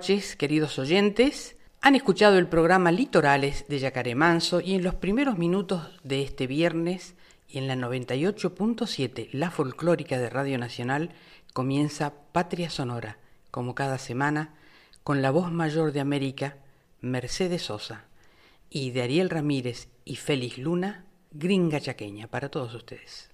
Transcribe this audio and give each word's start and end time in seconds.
Queridos 0.00 0.78
oyentes. 0.78 1.56
Han 1.82 1.94
escuchado 1.94 2.38
el 2.38 2.46
programa 2.46 2.90
Litorales 2.90 3.66
de 3.68 3.78
Yacaré 3.78 4.14
Manso 4.14 4.62
y 4.62 4.74
en 4.74 4.82
los 4.82 4.94
primeros 4.94 5.36
minutos 5.36 5.88
de 6.04 6.22
este 6.22 6.46
viernes 6.46 7.16
y 7.48 7.58
en 7.58 7.68
la 7.68 7.74
98.7, 7.76 9.28
la 9.32 9.50
folclórica 9.50 10.18
de 10.18 10.30
Radio 10.30 10.56
Nacional, 10.56 11.10
comienza 11.52 12.14
Patria 12.32 12.70
Sonora, 12.70 13.18
como 13.50 13.74
cada 13.74 13.98
semana, 13.98 14.54
con 15.04 15.20
la 15.20 15.30
voz 15.30 15.52
mayor 15.52 15.92
de 15.92 16.00
América, 16.00 16.56
Mercedes 17.02 17.62
Sosa, 17.62 18.06
y 18.70 18.92
de 18.92 19.02
Ariel 19.02 19.28
Ramírez 19.28 19.88
y 20.06 20.16
Félix 20.16 20.56
Luna, 20.56 21.04
Gringa 21.30 21.78
Chaqueña, 21.78 22.26
para 22.26 22.48
todos 22.48 22.74
ustedes. 22.74 23.28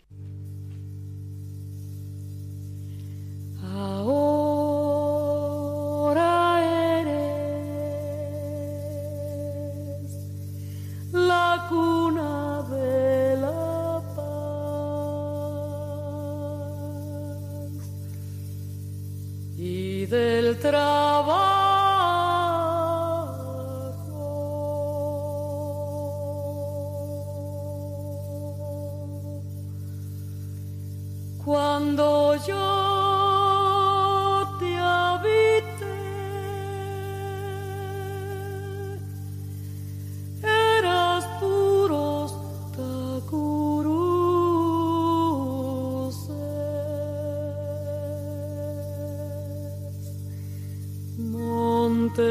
Del. 20.09 20.57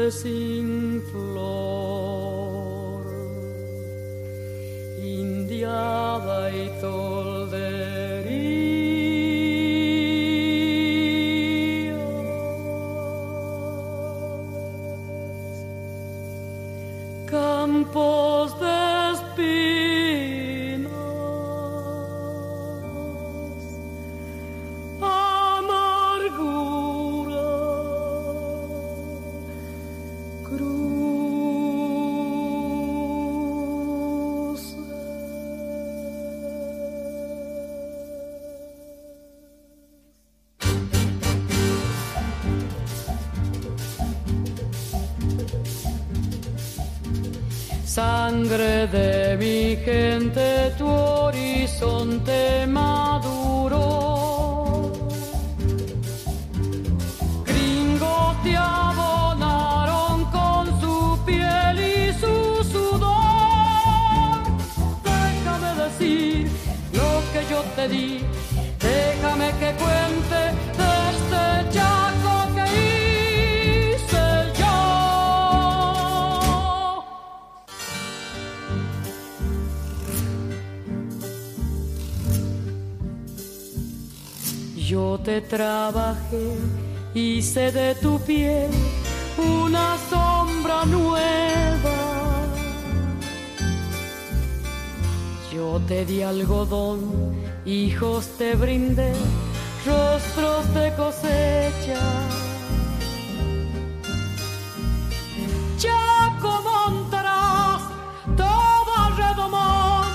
mercy. 0.06 0.35
Sangre 48.36 48.86
de 48.88 49.36
mi 49.38 49.76
gente, 49.82 50.55
trabajé, 85.40 86.56
hice 87.14 87.72
de 87.72 87.94
tu 87.96 88.18
piel 88.20 88.70
una 89.38 89.96
sombra 90.10 90.84
nueva. 90.86 91.96
Yo 95.52 95.80
te 95.86 96.04
di 96.04 96.22
algodón, 96.22 97.34
hijos 97.64 98.26
te 98.38 98.54
brindé, 98.54 99.12
rostros 99.86 100.74
de 100.74 100.94
cosecha. 100.94 102.00
Chaco 105.78 106.62
montarás, 106.62 107.82
todo 108.36 109.16
redomón, 109.16 110.06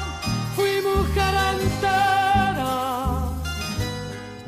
fui 0.56 0.82
mujer 0.82 1.34
entera. 1.54 2.74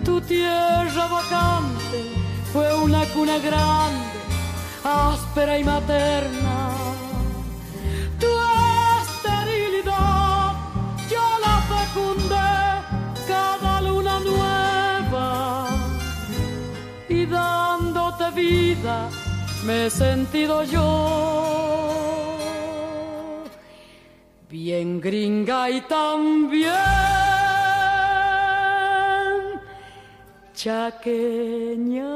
Tu 0.04 0.22
tierra 0.22 0.63
vacante 1.08 2.00
fue 2.52 2.74
una 2.82 3.06
cuna 3.14 3.38
grande, 3.40 4.20
áspera 4.84 5.58
y 5.58 5.64
materna. 5.64 6.70
Tu 8.20 8.28
esterilidad 9.02 10.54
yo 11.10 11.26
la 11.46 11.56
fecundé 11.74 12.52
cada 13.28 13.82
luna 13.82 14.20
nueva 14.20 15.68
y 17.10 17.26
dándote 17.26 18.32
vida 18.32 19.10
me 19.66 19.86
he 19.86 19.90
sentido 19.90 20.64
yo. 20.64 21.34
Bien 24.50 25.02
gringa 25.02 25.70
y 25.70 25.82
también 25.82 27.23
chaqueña. 30.64 32.08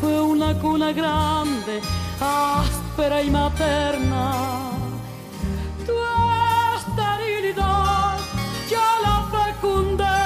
Fue 0.00 0.20
una 0.20 0.54
cuna 0.58 0.92
grande, 0.92 1.80
áspera 2.20 3.22
y 3.22 3.30
materna. 3.30 4.72
Tu 5.86 5.92
esterilidad 6.76 8.18
ya 8.68 8.88
la 9.06 9.16
fecundé 9.34 10.20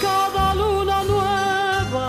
cada 0.00 0.54
luna 0.54 1.02
nueva 1.04 2.08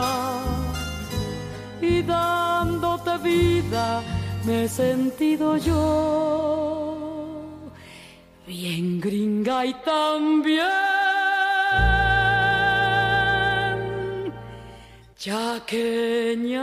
y 1.81 2.01
dándote 2.01 3.17
vida 3.23 4.01
me 4.45 4.65
he 4.65 4.69
sentido 4.69 5.57
yo 5.57 7.05
bien 8.47 8.99
gringa 8.99 9.65
y 9.65 9.73
también 9.83 10.94
chaqueña. 15.25 16.61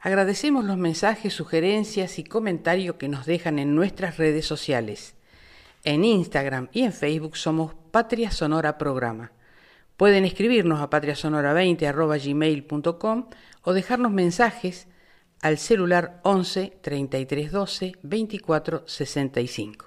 Agradecemos 0.00 0.64
los 0.64 0.78
mensajes, 0.78 1.34
sugerencias 1.34 2.18
y 2.18 2.24
comentarios 2.24 2.96
que 2.96 3.08
nos 3.08 3.26
dejan 3.26 3.58
en 3.58 3.74
nuestras 3.74 4.16
redes 4.16 4.46
sociales. 4.46 5.14
En 5.84 6.04
Instagram 6.04 6.68
y 6.72 6.82
en 6.82 6.92
Facebook 6.92 7.36
somos 7.36 7.74
Patria 7.90 8.30
Sonora 8.30 8.78
Programa. 8.78 9.32
Pueden 9.96 10.24
escribirnos 10.24 10.80
a 10.80 10.88
patriasonora20.gmail.com 10.88 13.26
o 13.62 13.72
dejarnos 13.72 14.12
mensajes 14.12 14.86
al 15.40 15.58
celular 15.58 16.20
11 16.22 16.78
33 16.80 17.50
12 17.50 17.94
24 18.00 18.84
65. 18.86 19.86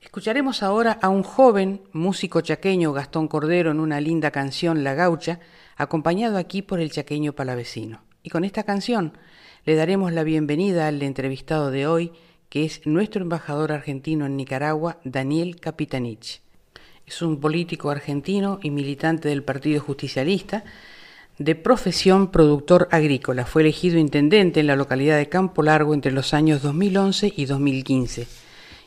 Escucharemos 0.00 0.64
ahora 0.64 0.98
a 1.00 1.10
un 1.10 1.22
joven 1.22 1.82
músico 1.92 2.40
chaqueño, 2.40 2.92
Gastón 2.92 3.28
Cordero, 3.28 3.70
en 3.70 3.78
una 3.78 4.00
linda 4.00 4.32
canción 4.32 4.82
La 4.82 4.94
Gaucha, 4.94 5.38
acompañado 5.76 6.38
aquí 6.38 6.60
por 6.60 6.80
el 6.80 6.90
chaqueño 6.90 7.34
palavecino. 7.34 8.02
Y 8.24 8.30
con 8.30 8.42
esta 8.42 8.64
canción 8.64 9.16
le 9.64 9.76
daremos 9.76 10.12
la 10.12 10.24
bienvenida 10.24 10.88
al 10.88 11.00
entrevistado 11.02 11.70
de 11.70 11.86
hoy, 11.86 12.12
que 12.52 12.66
es 12.66 12.86
nuestro 12.86 13.22
embajador 13.22 13.72
argentino 13.72 14.26
en 14.26 14.36
Nicaragua, 14.36 14.98
Daniel 15.04 15.58
Capitanich. 15.58 16.42
Es 17.06 17.22
un 17.22 17.40
político 17.40 17.88
argentino 17.88 18.60
y 18.62 18.68
militante 18.68 19.30
del 19.30 19.42
Partido 19.42 19.80
Justicialista, 19.80 20.62
de 21.38 21.54
profesión 21.54 22.30
productor 22.30 22.88
agrícola. 22.90 23.46
Fue 23.46 23.62
elegido 23.62 23.96
intendente 23.96 24.60
en 24.60 24.66
la 24.66 24.76
localidad 24.76 25.16
de 25.16 25.30
Campo 25.30 25.62
Largo 25.62 25.94
entre 25.94 26.12
los 26.12 26.34
años 26.34 26.60
2011 26.60 27.32
y 27.34 27.46
2015 27.46 28.26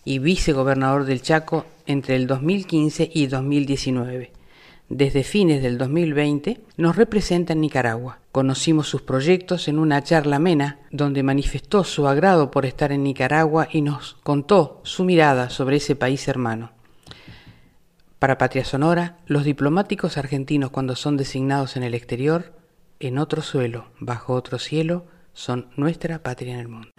y 0.03 0.19
vicegobernador 0.19 1.05
del 1.05 1.23
Chaco 1.23 1.65
entre 1.87 2.17
el 2.17 2.27
2015 2.27 3.09
y 3.11 3.25
2019 3.25 4.31
desde 4.89 5.23
fines 5.23 5.61
del 5.63 5.77
2020, 5.77 6.61
nos 6.77 6.95
representa 6.95 7.53
en 7.53 7.61
Nicaragua. 7.61 8.19
Conocimos 8.31 8.87
sus 8.87 9.01
proyectos 9.01 9.67
en 9.67 9.79
una 9.79 10.03
charla 10.03 10.37
amena, 10.37 10.79
donde 10.91 11.23
manifestó 11.23 11.83
su 11.83 12.07
agrado 12.07 12.51
por 12.51 12.65
estar 12.65 12.91
en 12.91 13.03
Nicaragua 13.03 13.67
y 13.71 13.81
nos 13.81 14.17
contó 14.23 14.81
su 14.83 15.03
mirada 15.03 15.49
sobre 15.49 15.77
ese 15.77 15.95
país 15.95 16.27
hermano. 16.27 16.71
Para 18.19 18.37
Patria 18.37 18.65
Sonora, 18.65 19.17
los 19.25 19.43
diplomáticos 19.43 20.17
argentinos 20.17 20.69
cuando 20.69 20.95
son 20.95 21.17
designados 21.17 21.75
en 21.77 21.83
el 21.83 21.93
exterior, 21.93 22.53
en 22.99 23.17
otro 23.17 23.41
suelo, 23.41 23.87
bajo 23.99 24.33
otro 24.33 24.57
cielo, 24.57 25.05
son 25.33 25.67
nuestra 25.75 26.23
patria 26.23 26.53
en 26.53 26.59
el 26.59 26.67
mundo. 26.67 26.89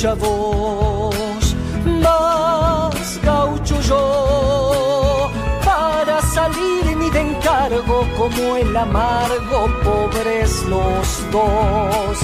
Gaucha 0.00 0.14
voz, 0.14 1.54
más 1.84 3.20
gaucho 3.22 3.80
yo, 3.82 5.30
para 5.62 6.22
salir 6.22 6.96
ni 6.96 7.10
de 7.10 7.20
encargo 7.20 8.06
como 8.16 8.56
el 8.56 8.74
amargo, 8.74 9.68
pobres 9.84 10.64
los 10.64 11.30
dos. 11.30 12.18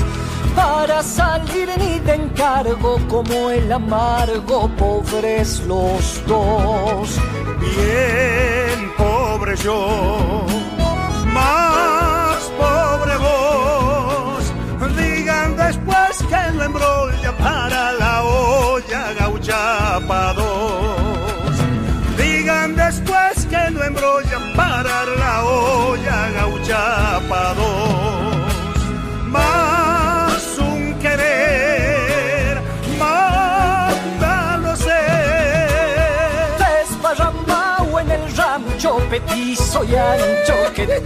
Para 0.54 1.02
salir 1.02 1.68
ni 1.78 1.98
de 1.98 2.14
encargo 2.14 2.98
como 3.08 3.50
el 3.50 3.70
amargo, 3.70 4.70
pobres 4.78 5.60
los 5.66 6.22
dos. 6.26 7.18
Bien, 7.60 8.90
pobre 8.96 9.54
yo, 9.56 10.46
más 11.26 12.38
pobre 12.56 13.16
vos, 13.18 14.96
digan 14.96 15.56
después 15.56 16.24
que 16.30 16.56
lo 16.56 16.64
embrolla 16.64 17.05
para 17.46 17.92
la 18.02 18.14
olla 18.24 19.02
gaucha 19.20 20.00
pa' 20.08 20.32
dos. 20.40 21.54
Digan 22.18 22.74
después 22.74 23.34
que 23.52 23.62
lo 23.74 23.80
embrolla 23.90 24.38
para 24.60 24.96
la 25.22 25.34
olla 25.44 26.18
gaucha 26.38 26.84
pa' 27.30 27.52
dos. 27.60 28.80
Más 29.36 30.42
un 30.70 30.82
querer, 31.04 32.54
mándalo 32.98 34.74
ser. 34.86 35.68
Desparramado 36.66 38.00
en 38.02 38.10
el 38.10 38.24
rancho 38.36 38.90
petizo 39.12 39.84
y 39.84 39.94
ancho 39.94 40.56
que 40.74 40.84
te 40.86 41.00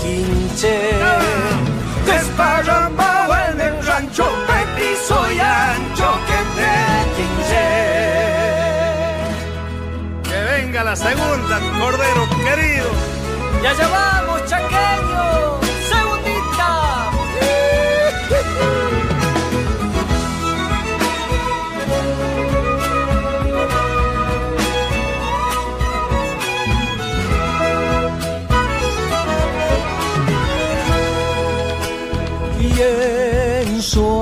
quinche. 0.00 0.76
Desparramado 2.10 3.32
en 3.48 3.60
el 3.68 3.79
rancho 4.00 4.24
petizo 4.46 5.32
y 5.32 5.40
ancho 5.40 6.10
que 6.26 6.38
te 6.56 6.72
quinche. 7.16 7.66
Que 10.22 10.38
venga 10.52 10.84
la 10.84 10.96
segunda, 10.96 11.60
cordero 11.78 12.22
querido. 12.44 12.88
Y 13.62 13.66
allá 13.66 13.88
vamos, 13.88 14.44
chaqueño, 14.46 15.60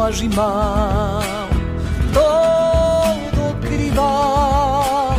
Arrimar 0.08 1.22
todo 2.14 3.60
cribao 3.60 5.14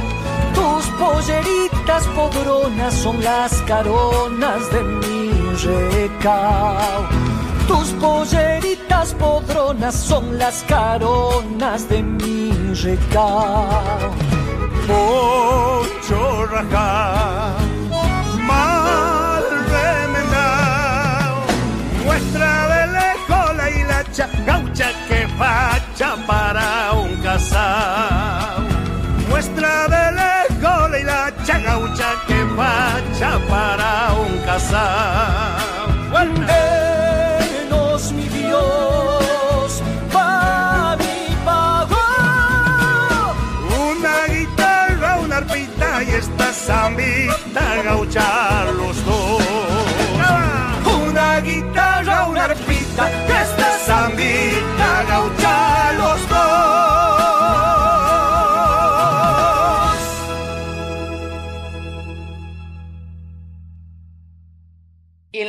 tus 0.55 0.85
polleritas 0.97 2.03
podronas 2.15 2.93
son 2.95 3.23
las 3.23 3.53
caronas 3.67 4.71
de 4.71 4.81
mi 4.83 5.31
recao. 5.63 7.07
Tus 7.67 7.89
polleritas 8.01 9.13
podronas 9.13 9.93
son 9.93 10.39
las 10.39 10.63
caronas 10.63 11.87
de 11.87 12.01
mi 12.01 12.51
recao. 12.73 14.11
Poncho 14.87 16.47
rajá, 16.47 17.53
mal 18.47 19.43
remendao. 19.69 21.35
Muestra 22.05 22.58
gaucha 24.79 25.07
que 25.07 25.27
facha 25.37 26.15
para 26.25 26.93
un 26.93 27.15
casao. 27.21 28.63
Muestra 29.29 29.87
de 29.87 30.11
lejos 30.13 30.89
la 30.91 30.99
hilacha 30.99 31.59
gaucha 31.59 32.09
que 32.27 32.45
facha 32.55 33.39
para 33.49 34.13
un 34.13 34.37
casao. 34.45 36.09
Buena. 36.11 36.47
Venos, 36.47 38.11
mi 38.13 38.27
Dios, 38.29 39.83
pa' 40.13 40.95
mi 40.97 41.35
pago. 41.43 41.97
Una 43.91 44.33
guitarra, 44.33 45.19
una 45.19 45.37
arpita 45.37 46.03
y 46.03 46.09
esta 46.11 46.53
zambita 46.53 47.83
gaucha 47.83 48.65
los 48.77 48.97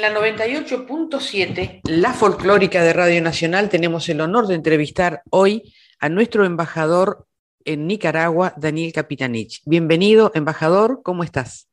la 0.01 0.15
98.7, 0.15 1.83
la 1.85 2.15
folclórica 2.15 2.83
de 2.83 2.95
Radio 2.95 3.21
Nacional, 3.21 3.69
tenemos 3.69 4.09
el 4.09 4.23
honor 4.23 4.47
de 4.47 4.55
entrevistar 4.55 5.23
hoy 5.29 5.75
a 5.99 6.09
nuestro 6.09 6.47
embajador 6.47 7.27
en 7.67 7.87
Nicaragua, 7.87 8.55
Daniel 8.57 8.95
Capitanich. 8.95 9.61
Bienvenido, 9.67 10.33
embajador, 10.35 11.03
¿cómo 11.03 11.23
estás? 11.23 11.69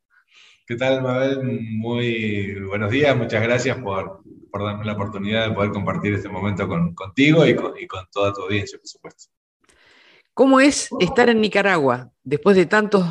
¿Qué 0.65 0.75
tal, 0.75 1.01
Mabel? 1.01 1.41
Muy 1.41 2.59
buenos 2.67 2.91
días, 2.91 3.15
muchas 3.15 3.41
gracias 3.41 3.77
por, 3.77 4.21
darme 4.51 4.83
la 4.83 4.93
oportunidad 4.93 5.47
de 5.47 5.55
poder 5.55 5.71
compartir 5.71 6.13
este 6.13 6.27
momento 6.27 6.67
contigo 6.95 7.45
y 7.45 7.55
con, 7.55 7.77
y 7.79 7.87
con 7.87 8.09
toda 8.11 8.33
tu 8.33 8.41
audiencia, 8.41 8.77
por 8.77 8.87
supuesto. 8.87 9.31
¿Cómo 10.33 10.59
es 10.59 10.89
estar 10.99 11.29
en 11.29 11.39
Nicaragua 11.39 12.11
después 12.23 12.57
de 12.57 12.65
tantos 12.65 13.05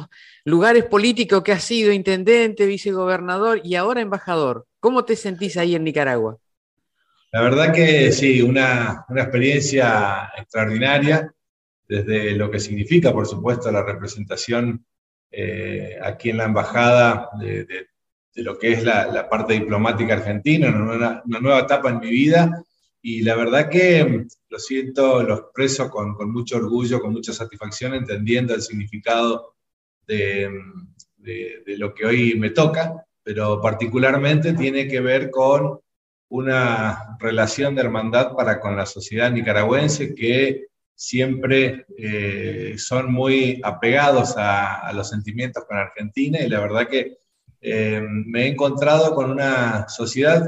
lugares 0.44 0.84
políticos 0.84 1.42
que 1.42 1.52
has 1.52 1.64
sido 1.64 1.90
intendente, 1.90 2.66
vicegobernador 2.66 3.62
y 3.64 3.76
ahora 3.76 4.02
embajador? 4.02 4.66
¿Cómo 4.80 5.04
te 5.04 5.16
sentís 5.16 5.56
ahí 5.56 5.74
en 5.74 5.84
Nicaragua? 5.84 6.38
La 7.32 7.42
verdad 7.42 7.72
que 7.72 8.12
sí, 8.12 8.40
una, 8.40 9.04
experiencia 9.14 10.32
extraordinaria, 10.36 11.32
desde 11.88 12.32
lo 12.32 12.50
que 12.50 12.60
significa, 12.60 13.12
por 13.12 13.26
supuesto, 13.26 13.70
la 13.70 13.82
representación 13.82 14.84
eh, 15.30 15.98
aquí 16.02 16.30
en 16.30 16.38
la 16.38 16.44
embajada 16.44 17.28
de, 17.38 17.88
lo 18.36 18.58
que 18.58 18.72
es 18.72 18.84
la, 18.84 19.28
parte 19.28 19.54
diplomática 19.54 20.14
argentina, 20.14 20.68
una, 20.68 21.22
nueva 21.40 21.60
etapa 21.60 21.90
en 21.90 22.00
mi 22.00 22.10
vida. 22.10 22.62
Y 23.02 23.22
la 23.22 23.36
verdad 23.36 23.68
que 23.68 24.26
lo 24.48 24.58
siento, 24.58 25.22
lo 25.22 25.34
expreso 25.34 25.88
con, 25.90 26.14
con 26.14 26.32
mucho 26.32 26.56
orgullo, 26.56 27.00
con 27.00 27.12
mucha 27.12 27.32
satisfacción, 27.32 27.94
entendiendo 27.94 28.54
el 28.54 28.62
significado 28.62 29.54
de, 30.06 30.50
de, 31.16 31.78
lo 31.78 31.94
que 31.94 32.06
hoy 32.06 32.34
me 32.38 32.50
toca, 32.50 33.05
pero 33.26 33.60
particularmente 33.60 34.52
tiene 34.52 34.86
que 34.86 35.00
ver 35.00 35.32
con 35.32 35.80
una 36.28 37.16
relación 37.18 37.74
de 37.74 37.80
hermandad 37.80 38.34
para 38.36 38.60
con 38.60 38.76
la 38.76 38.86
sociedad 38.86 39.32
nicaragüense 39.32 40.14
que 40.14 40.66
siempre 40.94 41.86
eh, 41.98 42.76
son 42.78 43.12
muy 43.12 43.60
apegados 43.64 44.34
a, 44.36 44.92
los 44.92 45.08
sentimientos 45.08 45.64
con 45.64 45.76
Argentina 45.76 46.38
y 46.40 46.48
la 46.48 46.60
verdad 46.60 46.86
que 46.86 47.16
eh, 47.60 48.00
me 48.00 48.44
he 48.44 48.46
encontrado 48.46 49.12
con 49.12 49.28
una 49.28 49.88
sociedad, 49.88 50.46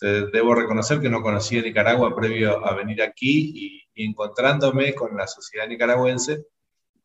debo 0.00 0.54
reconocer 0.54 1.00
que 1.00 1.10
no 1.10 1.20
conocía 1.20 1.60
Nicaragua 1.60 2.16
previo 2.16 2.66
a 2.66 2.74
venir 2.74 3.02
aquí 3.02 3.84
y 3.94 4.06
encontrándome 4.06 4.94
con 4.94 5.14
la 5.14 5.26
sociedad 5.26 5.68
nicaragüense, 5.68 6.46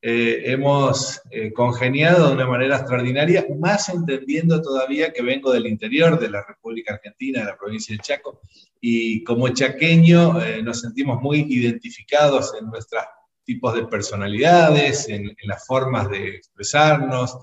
eh, 0.01 0.53
hemos 0.53 1.21
eh, 1.29 1.51
congeniado 1.51 2.29
de 2.29 2.33
una 2.35 2.47
manera 2.47 2.77
extraordinaria, 2.77 3.45
más 3.59 3.89
entendiendo 3.89 4.61
todavía 4.61 5.11
que 5.11 5.21
vengo 5.21 5.51
del 5.51 5.67
interior 5.67 6.17
de 6.17 6.29
la 6.29 6.41
República 6.47 6.93
Argentina, 6.93 7.39
de 7.41 7.47
la 7.47 7.57
provincia 7.57 7.93
de 7.93 8.01
Chaco, 8.01 8.39
y 8.79 9.25
como 9.25 9.49
chaqueño 9.49 10.41
eh, 10.41 10.63
nos 10.63 10.79
sentimos 10.79 11.21
muy 11.21 11.45
identificados 11.49 12.53
en 12.57 12.67
nuestros 12.67 13.03
tipos 13.43 13.75
de 13.75 13.87
personalidades, 13.87 15.09
en, 15.09 15.35
las 15.43 15.65
formas 15.65 16.09
de 16.09 16.29
expresarnos. 16.29 17.37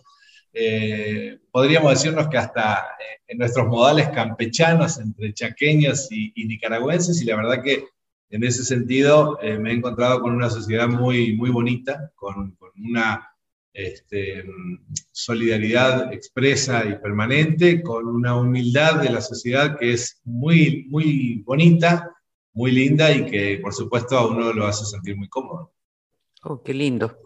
podríamos 1.50 1.90
decirnos 1.92 2.28
que 2.28 2.38
hasta 2.38 2.86
en 3.26 3.36
nuestros 3.36 3.66
modales 3.66 4.08
campechanos 4.08 4.98
entre 4.98 5.34
chaqueños 5.34 6.10
y, 6.10 6.32
y 6.34 6.46
nicaragüenses, 6.46 7.20
y 7.20 7.26
la 7.26 7.36
verdad 7.36 7.62
que 7.62 7.84
en 8.30 8.44
ese 8.44 8.64
sentido, 8.64 9.38
eh, 9.40 9.58
me 9.58 9.70
he 9.70 9.74
encontrado 9.74 10.20
con 10.20 10.32
una 10.34 10.50
sociedad 10.50 10.88
muy, 10.88 11.36
muy 11.36 11.50
bonita, 11.50 12.10
con, 12.14 12.56
una 12.76 13.28
este, 13.72 14.44
solidaridad 15.12 16.12
expresa 16.12 16.84
y 16.84 16.98
permanente, 16.98 17.82
con 17.82 18.06
una 18.06 18.36
humildad 18.36 19.00
de 19.00 19.10
la 19.10 19.20
sociedad 19.20 19.78
que 19.78 19.92
es 19.92 20.20
muy, 20.24 20.86
muy 20.88 21.42
bonita, 21.44 22.12
muy 22.52 22.72
linda 22.72 23.12
y 23.12 23.26
que 23.26 23.58
por 23.62 23.72
supuesto 23.72 24.16
a 24.18 24.26
uno 24.26 24.52
lo 24.52 24.66
hace 24.66 24.84
sentir 24.84 25.16
muy 25.16 25.28
cómodo. 25.28 25.72
Oh, 26.42 26.62
qué 26.62 26.72
lindo. 26.72 27.18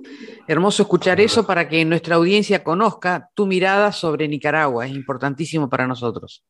Hermoso 0.49 0.83
escuchar 0.83 1.21
eso 1.21 1.47
para 1.47 1.69
que 1.69 1.85
nuestra 1.85 2.17
audiencia 2.17 2.65
conozca 2.65 3.31
tu 3.35 3.47
mirada 3.47 3.93
sobre 3.93 4.27
Nicaragua. 4.27 4.87
Es 4.87 4.93
importantísimo 4.93 5.69
para 5.69 5.87
nosotros. 5.87 6.45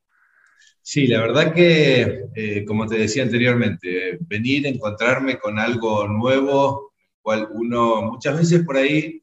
Sí, 0.82 1.06
la 1.06 1.20
verdad 1.20 1.54
que, 1.54 2.25
eh, 2.34 2.64
como 2.64 2.87
te 2.87 2.96
decía 2.99 3.22
anteriormente, 3.22 4.18
venir, 4.22 4.66
encontrarme 4.66 5.38
con 5.38 5.58
algo 5.58 6.08
nuevo, 6.08 6.92
cual 7.22 7.49
uno 7.52 8.02
muchas 8.02 8.38
veces 8.38 8.64
por 8.64 8.76
ahí 8.76 9.22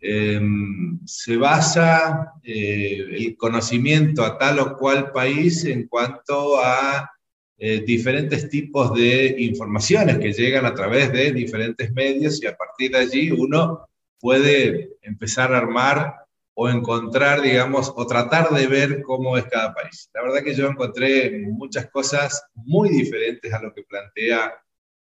em, 0.00 1.00
se 1.06 1.36
basa 1.36 2.32
eh, 2.42 3.06
el 3.12 3.36
conocimiento 3.36 4.24
a 4.24 4.36
tal 4.36 4.58
o 4.58 4.76
cual 4.76 5.12
país 5.12 5.64
en 5.64 5.86
cuanto 5.88 6.60
a 6.60 7.10
eh, 7.58 7.82
diferentes 7.86 8.48
tipos 8.50 8.94
de 8.94 9.36
informaciones 9.38 10.18
que 10.18 10.32
llegan 10.32 10.66
a 10.66 10.74
través 10.74 11.12
de 11.12 11.32
diferentes 11.32 11.90
medios 11.92 12.42
y 12.42 12.46
a 12.46 12.56
partir 12.56 12.90
de 12.92 12.98
allí 12.98 13.30
uno 13.30 13.88
puede 14.20 14.96
empezar 15.02 15.54
a 15.54 15.58
armar 15.58 16.25
o 16.58 16.70
encontrar, 16.70 17.42
digamos, 17.42 17.92
o 17.94 18.06
tratar 18.06 18.48
de 18.48 18.66
ver 18.66 19.02
cómo 19.02 19.36
es 19.36 19.44
cada 19.44 19.74
país. 19.74 20.08
La 20.14 20.22
verdad 20.22 20.42
que 20.42 20.54
yo 20.54 20.66
encontré 20.66 21.42
muchas 21.48 21.90
cosas 21.90 22.42
muy 22.54 22.88
diferentes 22.88 23.52
a 23.52 23.60
lo 23.60 23.74
que 23.74 23.82
plantea 23.82 24.54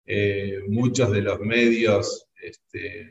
eh, 0.04 0.62
muchos 0.68 1.12
de 1.12 1.22
los 1.22 1.38
medios, 1.38 2.26
este, 2.42 3.08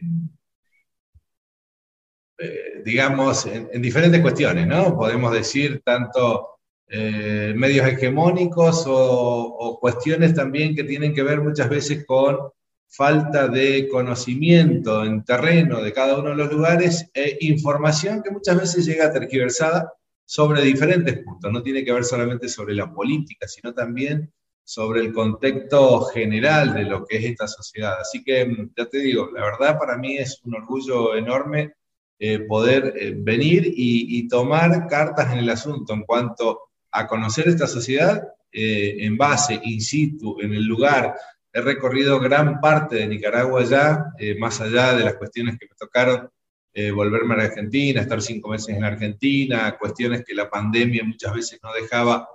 eh, 2.38 2.82
digamos, 2.84 3.46
en, 3.46 3.82
diferentes 3.82 4.20
cuestiones, 4.22 4.68
¿no? 4.68 4.98
Podemos 4.98 5.32
decir 5.32 5.82
tanto 5.86 6.60
eh, 6.90 7.54
medios 7.56 7.88
hegemónicos 7.88 8.84
o, 8.86 8.94
o 8.94 9.80
cuestiones 9.80 10.34
también 10.36 10.76
que 10.76 10.84
tienen 10.84 11.14
que 11.14 11.24
ver 11.24 11.40
muchas 11.40 11.70
veces 11.70 12.06
con 12.06 12.52
falta 12.96 13.48
de 13.48 13.88
conocimiento 13.90 15.04
en 15.04 15.24
terreno 15.24 15.82
de 15.82 15.92
cada 15.92 16.20
uno 16.20 16.30
de 16.30 16.36
los 16.36 16.52
lugares 16.52 17.10
e 17.14 17.38
información 17.42 18.22
que 18.22 18.30
muchas 18.30 18.56
veces 18.56 18.86
llega 18.86 19.12
tergiversada 19.12 19.92
sobre 20.26 20.62
diferentes 20.62 21.18
puntos. 21.24 21.52
No 21.52 21.64
tiene 21.64 21.84
que 21.84 21.92
ver 21.92 22.04
solamente 22.04 22.48
sobre 22.48 22.76
la 22.76 22.94
política, 22.94 23.48
sino 23.48 23.74
también 23.74 24.32
sobre 24.64 25.02
el 25.02 25.12
contexto 25.12 26.06
general 26.06 26.76
de 26.76 26.84
lo 26.84 27.06
que 27.06 27.18
es 27.18 27.26
esta 27.26 27.48
sociedad. 27.48 27.96
Así 28.00 28.24
que, 28.24 28.46
mm, 28.46 28.74
ya 28.78 28.86
te 28.86 29.00
digo, 29.00 29.30
la 29.34 29.42
verdad 29.42 29.80
para 29.80 29.98
mí 29.98 30.18
es 30.18 30.40
un 30.44 30.56
orgullo 30.56 31.16
enorme 31.16 31.74
eh, 32.20 32.40
poder 32.40 32.94
eh, 32.96 33.14
venir 33.18 33.74
y, 33.76 34.28
tomar 34.28 34.88
cartas 34.88 35.34
en 35.34 35.40
el 35.40 35.50
asunto 35.50 35.94
en 35.94 36.04
cuanto 36.04 36.60
a 36.92 37.08
conocer 37.08 37.48
esta 37.48 37.68
sociedad 37.68 38.24
eh, 38.52 38.98
en 39.00 39.18
base, 39.18 39.60
in 39.64 39.82
situ, 39.82 40.40
en 40.40 40.54
el 40.54 40.64
lugar, 40.64 41.16
He 41.56 41.62
recorrido 41.62 42.20
gran 42.20 42.60
parte 42.60 42.96
de 42.96 43.08
Nicaragua 43.08 43.64
ya, 43.64 44.12
eh, 44.18 44.36
más 44.40 44.60
allá 44.60 44.96
de 44.96 45.04
las 45.04 45.16
cuestiones 45.16 45.60
que 45.60 45.68
me 45.68 45.76
tocaron, 45.76 46.28
eh, 46.74 46.90
volverme 46.90 47.36
a 47.36 47.46
Argentina, 47.46 48.02
estar 48.02 48.20
cinco 48.24 48.50
meses 48.50 48.76
en 48.76 48.84
Argentina, 48.84 49.78
cuestiones 49.80 50.24
que 50.26 50.34
la 50.34 50.50
pandemia 50.50 51.04
muchas 51.04 51.32
veces 51.32 51.60
no 51.62 51.72
dejaba 51.72 52.28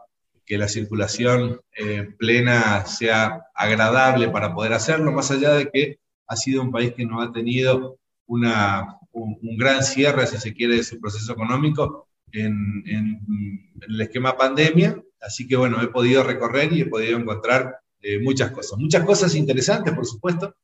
que 0.46 0.56
la 0.56 0.68
circulación 0.68 1.60
eh, 1.76 2.08
plena 2.16 2.86
sea 2.86 3.42
agradable 3.56 4.28
para 4.28 4.54
poder 4.54 4.72
hacerlo, 4.72 5.10
más 5.10 5.32
allá 5.32 5.54
de 5.54 5.68
que 5.68 5.98
ha 6.28 6.36
sido 6.36 6.62
un 6.62 6.70
país 6.70 6.94
que 6.94 7.04
no 7.04 7.20
ha 7.20 7.32
tenido 7.32 7.98
un, 8.26 8.46
gran 9.58 9.82
cierre, 9.82 10.28
si 10.28 10.38
se 10.38 10.54
quiere, 10.54 10.76
de 10.76 10.84
su 10.84 11.00
proceso 11.00 11.32
económico 11.32 12.06
en, 12.30 12.84
en 12.86 13.20
el 13.88 14.00
esquema 14.00 14.36
pandemia. 14.36 14.96
Así 15.20 15.48
que 15.48 15.56
bueno, 15.56 15.82
he 15.82 15.88
podido 15.88 16.22
recorrer 16.22 16.72
y 16.72 16.82
he 16.82 16.86
podido 16.86 17.18
encontrar 17.18 17.80
eh, 18.00 18.18
muchas 18.20 18.50
cosas. 18.52 18.78
Muchas 18.78 19.04
cosas 19.04 19.34
interesantes, 19.34 19.94
por 19.94 20.06
supuesto, 20.06 20.54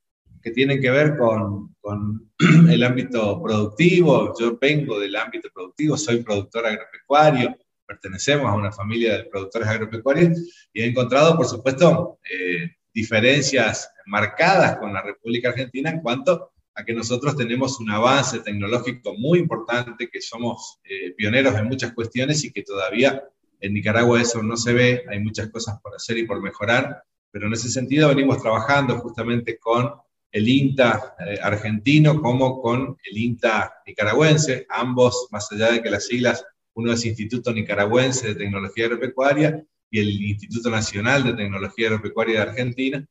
que 0.43 0.51
tienen 0.51 0.81
que 0.81 0.91
ver 0.91 1.17
con, 1.17 1.75
con, 1.81 2.31
el 2.71 2.83
ámbito 2.83 3.43
productivo. 3.43 4.35
Yo 4.39 4.59
vengo 4.61 5.01
del 5.01 5.17
ámbito 5.17 5.49
productivo, 5.53 5.97
soy 5.97 6.23
productor 6.23 6.67
agropecuario, 6.67 7.57
pertenecemos 7.87 8.47
a 8.47 8.55
una 8.55 8.71
familia 8.71 9.17
de 9.19 9.25
productores 9.25 9.69
agropecuarios 9.69 10.69
y 10.73 10.83
he 10.83 10.87
encontrado, 10.87 11.37
por 11.37 11.47
supuesto, 11.47 12.19
eh, 12.31 12.71
diferencias 12.93 13.91
marcadas 14.07 14.77
con 14.77 14.93
la 14.93 15.03
República 15.03 15.49
Argentina 15.49 15.91
en 15.91 16.01
cuanto 16.01 16.53
a 16.75 16.85
que 16.85 16.93
nosotros 16.93 17.37
tenemos 17.37 17.81
un 17.81 17.91
avance 17.91 18.41
tecnológico 18.41 19.15
muy 19.17 19.39
importante, 19.39 20.09
que 20.11 20.21
somos 20.21 20.79
eh, 20.85 21.13
pioneros 21.17 21.55
en 21.57 21.67
muchas 21.67 21.93
cuestiones 21.93 22.45
y 22.45 22.53
que 22.53 22.63
todavía 22.63 23.23
en 23.61 23.73
Nicaragua 23.73 24.21
eso 24.21 24.43
no 24.43 24.57
se 24.57 24.73
ve, 24.73 25.05
hay 25.09 25.21
muchas 25.21 25.49
cosas 25.51 25.81
por 25.81 25.95
hacer 25.95 26.19
y 26.19 26.27
por 26.27 26.43
mejorar, 26.43 27.03
pero 27.35 27.49
en 27.49 27.53
ese 27.53 27.69
sentido 27.69 28.11
venimos 28.11 28.41
trabajando 28.41 29.01
justamente 29.01 29.59
con 29.59 29.93
el 30.31 30.49
INTA 30.49 31.17
eh, 31.19 31.37
argentino 31.43 32.23
como 32.23 32.63
con 32.63 32.97
el 33.03 33.19
INTA 33.19 33.75
nicaragüense, 33.85 34.65
ambos, 34.69 35.27
más 35.33 35.51
allá 35.51 35.73
de 35.73 35.83
que 35.83 35.91
las 35.91 36.07
siglas, 36.07 36.47
uno 36.75 36.93
es 36.93 37.05
Instituto 37.05 37.53
Nicaragüense 37.53 38.29
de 38.29 38.35
Tecnología 38.37 38.87
Agropecuaria 38.87 39.65
y 39.91 39.99
el 39.99 40.11
Instituto 40.23 40.71
Nacional 40.71 41.25
de 41.25 41.33
Tecnología 41.33 41.89
Agropecuaria 41.89 42.37
de 42.37 42.51
Argentina. 42.51 43.05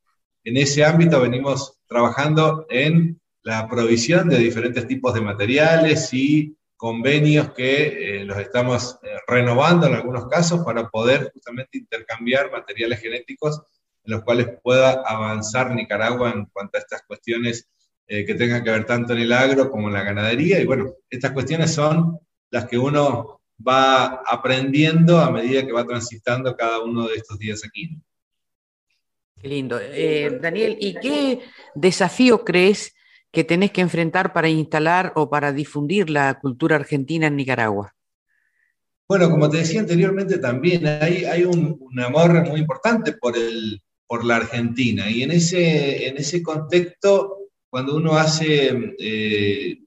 En 0.46 0.56
ese 0.56 0.86
ámbito 0.86 1.20
venimos 1.20 1.80
trabajando 1.86 2.66
en 2.70 3.20
la 3.42 3.68
provisión 3.68 4.30
de 4.30 4.38
diferentes 4.38 4.88
tipos 4.88 5.14
de 5.14 5.20
materiales 5.20 6.14
y 6.14 6.56
convenios 6.78 7.52
que 7.52 8.20
eh, 8.22 8.24
los 8.24 8.38
estamos 8.38 9.00
eh, 9.04 9.18
renovando 9.28 9.86
en 9.88 9.96
algunos 9.96 10.30
casos 10.30 10.64
para 10.64 10.88
poder 10.88 11.30
justamente 11.34 11.78
intercambiar 11.78 12.50
materiales 12.52 13.02
genéticos 13.02 13.62
en 14.04 14.12
los 14.12 14.24
cuales 14.24 14.48
pueda 14.62 15.02
avanzar 15.06 15.74
Nicaragua 15.74 16.32
en 16.32 16.46
cuanto 16.46 16.78
a 16.78 16.82
estas 16.82 17.04
cuestiones 17.04 17.70
eh, 18.08 18.26
que 18.26 18.36
tengan 18.36 18.64
que 18.64 18.72
ver 18.72 18.86
tanto 18.86 19.14
en 19.14 19.20
el 19.20 19.32
agro 19.32 19.72
como 19.72 19.88
en 19.88 19.94
la 19.94 20.04
ganadería. 20.04 20.60
Y 20.60 20.66
bueno, 20.66 20.94
estas 21.10 21.32
cuestiones 21.32 21.74
son 21.74 22.20
las 22.50 22.66
que 22.68 22.78
uno 22.78 23.42
va 23.66 24.22
aprendiendo 24.26 25.20
a 25.20 25.32
medida 25.32 25.66
que 25.66 25.72
va 25.72 25.86
transitando 25.86 26.56
cada 26.56 26.82
uno 26.82 27.08
de 27.08 27.16
estos 27.16 27.40
días 27.40 27.62
aquí. 27.66 27.98
Qué 29.42 29.48
lindo. 29.48 29.80
Daniel, 30.42 30.78
¿y 30.80 30.96
qué 30.96 31.42
desafío 31.76 32.44
crees 32.44 32.94
que 33.32 33.44
tenés 33.44 33.72
que 33.72 33.82
enfrentar 33.82 34.32
para 34.32 34.48
instalar 34.48 35.12
o 35.16 35.30
para 35.30 35.52
difundir 35.52 36.10
la 36.10 36.40
cultura 36.40 36.76
argentina 36.76 37.28
en 37.28 37.36
Nicaragua? 37.36 37.96
Bueno, 39.08 39.30
como 39.30 39.50
te 39.50 39.58
decía 39.58 39.80
anteriormente, 39.80 40.38
también 40.38 40.86
hay, 40.88 41.26
hay 41.26 41.44
un, 41.44 41.80
amor 42.04 42.48
muy 42.48 42.60
importante 42.60 43.14
por, 43.14 43.36
el, 43.36 43.82
por 44.08 44.26
la 44.26 44.38
Argentina. 44.38 45.10
Y 45.10 45.24
en 45.24 45.32
ese, 45.32 46.08
en 46.08 46.18
ese 46.18 46.42
contexto, 46.44 47.38
cuando 47.70 47.96
uno 47.96 48.14
hace 48.14 48.96
eh, 49.00 49.80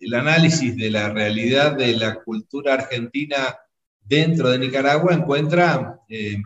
el 0.00 0.14
análisis 0.14 0.76
de 0.76 0.90
la 0.90 1.10
realidad 1.10 1.76
de 1.76 1.96
la 1.96 2.22
cultura 2.22 2.74
argentina 2.74 3.56
dentro 4.00 4.50
de 4.50 4.58
Nicaragua, 4.58 5.14
encuentra 5.14 6.00
eh, 6.08 6.42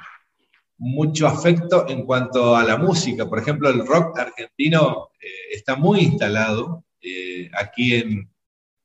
mucho 0.76 1.26
afecto 1.26 1.88
en 1.88 2.04
cuanto 2.04 2.56
a 2.56 2.64
la 2.64 2.76
música. 2.76 3.28
Por 3.28 3.38
ejemplo, 3.38 3.71
el 3.71 3.87
rock 3.87 4.18
argentino 4.18 5.11
eh, 5.21 5.28
está 5.52 5.76
muy 5.76 6.00
instalado 6.00 6.85
aquí 7.59 7.94
en, 7.94 8.30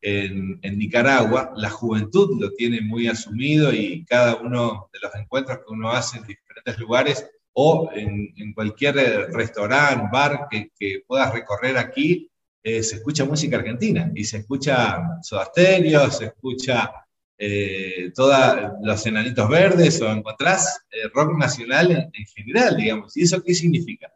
en, 0.02 0.78
Nicaragua. 0.78 1.52
La 1.56 1.70
juventud 1.70 2.40
lo 2.40 2.52
tiene 2.52 2.82
muy 2.82 3.08
asumido 3.08 3.74
y 3.74 4.06
cada 4.06 4.36
uno 4.36 4.90
de 4.94 5.00
los 5.00 5.16
encuentros 5.16 5.60
que 5.60 5.74
uno 5.74 5.92
hace 5.92 6.18
en 6.18 6.28
diferentes 6.28 6.78
lugares 6.80 7.26
o 7.62 7.90
en, 7.94 8.34
en 8.38 8.54
cualquier 8.54 8.96
restaurante, 9.34 10.08
bar 10.10 10.48
que, 10.50 11.04
puedas 11.06 11.34
recorrer 11.34 11.78
aquí, 11.78 12.32
eh, 12.64 12.82
se 12.82 12.96
escucha 12.96 13.26
música 13.26 13.58
argentina 13.58 14.10
y 14.16 14.24
se 14.24 14.38
escucha 14.38 15.20
Soda 15.22 15.52
se 15.54 16.26
escucha 16.26 16.90
eh, 17.38 18.14
todos 18.16 18.72
los 18.82 19.06
enanitos 19.06 19.50
verdes 19.50 20.02
o 20.02 20.10
encontrás 20.10 20.86
eh, 20.90 21.10
rock 21.14 21.38
nacional 21.38 21.92
en, 21.92 22.26
general, 22.28 22.78
digamos. 22.78 23.18
¿Y 23.18 23.24
eso 23.24 23.44
qué 23.44 23.54
significa? 23.54 24.10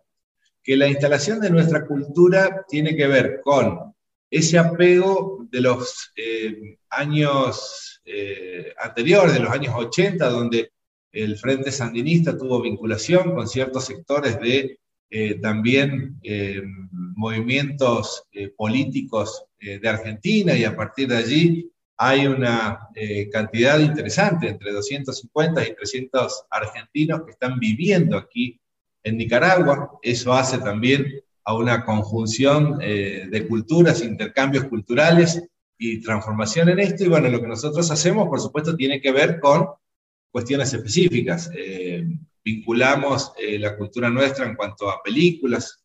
Que 0.64 0.78
la 0.78 0.88
instalación 0.88 1.42
de 1.42 1.50
nuestra 1.50 1.86
cultura 1.86 2.66
tiene 2.70 2.96
que 2.96 3.08
ver 3.08 3.42
con 3.44 3.94
ese 4.32 4.58
apego 4.58 5.46
de 5.52 5.60
los 5.60 6.14
eh, 6.16 6.78
años 6.90 7.90
anteriores, 8.78 9.34
de 9.34 9.40
los 9.40 9.52
años 9.52 9.74
80, 9.76 10.30
donde 10.30 10.73
el 11.14 11.38
Frente 11.38 11.72
Sandinista 11.72 12.38
tuvo 12.38 12.62
vinculación 12.62 13.34
con 13.34 13.48
ciertos 13.48 13.86
sectores 13.86 14.40
de 14.42 14.78
también 15.44 16.20
movimientos 17.16 18.24
políticos 18.58 19.46
de 19.60 19.88
Argentina 19.88 20.58
y 20.58 20.64
a 20.64 20.76
partir 20.76 21.08
de 21.08 21.18
allí 21.18 21.74
hay 21.98 22.28
una 22.28 22.90
eh, 22.96 23.30
cantidad 23.30 23.80
interesante, 23.80 24.50
entre 24.50 24.72
250 24.72 25.68
y 25.68 25.76
300 25.76 26.46
argentinos 26.50 27.22
que 27.24 27.32
están 27.32 27.60
viviendo 27.60 28.18
aquí 28.18 28.60
en 29.04 29.18
Nicaragua. 29.18 29.92
Eso 30.02 30.34
hace 30.34 30.58
también 30.58 31.22
a 31.46 31.56
una 31.56 31.86
conjunción 31.86 32.80
eh, 32.82 33.28
de 33.30 33.48
culturas, 33.48 34.04
intercambios 34.04 34.66
culturales 34.66 35.44
y 35.78 36.02
transformación 36.02 36.70
en 36.70 36.80
esto. 36.80 37.04
Y 37.04 37.10
bueno, 37.10 37.30
lo 37.30 37.42
que 37.42 37.48
nosotros 37.48 37.90
hacemos, 37.92 38.28
por 38.28 38.40
supuesto, 38.40 38.76
tiene 38.76 39.00
que 39.00 39.12
ver 39.12 39.40
con 39.40 39.68
cuestiones 40.34 40.74
específicas. 40.74 41.50
Eh, 41.56 42.04
vinculamos 42.44 43.32
la 43.40 43.78
cultura 43.78 44.10
nuestra 44.10 44.46
en 44.46 44.56
cuanto 44.56 44.90
a 44.90 45.02
películas. 45.02 45.82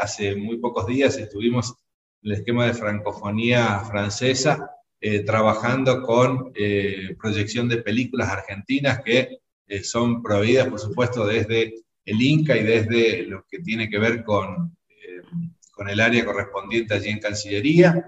hace 0.00 0.34
muy 0.34 0.56
pocos 0.56 0.86
días 0.86 1.18
estuvimos 1.18 1.74
en 2.22 2.30
el 2.30 2.38
esquema 2.38 2.64
de 2.66 2.72
francofonía 2.72 3.80
francesa 3.80 4.74
eh, 5.06 5.20
trabajando 5.20 6.00
con 6.00 6.50
eh, 6.54 7.14
proyección 7.20 7.68
de 7.68 7.82
películas 7.82 8.30
argentinas 8.30 9.02
que 9.04 9.36
eh, 9.66 9.84
son 9.84 10.22
proveídas, 10.22 10.68
por 10.68 10.80
supuesto, 10.80 11.26
desde 11.26 11.74
el 12.06 12.22
Inca 12.22 12.56
y 12.56 12.62
desde 12.62 13.24
lo 13.24 13.44
que 13.46 13.58
tiene 13.58 13.90
que 13.90 13.98
ver 13.98 14.24
con, 14.24 14.74
con 15.72 15.90
el 15.90 16.00
área 16.00 16.24
correspondiente 16.24 16.94
allí 16.94 17.10
en 17.10 17.18
Cancillería. 17.18 18.02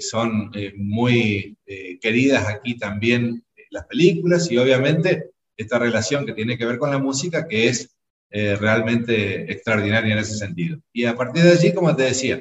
son 0.00 0.50
muy 0.76 1.58
queridas 2.00 2.48
aquí 2.48 2.78
también 2.78 3.44
las 3.70 3.86
películas 3.86 4.50
y 4.50 4.58
obviamente 4.58 5.30
esta 5.56 5.78
relación 5.78 6.26
que 6.26 6.34
tiene 6.34 6.58
que 6.58 6.66
ver 6.66 6.78
con 6.78 6.90
la 6.90 6.98
música 6.98 7.46
que 7.48 7.68
es 7.68 7.96
realmente 8.32 9.50
extraordinaria 9.52 10.12
en 10.12 10.20
ese 10.20 10.36
sentido. 10.36 10.78
Y 10.92 11.04
a 11.04 11.16
partir 11.16 11.42
de 11.42 11.50
allí, 11.50 11.74
como 11.74 11.96
te 11.96 12.04
decía, 12.04 12.40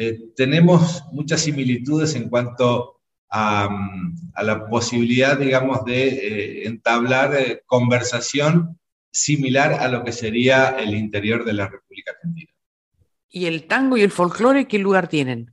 eh, 0.00 0.30
tenemos 0.36 1.02
muchas 1.10 1.40
similitudes 1.40 2.14
en 2.14 2.28
cuanto 2.28 3.00
a, 3.28 3.68
la 4.40 4.68
posibilidad, 4.68 5.36
digamos, 5.36 5.84
de 5.84 6.08
eh, 6.08 6.66
entablar 6.68 7.34
eh, 7.34 7.62
conversación 7.66 8.78
similar 9.10 9.72
a 9.72 9.88
lo 9.88 10.04
que 10.04 10.12
sería 10.12 10.76
el 10.78 10.94
interior 10.94 11.44
de 11.44 11.52
la 11.52 11.66
República 11.66 12.12
Argentina. 12.12 12.52
¿Y 13.28 13.46
el 13.46 13.66
tango 13.66 13.96
y 13.96 14.02
el 14.02 14.12
folclore 14.12 14.68
qué 14.68 14.78
lugar 14.78 15.08
tienen? 15.08 15.50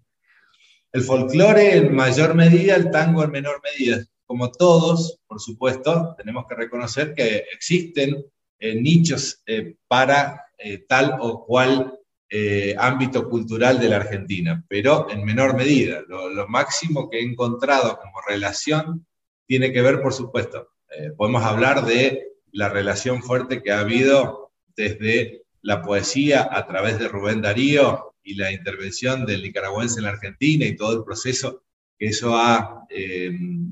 El 0.91 1.01
folclore 1.01 1.77
en 1.77 1.95
mayor 1.95 2.35
medida, 2.35 2.75
el 2.75 2.91
tango 2.91 3.23
en 3.23 3.31
menor 3.31 3.59
medida. 3.63 4.05
Como 4.25 4.51
todos, 4.51 5.19
por 5.27 5.39
supuesto, 5.39 6.15
tenemos 6.17 6.45
que 6.47 6.55
reconocer 6.55 7.13
que 7.13 7.45
existen 7.53 8.25
nichos 8.59 9.43
para 9.87 10.45
tal 10.87 11.17
o 11.19 11.45
cual 11.45 11.99
eh, 12.27 12.73
ámbito 12.79 13.29
cultural 13.29 13.79
de 13.79 13.87
la 13.87 13.97
Argentina, 13.97 14.65
pero 14.67 15.07
en 15.11 15.23
menor 15.23 15.55
medida. 15.55 16.01
Lo, 16.07 16.47
máximo 16.47 17.07
que 17.07 17.19
he 17.19 17.23
encontrado 17.23 17.99
como 17.99 18.19
relación 18.27 19.05
tiene 19.45 19.71
que 19.71 19.83
ver, 19.83 20.01
por 20.01 20.11
supuesto, 20.11 20.69
eh, 20.89 21.11
podemos 21.15 21.43
hablar 21.43 21.85
de 21.85 22.33
la 22.51 22.67
relación 22.67 23.21
fuerte 23.21 23.61
que 23.61 23.71
ha 23.71 23.81
habido 23.81 24.51
desde 24.75 25.43
la 25.61 25.83
poesía 25.83 26.49
a 26.51 26.65
través 26.65 26.97
de 26.97 27.07
Rubén 27.07 27.41
Darío 27.41 28.15
y 28.23 28.33
la 28.33 28.51
intervención 28.51 29.27
del 29.27 29.43
nicaragüense 29.43 29.99
en 29.99 30.05
la 30.05 30.11
Argentina 30.11 30.65
y 30.65 30.75
todo 30.75 30.97
el 30.97 31.03
proceso 31.03 31.63
que 31.97 32.07
eso 32.07 32.35
ha 32.35 32.85
eh, 32.89 33.31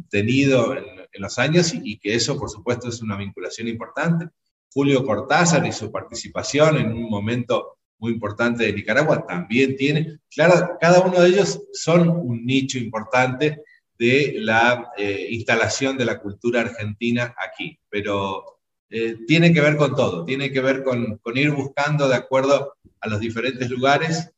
tenido 0.09 0.75
en, 0.75 0.85
los 1.15 1.37
años 1.37 1.73
y, 1.75 1.81
y, 1.83 1.97
que 1.99 2.15
eso, 2.15 2.39
por 2.39 2.49
supuesto, 2.49 2.89
es 2.89 3.01
una 3.01 3.15
vinculación 3.15 3.67
importante. 3.67 4.29
Julio 4.71 5.05
Cortázar 5.05 5.63
y 5.67 5.71
su 5.71 5.91
participación 5.91 6.77
en 6.77 6.91
un 6.91 7.07
momento 7.07 7.77
muy 8.03 8.11
importante 8.11 8.65
de 8.65 8.73
Nicaragua, 8.73 9.25
también 9.25 9.77
tiene, 9.77 10.19
claro, 10.29 10.77
cada 10.81 10.99
uno 10.99 11.21
de 11.21 11.29
ellos 11.29 11.61
son 11.71 12.09
un 12.09 12.45
nicho 12.45 12.77
importante 12.77 13.61
de 13.97 14.35
la 14.39 14.91
eh, 14.97 15.27
instalación 15.29 15.97
de 15.97 16.03
la 16.03 16.19
cultura 16.19 16.61
argentina 16.61 17.33
aquí, 17.37 17.79
pero 17.89 18.59
eh, 18.89 19.19
tiene 19.25 19.53
que 19.53 19.61
ver 19.61 19.77
con 19.77 19.95
todo, 19.95 20.25
tiene 20.25 20.51
que 20.51 20.59
ver 20.59 20.83
con, 20.83 21.17
con, 21.19 21.37
ir 21.37 21.51
buscando 21.51 22.09
de 22.09 22.15
acuerdo 22.15 22.73
a 22.99 23.07
los 23.07 23.21
diferentes 23.21 23.69
lugares 23.69 24.31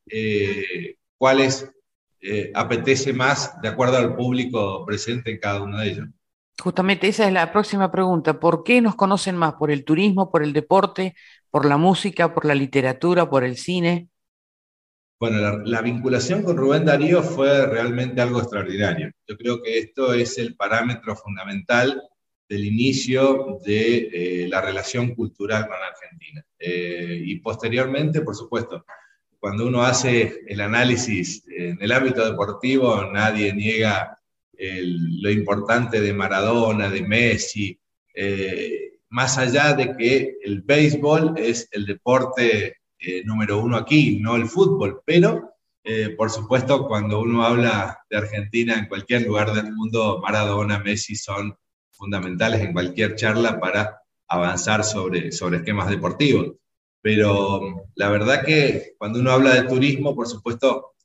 eh, 2.28 2.52
apetece 2.56 3.14
más 3.14 3.62
de 3.62 3.68
acuerdo 3.68 3.98
al 3.98 4.16
público 4.16 4.86
presente 4.86 5.32
en 5.32 5.40
cada 5.40 5.62
uno 5.62 5.80
de 5.80 5.90
ellos. 5.90 6.08
Justamente 6.60 7.08
esa 7.08 7.28
es 7.28 7.34
la 7.34 7.52
próxima 7.52 7.92
pregunta. 7.92 8.40
¿Por 8.40 8.64
qué 8.64 8.82
nos 8.82 8.96
conocen 8.96 9.36
más? 9.36 9.56
¿Por 9.56 9.72
el 9.72 9.84
turismo, 9.84 10.32
por 10.32 10.42
el 10.42 10.54
deporte, 10.54 11.16
por 11.52 11.66
la 11.66 11.78
música, 11.78 12.34
por 12.34 12.46
la 12.46 12.56
literatura, 12.56 13.30
por 13.30 13.44
el 13.44 13.58
cine? 13.58 14.10
Bueno, 15.20 15.60
la, 15.64 15.82
vinculación 15.82 16.44
con 16.44 16.58
Rubén 16.58 16.86
Darío 16.86 17.24
fue 17.24 17.66
realmente 17.68 18.22
algo 18.22 18.40
extraordinario. 18.40 19.12
Yo 19.28 19.38
creo 19.38 19.62
que 19.62 19.78
esto 19.78 20.14
es 20.14 20.38
el 20.38 20.56
parámetro 20.56 21.16
fundamental 21.16 22.02
del 22.50 22.66
inicio 22.66 23.60
de 23.66 24.10
eh, 24.12 24.48
la 24.50 24.62
relación 24.62 25.16
cultural 25.16 25.68
con 25.68 25.78
Argentina. 25.78 26.46
Eh, 26.60 27.22
y 27.26 27.40
posteriormente, 27.40 28.22
por 28.22 28.36
supuesto, 28.36 28.84
cuando 29.46 29.68
uno 29.68 29.84
hace 29.84 30.42
el 30.48 30.60
análisis 30.60 31.44
en 31.48 31.78
el 31.80 31.92
ámbito 31.92 32.28
deportivo, 32.28 33.06
nadie 33.14 33.54
niega 33.54 34.20
lo 34.58 35.30
importante 35.30 36.02
de 36.02 36.14
Maradona, 36.14 36.90
de 36.90 37.04
Messi, 37.04 37.80
eh, 38.16 38.94
más 39.10 39.38
allá 39.38 39.74
de 39.74 39.96
que 39.96 40.38
el 40.44 40.64
béisbol 40.64 41.36
es 41.38 41.70
el 41.74 41.86
deporte 41.86 42.78
eh, 42.98 43.24
número 43.24 43.60
uno 43.60 43.78
aquí, 43.78 44.18
no 44.20 44.36
el 44.36 44.48
fútbol, 44.48 45.04
pero 45.06 45.52
eh, 45.84 46.16
por 46.18 46.32
supuesto 46.32 46.88
cuando 46.88 47.20
uno 47.20 47.46
habla 47.46 48.00
de 48.10 48.18
Argentina 48.18 48.74
en 48.74 48.88
cualquier 48.88 49.28
lugar 49.28 49.54
del 49.54 49.72
mundo, 49.72 50.22
Maradona, 50.24 50.80
Messi 50.80 51.16
son 51.16 51.56
fundamentales 51.92 52.62
en 52.62 52.74
cualquier 52.74 53.14
charla 53.14 53.60
para 53.60 54.02
avanzar 54.28 54.84
sobre, 54.84 55.32
sobre 55.32 55.58
esquemas 55.58 55.88
deportivos. 55.88 56.56
Pero 57.06 57.92
la 57.94 58.10
verdad 58.10 58.44
que 58.44 58.96
cuando 58.98 59.20
uno 59.20 59.30
habla 59.30 59.54
de 59.54 59.70
turismo, 59.70 60.16
por 60.16 60.28
supuesto, 60.28 60.96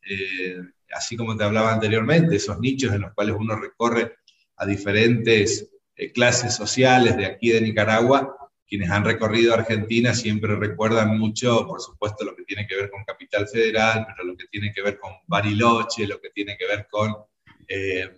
así 0.94 1.14
como 1.14 1.36
te 1.36 1.44
hablaba 1.44 1.74
anteriormente, 1.74 2.36
esos 2.36 2.58
nichos 2.58 2.94
en 2.94 3.02
los 3.02 3.12
cuales 3.12 3.36
uno 3.38 3.54
recorre 3.54 4.14
a 4.56 4.64
diferentes 4.64 5.68
eh, 5.94 6.10
clases 6.10 6.54
sociales 6.54 7.18
de 7.18 7.26
aquí 7.26 7.50
de 7.50 7.60
Nicaragua, 7.60 8.34
quienes 8.66 8.88
han 8.88 9.04
recorrido 9.04 9.52
Argentina 9.52 10.14
siempre 10.14 10.56
recuerdan 10.56 11.18
mucho, 11.18 11.66
por 11.66 11.82
supuesto, 11.82 12.24
lo 12.24 12.34
que 12.34 12.44
tiene 12.44 12.66
que 12.66 12.76
ver 12.76 12.90
con 12.90 13.04
Capital 13.04 13.46
Federal, 13.46 14.06
pero 14.08 14.26
lo 14.26 14.38
que 14.38 14.46
tiene 14.46 14.72
que 14.74 14.80
ver 14.80 14.98
con 14.98 15.12
Bariloche, 15.26 16.06
lo 16.06 16.18
que 16.18 16.30
tiene 16.30 16.56
que 16.56 16.66
ver 16.66 16.86
con 16.90 17.14
eh, 17.68 18.08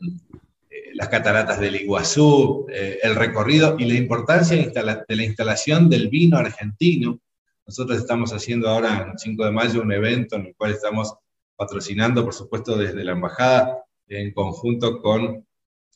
eh, 0.71 0.91
las 0.95 1.09
cataratas 1.09 1.59
del 1.59 1.75
Iguazú, 1.75 2.65
el 2.71 3.17
recorrido 3.17 3.75
y 3.77 3.87
la 3.87 3.95
importancia 3.95 4.57
de 4.57 5.17
la 5.17 5.25
instalación 5.25 5.91
del 5.91 6.11
vino 6.11 6.37
argentino. 6.37 7.19
Nosotros 7.67 7.99
estamos 7.99 8.33
haciendo 8.33 8.69
ahora, 8.69 9.11
el 9.13 9.19
5 9.19 9.45
de 9.45 9.51
mayo, 9.53 9.83
un 9.83 9.93
evento 9.93 10.37
en 10.37 10.47
el 10.47 10.55
cual 10.57 10.73
estamos 10.73 11.15
patrocinando, 11.57 12.25
por 12.25 12.35
supuesto, 12.35 12.77
desde 12.77 13.05
la 13.05 13.13
embajada, 13.13 13.79
en 14.09 14.33
conjunto 14.33 15.01
con 15.01 15.47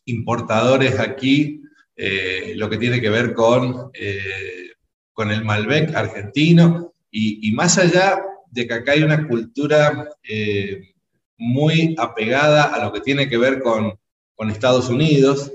importadores 0.05 0.99
aquí, 1.01 1.63
eh, 1.97 2.53
lo 2.57 2.71
que 2.71 2.77
tiene 2.79 3.01
que 3.01 3.11
ver 3.11 3.35
con, 3.35 3.91
eh, 3.95 4.71
con 5.13 5.31
el 5.31 5.45
Malbec 5.45 5.95
argentino, 5.95 6.93
y, 7.11 7.51
más 7.53 7.79
allá 7.79 8.21
de 8.51 8.67
que 8.67 8.75
acá 8.75 8.93
hay 8.93 9.03
una 9.03 9.27
cultura 9.27 10.11
eh, 10.23 10.93
muy 11.39 11.95
apegada 11.99 12.65
a 12.65 12.85
lo 12.85 12.93
que 12.93 13.01
tiene 13.01 13.27
que 13.27 13.39
ver 13.39 13.63
con, 13.63 13.99
con 14.35 14.51
Estados 14.51 14.89
Unidos, 14.89 15.53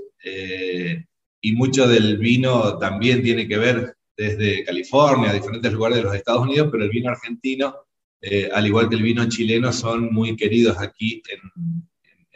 y 1.44 1.54
mucho 1.54 1.88
del 1.88 2.18
vino 2.18 2.78
también 2.78 3.24
tiene 3.24 3.48
que 3.48 3.58
ver 3.58 3.96
desde 4.22 4.64
California, 4.64 5.34
diferentes 5.34 5.72
lugares 5.74 5.98
de 5.98 6.04
los 6.04 6.16
Estados 6.16 6.44
Unidos, 6.44 6.70
pero 6.72 6.84
el 6.84 6.90
vino 6.90 7.10
argentino 7.10 7.76
eh, 8.22 8.50
al 8.54 8.68
igual 8.68 8.88
que 8.88 8.96
el 8.96 9.02
vino 9.02 9.28
chileno, 9.28 9.74
son 9.74 10.14
muy 10.14 10.36
queridos 10.36 10.78
aquí 10.78 11.24
en, 11.30 11.82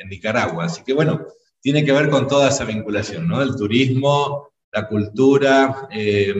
Nicaragua. 0.09 0.65
Así 0.65 0.83
que 0.83 0.93
bueno, 0.93 1.25
tiene 1.61 1.83
que 1.83 1.91
ver 1.91 2.11
con 2.11 2.27
toda 2.27 2.49
esa 2.49 2.63
vinculación, 2.63 3.27
¿no? 3.27 3.41
El 3.41 3.55
turismo, 3.55 4.49
la 4.71 4.87
cultura, 4.87 5.87
eh, 5.91 6.35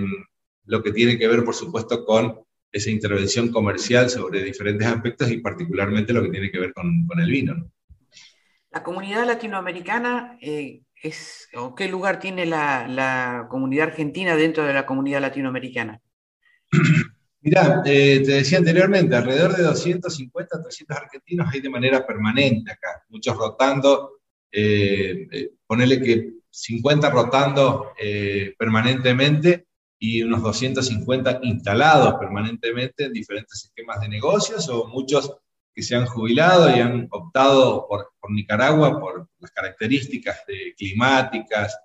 lo 0.65 0.83
que 0.83 0.91
tiene 0.91 1.17
que 1.17 1.27
ver, 1.27 1.43
por 1.43 1.55
supuesto, 1.55 2.05
con 2.05 2.41
esa 2.71 2.91
intervención 2.91 3.49
comercial 3.49 4.09
sobre 4.11 4.43
diferentes 4.43 4.85
aspectos 4.85 5.31
y 5.31 5.37
particularmente 5.37 6.13
lo 6.13 6.21
que 6.21 6.29
tiene 6.29 6.51
que 6.51 6.59
ver 6.59 6.73
con, 6.73 7.07
el 7.17 7.31
vino. 7.31 7.71
La 8.69 8.83
comunidad 8.83 9.25
latinoamericana, 9.25 10.37
eh, 10.41 10.81
es, 11.07 11.49
¿o 11.55 11.75
qué 11.75 11.87
lugar 11.87 12.19
tiene 12.19 12.45
la, 12.45 12.87
la 12.87 13.47
comunidad 13.49 13.89
argentina 13.89 14.35
dentro 14.35 14.65
de 14.65 14.73
la 14.73 14.85
comunidad 14.85 15.21
latinoamericana? 15.21 16.01
Mirá, 17.41 17.83
eh, 17.85 18.23
te 18.25 18.31
decía 18.31 18.57
anteriormente, 18.57 19.15
alrededor 19.15 19.55
de 19.55 19.63
250, 19.63 20.63
300 20.63 20.97
argentinos 20.97 21.47
hay 21.53 21.61
de 21.61 21.69
manera 21.69 22.05
permanente 22.05 22.71
acá, 22.71 23.03
muchos 23.09 23.37
rotando, 23.37 24.13
eh, 24.51 25.27
eh 25.31 25.51
ponele 25.67 26.01
que 26.01 26.33
50 26.49 27.09
rotando 27.11 27.91
eh, 27.99 28.55
permanentemente 28.57 29.67
y 29.99 30.23
unos 30.23 30.41
250 30.41 31.41
instalados 31.43 32.15
permanentemente 32.19 33.05
en 33.05 33.13
diferentes 33.13 33.65
esquemas 33.65 34.01
de 34.01 34.09
negocios 34.09 34.67
o 34.69 34.87
muchos 34.87 35.31
que 35.75 35.83
se 35.83 35.95
han 35.95 36.05
jubilado 36.05 36.69
y 36.69 36.79
han 36.79 37.07
optado 37.11 37.85
por, 37.87 38.11
Nicaragua 38.29 38.99
por 38.99 39.29
las 39.39 39.51
características 39.51 40.39
climáticas 40.77 41.77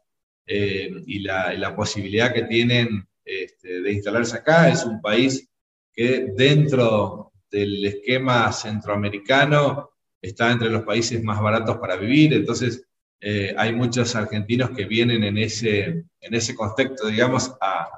y 0.46 1.18
la, 1.18 1.76
posibilidad 1.76 2.33
que 2.33 2.44
tienen 2.44 3.07
este, 3.24 3.83
de 3.83 3.92
instalarse 3.92 4.38
acá. 4.38 4.70
Es 4.70 4.85
un 4.85 5.03
país 5.03 5.50
que 5.92 6.29
dentro 6.35 7.33
del 7.50 7.85
esquema 7.85 8.50
centroamericano 8.53 9.90
está 10.22 10.50
entre 10.50 10.70
los 10.70 10.83
países 10.83 11.22
más 11.22 11.40
baratos 11.40 11.79
para 11.79 11.96
vivir, 11.96 12.33
entonces 12.33 12.87
eh, 13.20 13.55
hay 13.57 13.74
muchos 13.74 14.14
argentinos 14.16 14.70
que 14.70 14.87
vienen 14.87 15.24
en 15.24 15.37
ese, 15.38 15.85
en 16.20 16.35
ese 16.35 16.55
contexto, 16.55 17.09
digamos, 17.09 17.55
a, 17.61 17.88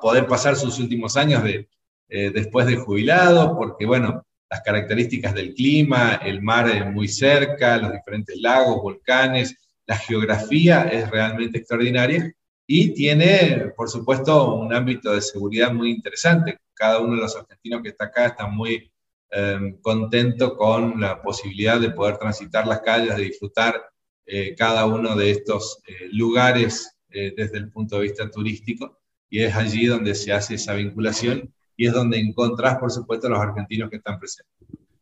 poder 0.00 0.26
pasar 0.26 0.56
sus 0.56 0.80
últimos 0.80 1.16
años 1.16 1.44
de, 1.44 1.68
eh, 2.08 2.32
después 2.34 2.66
de 2.66 2.74
jubilado, 2.74 3.56
porque 3.56 3.86
bueno, 3.86 4.26
las 4.52 4.60
características 4.60 5.32
del 5.32 5.54
clima, 5.54 6.16
el 6.16 6.42
mar 6.42 6.92
muy 6.92 7.08
cerca, 7.08 7.78
los 7.78 7.90
diferentes 7.90 8.38
lagos, 8.38 8.82
volcanes, 8.82 9.56
la 9.86 9.96
geografía 9.96 10.82
es 10.92 11.10
realmente 11.10 11.56
extraordinaria 11.56 12.30
y 12.66 12.92
tiene, 12.92 13.72
por 13.74 13.88
supuesto, 13.88 14.56
un 14.56 14.74
ámbito 14.74 15.14
de 15.14 15.22
seguridad 15.22 15.72
muy 15.72 15.90
interesante. 15.90 16.58
Cada 16.74 17.00
uno 17.00 17.14
de 17.14 17.22
los 17.22 17.34
argentinos 17.34 17.80
que 17.80 17.88
está 17.88 18.04
acá 18.04 18.26
está 18.26 18.46
muy 18.46 18.92
em, 19.30 19.80
contento 19.80 20.54
con 20.54 21.00
la 21.00 21.22
posibilidad 21.22 21.80
de 21.80 21.90
poder 21.90 22.18
transitar 22.18 22.66
las 22.66 22.82
calles, 22.82 23.16
de 23.16 23.22
disfrutar 23.22 23.82
eh, 24.26 24.54
cada 24.54 24.84
uno 24.84 25.16
de 25.16 25.30
estos 25.30 25.78
eh, 25.86 26.08
lugares 26.12 26.94
eh, 27.08 27.32
desde 27.34 27.56
el 27.56 27.70
punto 27.70 27.96
de 27.96 28.02
vista 28.02 28.30
turístico. 28.30 29.00
Y 29.30 29.40
es 29.40 29.56
allí 29.56 29.86
donde 29.86 30.14
se 30.14 30.30
hace 30.30 30.56
esa 30.56 30.74
vinculación 30.74 31.54
y 31.82 31.86
es 31.88 31.92
donde 31.92 32.16
encontrás, 32.20 32.78
por 32.78 32.92
supuesto, 32.92 33.28
los 33.28 33.40
argentinos 33.40 33.90
que 33.90 33.96
están 33.96 34.16
presentes. 34.16 34.54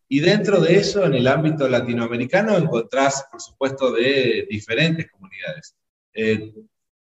Y 0.08 0.20
dentro 0.20 0.62
de 0.62 0.76
eso, 0.76 1.04
en 1.04 1.12
el 1.12 1.26
ámbito 1.26 1.68
latinoamericano, 1.68 2.56
encontrás, 2.56 3.26
por 3.30 3.38
supuesto, 3.38 3.92
de 3.92 4.46
diferentes 4.48 5.10
comunidades. 5.10 5.76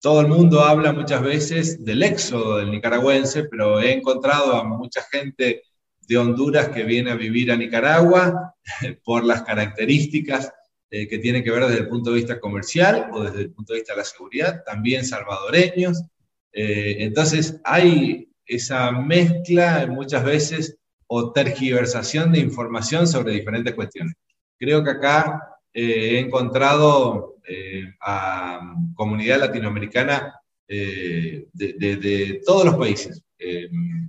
Todo 0.02 0.20
el 0.20 0.26
mundo 0.26 0.60
habla 0.60 0.92
muchas 0.92 1.22
veces 1.22 1.82
del 1.82 2.02
éxodo 2.02 2.58
del 2.58 2.72
nicaragüense, 2.72 3.44
pero 3.44 3.80
he 3.80 3.90
encontrado 3.94 4.54
a 4.54 4.64
mucha 4.64 5.00
gente 5.10 5.62
de 6.06 6.18
Honduras 6.18 6.68
que 6.68 6.82
viene 6.82 7.10
a 7.10 7.16
vivir 7.16 7.50
a 7.50 7.56
Nicaragua 7.56 8.54
por 9.02 9.24
las 9.24 9.44
características 9.44 10.52
eh, 10.90 11.08
que 11.08 11.20
tienen 11.20 11.42
que 11.42 11.50
ver 11.50 11.64
desde 11.64 11.80
el 11.80 11.88
punto 11.88 12.10
de 12.10 12.16
vista 12.16 12.38
comercial 12.38 13.08
o 13.14 13.24
desde 13.24 13.40
el 13.40 13.50
punto 13.52 13.72
de 13.72 13.78
vista 13.78 13.94
de 13.94 14.00
la 14.00 14.04
seguridad, 14.04 14.62
también 14.66 15.06
salvadoreños. 15.06 16.02
Eh, 16.52 16.96
entonces 16.98 17.62
hay 17.64 18.28
esa 18.46 18.90
mezcla 18.92 19.86
muchas 19.88 20.24
veces 20.24 20.78
o 21.06 21.32
tergiversación 21.32 22.32
de 22.32 22.40
información 22.40 23.06
sobre 23.06 23.32
diferentes 23.32 23.74
cuestiones. 23.74 24.14
Creo 24.58 24.82
que 24.82 24.90
acá 24.90 25.54
eh, 25.72 26.16
he 26.16 26.18
encontrado 26.18 27.36
eh, 27.46 27.84
a 28.00 28.74
comunidad 28.94 29.40
latinoamericana 29.40 30.40
eh, 30.66 31.46
de, 31.52 32.40
todos 32.44 32.64
los 32.64 32.76
países, 32.76 33.22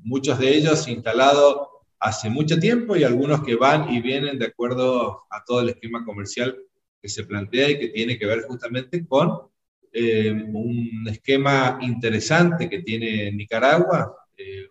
muchos 0.03 0.39
de 0.39 0.55
ellos 0.55 0.87
instalados 0.87 1.67
hace 1.99 2.29
mucho 2.29 2.57
tiempo 2.57 2.95
y 2.95 3.03
algunos 3.03 3.43
que 3.43 3.55
van 3.55 3.93
y 3.93 4.01
vienen 4.01 4.39
de 4.39 4.45
acuerdo 4.45 5.23
a 5.29 5.43
todo 5.43 5.59
el 5.59 5.69
esquema 5.69 6.05
comercial 6.05 6.55
que 7.01 7.09
se 7.09 7.25
plantea 7.25 7.69
y 7.71 7.79
que 7.79 7.89
tiene 7.89 8.17
que 8.17 8.25
ver 8.25 8.43
justamente 8.43 9.05
con 9.05 9.49
un 9.93 11.07
esquema 11.09 11.79
interesante 11.81 12.69
que 12.69 12.79
tiene 12.79 13.31
Nicaragua, 13.31 14.15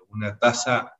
una 0.09 0.38
tasa 0.38 0.92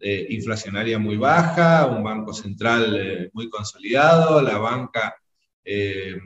inflacionaria 0.00 0.98
muy 0.98 1.16
baja, 1.16 1.86
un 1.86 2.02
banco 2.02 2.32
central 2.32 3.30
muy 3.32 3.48
consolidado, 3.48 4.42
la 4.42 4.58
banca 4.58 5.14
eh, 5.64 6.18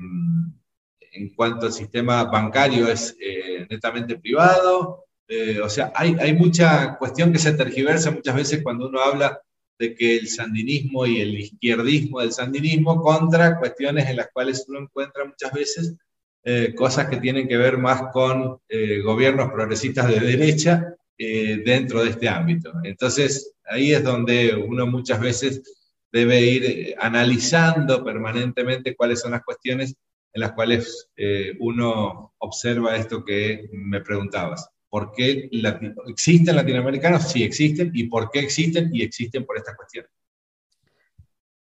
en 1.12 1.34
cuanto 1.34 1.66
al 1.66 1.72
sistema 1.72 2.24
bancario 2.24 2.88
es 2.88 3.16
eh, 3.20 3.66
netamente 3.70 4.18
privado. 4.18 5.04
Eh, 5.28 5.60
o 5.60 5.68
sea, 5.68 5.92
hay, 5.94 6.14
hay, 6.20 6.34
mucha 6.34 6.96
cuestión 6.98 7.32
que 7.32 7.38
se 7.38 7.52
tergiversa 7.52 8.10
muchas 8.10 8.34
veces 8.34 8.62
cuando 8.62 8.88
uno 8.88 9.00
habla 9.00 9.40
de 9.78 9.94
que 9.94 10.16
el 10.16 10.28
sandinismo 10.28 11.06
y 11.06 11.20
el 11.20 11.38
izquierdismo 11.38 12.20
del 12.20 12.32
sandinismo 12.32 13.00
contra 13.00 13.58
cuestiones 13.58 14.08
en 14.08 14.16
las 14.16 14.28
cuales 14.32 14.64
uno 14.68 14.80
encuentra 14.80 15.24
muchas 15.24 15.52
veces 15.52 15.94
cosas 16.76 17.08
que 17.08 17.16
tienen 17.16 17.48
que 17.48 17.56
ver 17.56 17.76
más 17.76 18.04
con 18.12 18.60
gobiernos 19.04 19.50
progresistas 19.50 20.06
de 20.06 20.20
derecha 20.20 20.94
dentro 21.18 22.04
de 22.04 22.10
este 22.10 22.28
ámbito. 22.28 22.72
Entonces, 22.84 23.54
ahí 23.64 23.92
es 23.92 24.02
donde 24.02 24.54
uno 24.54 24.86
muchas 24.86 25.20
veces 25.20 25.62
debe 26.12 26.40
ir 26.40 26.64
eh, 26.64 26.94
analizando 26.98 28.04
permanentemente 28.04 28.96
cuáles 28.96 29.20
son 29.20 29.32
las 29.32 29.44
cuestiones 29.44 29.94
en 30.32 30.40
las 30.40 30.52
cuales 30.52 31.08
eh, 31.16 31.54
uno 31.60 32.34
observa 32.38 32.96
esto 32.96 33.24
que 33.24 33.68
me 33.72 34.00
preguntabas. 34.00 34.68
¿Por 34.88 35.12
qué 35.12 35.50
existen 36.06 36.56
latinoamericanos? 36.56 37.30
Sí 37.30 37.42
existen. 37.42 37.90
¿Y 37.92 38.04
por 38.04 38.30
qué 38.30 38.40
existen? 38.40 38.90
Y 38.94 39.02
existen 39.02 39.44
por 39.44 39.56
estas 39.56 39.76
cuestiones. 39.76 40.10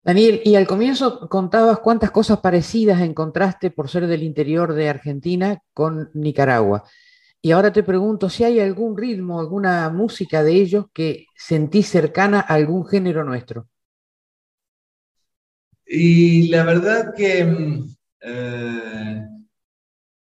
Daniel, 0.03 0.41
y 0.43 0.55
al 0.55 0.67
comienzo 0.67 1.27
contabas 1.29 1.79
cuántas 1.79 2.11
cosas 2.11 2.39
parecidas 2.39 3.01
encontraste 3.01 3.71
por 3.71 3.89
ser 3.89 4.05
del 4.05 4.21
interior 4.21 4.73
de 4.73 4.89
Argentina 4.89 5.59
con 5.73 6.11
Nicaragua. 6.13 6.83
Y 7.45 7.51
ahora 7.51 7.71
te 7.71 7.83
pregunto 7.83 8.27
si 8.27 8.43
hay 8.43 8.59
algún 8.59 8.97
ritmo, 8.97 9.39
alguna 9.39 9.87
música 9.91 10.41
de 10.41 10.53
ellos 10.53 10.87
que 10.91 11.27
sentís 11.35 11.87
cercana 11.87 12.39
a 12.39 12.55
algún 12.55 12.87
género 12.87 13.23
nuestro. 13.23 13.69
Y 15.85 16.47
la 16.47 16.63
verdad 16.63 17.13
que 17.15 17.45
mm, 17.45 17.95
eh, 18.21 19.27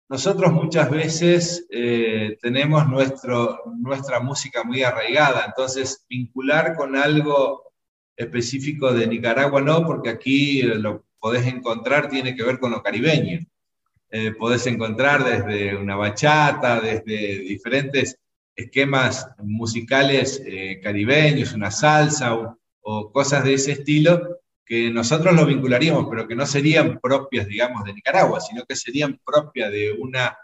nosotros 0.09 0.51
muchas 0.51 0.91
veces 0.91 1.65
eh, 1.69 2.37
tenemos 2.41 2.89
nuestro, 2.89 3.71
nuestra 3.79 4.19
música 4.19 4.65
muy 4.65 4.83
arraigada, 4.83 5.45
entonces 5.45 6.05
vincular 6.09 6.75
con 6.75 6.97
algo 6.97 7.71
específico 8.17 8.91
de 8.91 9.07
Nicaragua 9.07 9.61
no, 9.61 9.85
porque 9.85 10.09
aquí 10.09 10.61
lo 10.61 11.05
podés 11.19 11.47
encontrar, 11.47 12.09
tiene 12.09 12.35
que 12.35 12.43
ver 12.43 12.59
con 12.59 12.71
lo 12.71 12.83
caribeño. 12.83 13.39
Eh, 14.15 14.31
podés 14.33 14.67
encontrar 14.67 15.23
desde 15.23 15.75
una 15.75 15.95
bachata, 15.95 16.79
desde 16.79 17.39
diferentes 17.39 18.15
esquemas 18.55 19.27
musicales 19.39 20.39
eh, 20.45 20.79
caribeños, 20.83 21.53
una 21.53 21.71
salsa 21.71 22.35
o, 22.35 23.11
cosas 23.11 23.43
de 23.43 23.55
ese 23.55 23.71
estilo, 23.71 24.37
que 24.63 24.91
nosotros 24.91 25.33
lo 25.33 25.47
vincularíamos, 25.47 26.05
pero 26.11 26.27
que 26.27 26.35
no 26.35 26.45
serían 26.45 26.99
propias, 26.99 27.47
digamos, 27.47 27.83
de 27.85 27.93
Nicaragua, 27.93 28.39
sino 28.39 28.63
que 28.65 28.75
serían 28.75 29.19
propias 29.25 29.71
de 29.71 29.93
una 29.93 30.37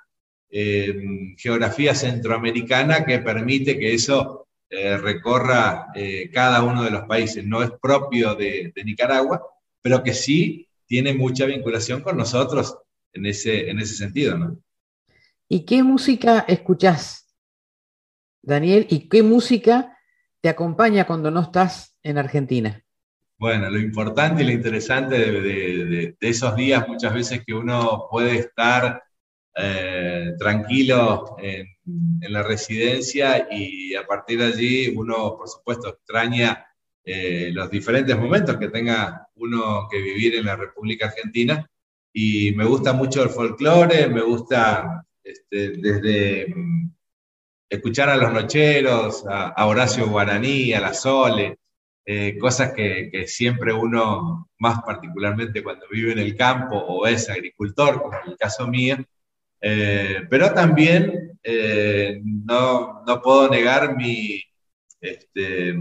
eh, 0.50 1.36
geografía 1.38 1.94
centroamericana 1.94 3.06
que 3.06 3.20
permite 3.20 3.78
que 3.78 3.94
eso 3.94 4.48
recorra 4.72 5.88
cada 6.32 6.62
uno 6.62 6.84
de 6.84 6.92
los 6.92 7.04
países. 7.04 7.44
No 7.44 7.64
es 7.64 7.72
propio 7.82 8.36
de, 8.36 8.72
Nicaragua, 8.84 9.42
pero 9.82 10.04
que 10.04 10.14
sí 10.14 10.68
tiene 10.86 11.14
mucha 11.14 11.46
vinculación 11.46 12.02
con 12.02 12.18
nosotros 12.18 12.78
en 13.14 13.26
ese, 13.26 13.70
en 13.70 13.80
ese 13.80 13.96
sentido, 13.96 14.38
¿no? 14.38 14.58
¿Y 15.48 15.66
qué 15.66 15.82
música 15.82 16.46
escuchás 16.48 17.30
Daniel, 18.42 18.88
¿y 18.90 19.10
qué 19.10 19.24
música 19.24 19.98
te 20.42 20.50
acompaña 20.50 21.06
cuando 21.06 21.30
no 21.32 21.42
estás 21.42 21.98
en 22.04 22.18
Argentina? 22.18 22.84
Bueno, 23.38 23.70
lo 23.70 23.80
importante 23.80 24.44
y 24.44 24.48
lo 24.48 24.52
interesante 24.52 25.18
de, 25.18 26.16
esos 26.20 26.56
días 26.56 26.88
muchas 26.88 27.14
veces 27.14 27.44
que 27.46 27.54
uno 27.54 28.08
puede 28.10 28.38
estar 28.38 29.02
eh, 29.56 30.34
tranquilo 30.38 31.36
en, 31.40 31.68
la 32.22 32.44
residencia 32.44 33.48
y 33.50 33.96
a 33.96 34.06
partir 34.06 34.40
de 34.40 34.46
allí 34.46 34.94
uno, 34.96 35.36
por 35.38 35.48
supuesto, 35.48 35.90
extraña 35.90 36.68
eh, 37.04 37.50
los 37.52 37.72
diferentes 37.72 38.16
momentos 38.16 38.58
que 38.58 38.68
tenga 38.68 39.28
uno 39.36 39.88
que 39.90 40.00
vivir 40.00 40.36
en 40.36 40.46
la 40.46 40.56
República 40.56 41.08
Argentina. 41.08 41.68
Y 42.14 42.52
me 42.54 42.66
gusta 42.66 42.94
mucho 42.94 43.24
el 43.24 43.30
folclore, 43.30 44.08
me 44.08 44.22
gusta 44.22 45.06
este, 45.24 45.70
desde 45.78 46.54
escuchar 47.70 48.10
a 48.10 48.18
los 48.18 48.34
nocheros, 48.34 49.24
a, 49.28 49.66
Horacio 49.66 50.08
Guaraní, 50.10 50.74
a 50.74 50.82
la 50.82 50.94
Sole, 50.94 51.60
eh, 52.06 52.38
cosas 52.40 52.74
que, 52.74 53.26
siempre 53.28 53.72
uno, 53.72 54.50
más 54.58 54.82
particularmente 54.82 55.64
cuando 55.64 55.86
vive 55.92 56.14
en 56.14 56.20
el 56.20 56.36
campo 56.36 56.78
o 56.78 57.06
es 57.06 57.30
agricultor, 57.30 58.02
como 58.02 58.18
en 58.26 58.32
el 58.32 58.38
caso 58.38 58.68
mío, 58.68 58.98
eh, 59.62 60.26
pero 60.30 60.52
también 60.54 61.38
eh, 61.44 62.20
no, 62.24 63.04
no, 63.06 63.22
puedo 63.22 63.50
negar 63.50 63.96
mi, 63.96 64.42
este, 65.00 65.76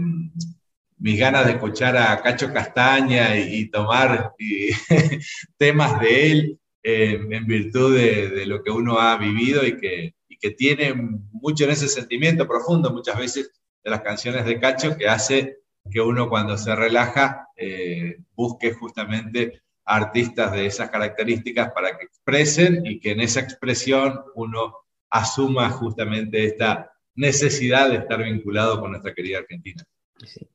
mis 0.99 1.19
ganas 1.19 1.45
de 1.45 1.53
escuchar 1.53 1.97
a 1.97 2.21
Cacho 2.21 2.53
Castaña 2.53 3.37
y, 3.37 3.69
tomar 3.69 4.33
temas 5.57 5.99
de 5.99 6.31
él 6.31 6.59
en 6.83 7.47
virtud 7.47 7.95
de, 7.95 8.45
lo 8.45 8.63
que 8.63 8.71
uno 8.71 8.99
ha 8.99 9.17
vivido 9.17 9.65
y 9.65 9.77
que, 9.77 10.15
que 10.39 10.51
tiene 10.51 10.93
mucho 11.31 11.65
en 11.65 11.71
ese 11.71 11.87
sentimiento 11.87 12.47
profundo 12.47 12.91
muchas 12.91 13.17
veces 13.17 13.51
de 13.83 13.91
las 13.91 14.01
canciones 14.01 14.45
de 14.45 14.59
Cacho 14.59 14.97
que 14.97 15.07
hace 15.07 15.57
que 15.89 16.01
uno 16.01 16.29
cuando 16.29 16.57
se 16.57 16.75
relaja 16.75 17.47
eh, 17.55 18.17
busque 18.35 18.73
justamente 18.73 19.61
artistas 19.85 20.51
de 20.51 20.67
esas 20.67 20.89
características 20.89 21.71
para 21.71 21.97
que 21.97 22.05
expresen 22.05 22.85
y 22.85 22.99
que 22.99 23.11
en 23.11 23.21
esa 23.21 23.39
expresión 23.39 24.21
uno 24.35 24.75
asuma 25.09 25.69
justamente 25.69 26.45
esta 26.45 26.91
necesidad 27.15 27.89
de 27.89 27.97
estar 27.97 28.23
vinculado 28.23 28.79
con 28.79 28.91
nuestra 28.91 29.13
querida 29.13 29.39
Argentina. 29.39 29.83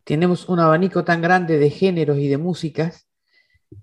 Tenemos 0.05 0.49
un 0.49 0.61
abanico 0.61 1.05
tan 1.05 1.23
grande 1.23 1.59
de 1.59 1.71
géneros 1.71 2.19
y 2.19 2.29
de 2.29 2.39
músicas 2.39 3.07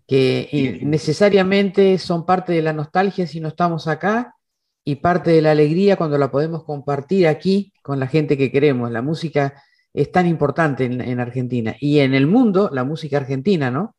que 0.07 0.79
necesariamente 0.83 1.97
son 1.97 2.25
parte 2.25 2.53
de 2.53 2.61
la 2.61 2.73
nostalgia 2.73 3.27
si 3.27 3.39
no 3.39 3.49
estamos 3.49 3.87
acá 3.87 4.35
y 4.83 4.95
parte 4.95 5.31
de 5.31 5.41
la 5.41 5.51
alegría 5.51 5.95
cuando 5.95 6.17
la 6.17 6.31
podemos 6.31 6.63
compartir 6.63 7.27
aquí 7.27 7.73
con 7.81 7.99
la 7.99 8.07
gente 8.07 8.37
que 8.37 8.51
queremos. 8.51 8.91
La 8.91 9.01
música 9.01 9.61
es 9.93 10.11
tan 10.11 10.27
importante 10.27 10.85
en, 10.85 11.19
Argentina 11.19 11.75
y 11.79 11.99
en 11.99 12.13
el 12.13 12.27
mundo, 12.27 12.69
la 12.71 12.83
música 12.83 13.17
argentina, 13.17 13.69
¿no? 13.69 13.95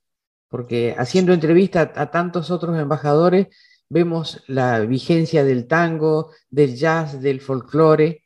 Porque 0.48 0.94
haciendo 0.98 1.32
entrevista 1.32 1.92
a, 1.94 2.10
tantos 2.10 2.50
otros 2.50 2.78
embajadores, 2.78 3.48
vemos 3.88 4.42
la 4.46 4.80
vigencia 4.80 5.44
del 5.44 5.66
tango, 5.66 6.30
del 6.50 6.74
jazz, 6.76 7.20
del 7.20 7.40
folclore. 7.40 8.24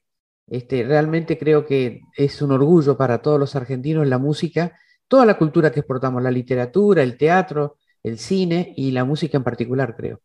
Este, 0.49 0.85
realmente 0.85 1.39
creo 1.39 1.67
que 1.67 2.03
es 2.17 2.41
un 2.41 2.53
orgullo 2.53 2.97
para 2.97 3.21
todos 3.21 3.39
los 3.39 3.57
argentinos 3.57 4.07
la 4.07 4.19
música, 4.19 4.79
toda 5.09 5.27
la 5.27 5.37
cultura 5.37 5.73
que 5.73 5.81
exportamos, 5.81 6.23
la 6.23 6.31
literatura, 6.31 7.03
el 7.03 7.17
teatro, 7.17 7.79
el 8.03 8.19
cine 8.19 8.73
y 8.77 8.93
la 8.93 9.05
música 9.05 9.37
en 9.37 9.45
particular, 9.45 9.97
creo. 9.97 10.21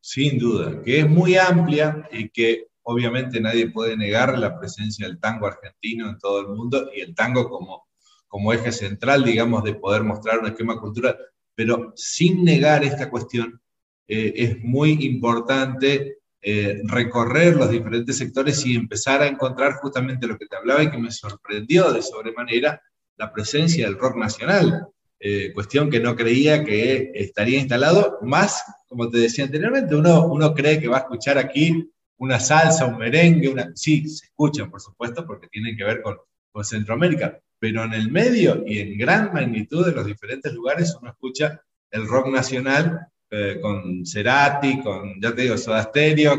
Sin 0.00 0.38
duda, 0.38 0.82
que 0.82 1.00
es 1.00 1.08
muy 1.08 1.36
amplia 1.36 2.08
y 2.10 2.30
que 2.30 2.68
obviamente 2.82 3.40
nadie 3.40 3.70
puede 3.70 3.96
negar 3.96 4.38
la 4.38 4.58
presencia 4.58 5.06
del 5.06 5.20
tango 5.20 5.46
argentino 5.46 6.08
en 6.08 6.18
todo 6.18 6.40
el 6.40 6.48
mundo 6.48 6.88
y 6.94 7.00
el 7.00 7.14
tango 7.14 7.50
como, 7.50 7.86
como 8.26 8.52
eje 8.52 8.72
central, 8.72 9.24
digamos, 9.24 9.62
de 9.64 9.74
poder 9.74 10.04
mostrar 10.04 10.38
un 10.38 10.46
esquema 10.46 10.80
cultural, 10.80 11.18
pero 11.54 11.92
sin 11.96 12.44
negar 12.44 12.84
esta 12.84 13.10
cuestión, 13.10 13.60
eh, 14.06 14.32
es 14.36 14.64
muy 14.64 14.92
importante 15.04 16.17
eh, 16.40 16.82
recorrer 16.84 17.56
los 17.56 17.70
diferentes 17.70 18.16
sectores 18.16 18.64
y 18.64 18.76
empezar 18.76 19.22
a 19.22 19.26
encontrar 19.26 19.74
justamente 19.74 20.26
lo 20.26 20.38
que 20.38 20.46
te 20.46 20.56
hablaba 20.56 20.82
y 20.82 20.90
que 20.90 20.98
me 20.98 21.10
sorprendió 21.10 21.92
de 21.92 22.02
sobremanera, 22.02 22.80
la 23.16 23.32
presencia 23.32 23.86
del 23.86 23.98
rock 23.98 24.16
nacional. 24.16 24.86
Eh, 25.20 25.52
cuestión 25.52 25.90
que 25.90 25.98
no 25.98 26.14
creía 26.14 26.64
que 26.64 27.10
estaría 27.14 27.58
instalado, 27.58 28.18
más, 28.22 28.62
como 28.88 29.10
te 29.10 29.18
decía 29.18 29.44
anteriormente, 29.44 29.96
uno, 29.96 30.26
uno 30.26 30.54
cree 30.54 30.80
que 30.80 30.86
va 30.86 30.98
a 30.98 31.00
escuchar 31.00 31.38
aquí 31.38 31.90
una 32.18 32.38
salsa, 32.38 32.86
un 32.86 32.98
merengue, 32.98 33.48
una... 33.48 33.72
sí, 33.74 34.08
se 34.08 34.26
escuchan, 34.26 34.70
por 34.70 34.80
supuesto, 34.80 35.26
porque 35.26 35.48
tienen 35.48 35.76
que 35.76 35.84
ver 35.84 36.02
con, 36.02 36.18
con 36.52 36.64
Centroamérica, 36.64 37.40
pero 37.58 37.82
en 37.82 37.94
el 37.94 38.12
medio 38.12 38.62
y 38.64 38.78
en 38.78 38.96
gran 38.96 39.32
magnitud 39.32 39.84
de 39.84 39.92
los 39.92 40.06
diferentes 40.06 40.52
lugares 40.52 40.96
uno 41.00 41.10
escucha 41.10 41.60
el 41.90 42.06
rock 42.06 42.28
nacional 42.28 43.08
eh, 43.30 43.58
con 43.60 44.04
Cerati, 44.06 44.80
con, 44.80 45.20
ya 45.20 45.34
te 45.34 45.42
digo, 45.42 45.56
Soda 45.56 45.90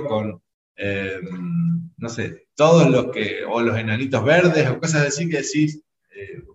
con, 0.08 0.41
eh, 0.75 1.19
no 1.97 2.10
sé, 2.10 2.47
todos 2.56 2.89
los 2.89 3.12
que, 3.12 3.43
o 3.45 3.62
los 3.62 3.78
enanitos 3.78 4.23
verdes, 4.23 4.69
o 4.69 4.80
cosas 4.80 5.08
así 5.08 5.30
que 5.30 5.38
decís, 5.38 5.82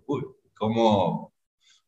uy, 0.07 0.25
cómo, 0.55 1.35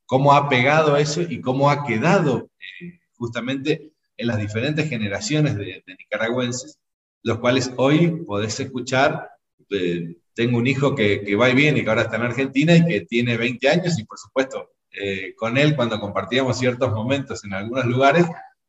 cómo 0.07 0.33
ha 0.33 0.49
pegado 0.49 0.97
eso 0.97 1.21
y 1.21 1.41
cómo 1.41 1.69
ha 1.69 1.85
quedado 1.85 2.49
eh, 2.81 3.01
justamente 3.17 3.93
en 4.17 4.27
las 4.29 4.39
diferentes 4.39 4.89
generaciones 4.89 5.57
de, 5.57 5.83
nicaragüenses, 5.87 6.79
los 7.23 7.39
cuales 7.39 7.71
hoy 7.77 8.25
podés 8.25 8.59
escuchar. 8.61 9.29
Eh, 9.71 10.17
tengo 10.33 10.59
un 10.59 10.67
hijo 10.67 10.95
que, 10.95 11.35
va 11.35 11.51
y 11.51 11.55
viene 11.55 11.83
que 11.83 11.89
ahora 11.89 12.03
está 12.03 12.17
en 12.17 12.23
Argentina 12.23 12.77
y 12.77 12.87
que 12.87 13.01
tiene 13.03 13.37
20 13.37 13.69
años 13.69 13.99
y 13.99 14.05
por 14.05 14.19
supuesto 14.19 14.71
eh, 15.01 15.35
con 15.37 15.59
él 15.59 15.77
cuando 15.77 16.01
compartíamos 16.01 16.59
ciertos 16.59 16.93
momentos 16.93 17.45
en 17.45 17.55
algunos 17.55 17.87
lugares, 17.87 18.27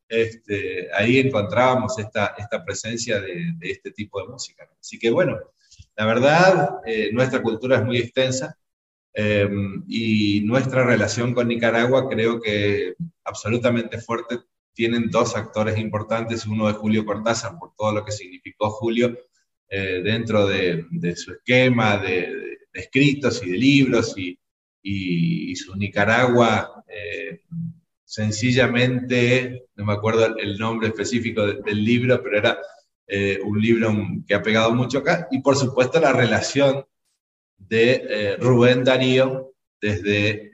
este, 0.10 0.90
ahí 0.94 1.20
encontrábamos 1.20 1.98
esta, 2.00 2.36
esta 2.38 2.64
presencia 2.64 3.20
de, 3.20 3.54
este 3.62 3.92
tipo 3.92 4.22
de 4.22 4.28
música. 4.28 4.68
Así 4.80 4.98
que 5.00 5.10
bueno, 5.10 5.38
la 5.96 6.06
verdad, 6.06 6.80
nuestra 7.12 7.42
cultura 7.42 7.78
es 7.78 7.86
muy 7.86 7.98
extensa, 7.98 8.58
Em, 9.20 9.84
y 9.88 10.42
nuestra 10.42 10.86
relación 10.86 11.34
con 11.34 11.48
Nicaragua 11.48 12.08
creo 12.08 12.40
que 12.40 12.94
absolutamente 13.24 13.98
fuerte. 13.98 14.38
Tienen 14.74 15.10
dos 15.10 15.36
actores 15.36 15.80
importantes, 15.80 16.46
uno 16.46 16.70
es 16.70 16.76
Julio 16.76 17.04
Cortázar, 17.04 17.58
por 17.58 17.74
todo 17.76 17.94
lo 17.94 18.06
que 18.06 18.12
significó 18.12 18.70
Julio 18.70 19.18
eh, 19.70 20.02
dentro 20.04 20.46
de, 20.46 20.86
su 21.16 21.32
esquema 21.32 21.98
de, 21.98 22.60
escritos 22.74 23.42
y 23.44 23.50
de 23.50 23.58
libros 23.58 24.16
y, 24.20 24.38
y, 24.88 25.56
su 25.56 25.76
Nicaragua. 25.76 26.84
Eh, 26.88 27.42
sencillamente, 28.04 29.66
no 29.76 29.86
me 29.86 29.94
acuerdo 29.94 30.38
el 30.38 30.58
nombre 30.58 30.88
específico 30.88 31.46
del 31.46 31.84
libro, 31.84 32.22
pero 32.24 32.38
era 32.38 32.58
eh, 33.06 33.40
un 33.44 33.60
libro 33.60 33.94
que 34.26 34.34
ha 34.34 34.42
pegado 34.42 34.74
mucho 34.74 35.00
acá, 35.00 35.28
y 35.32 35.40
por 35.40 35.58
supuesto 35.58 36.00
la 36.00 36.14
relación 36.14 36.86
de 37.58 38.06
eh, 38.10 38.38
Rubén 38.38 38.84
Darío 38.84 39.54
desde 39.82 40.52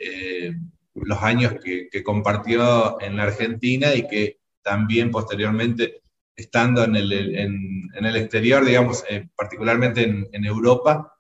los 0.96 1.22
años 1.22 1.56
que, 1.63 2.04
compartió 2.04 3.00
en 3.02 3.15
la 3.17 3.24
Argentina 3.24 3.93
y 3.96 4.08
que 4.08 4.39
también 4.62 5.12
posteriormente, 5.12 6.02
estando 6.36 6.84
en 6.84 6.96
el, 6.96 7.13
en, 7.13 7.89
el 8.06 8.15
exterior, 8.15 8.65
digamos, 8.65 9.04
particularmente 9.36 10.04
en, 10.04 10.46
Europa, 10.46 11.12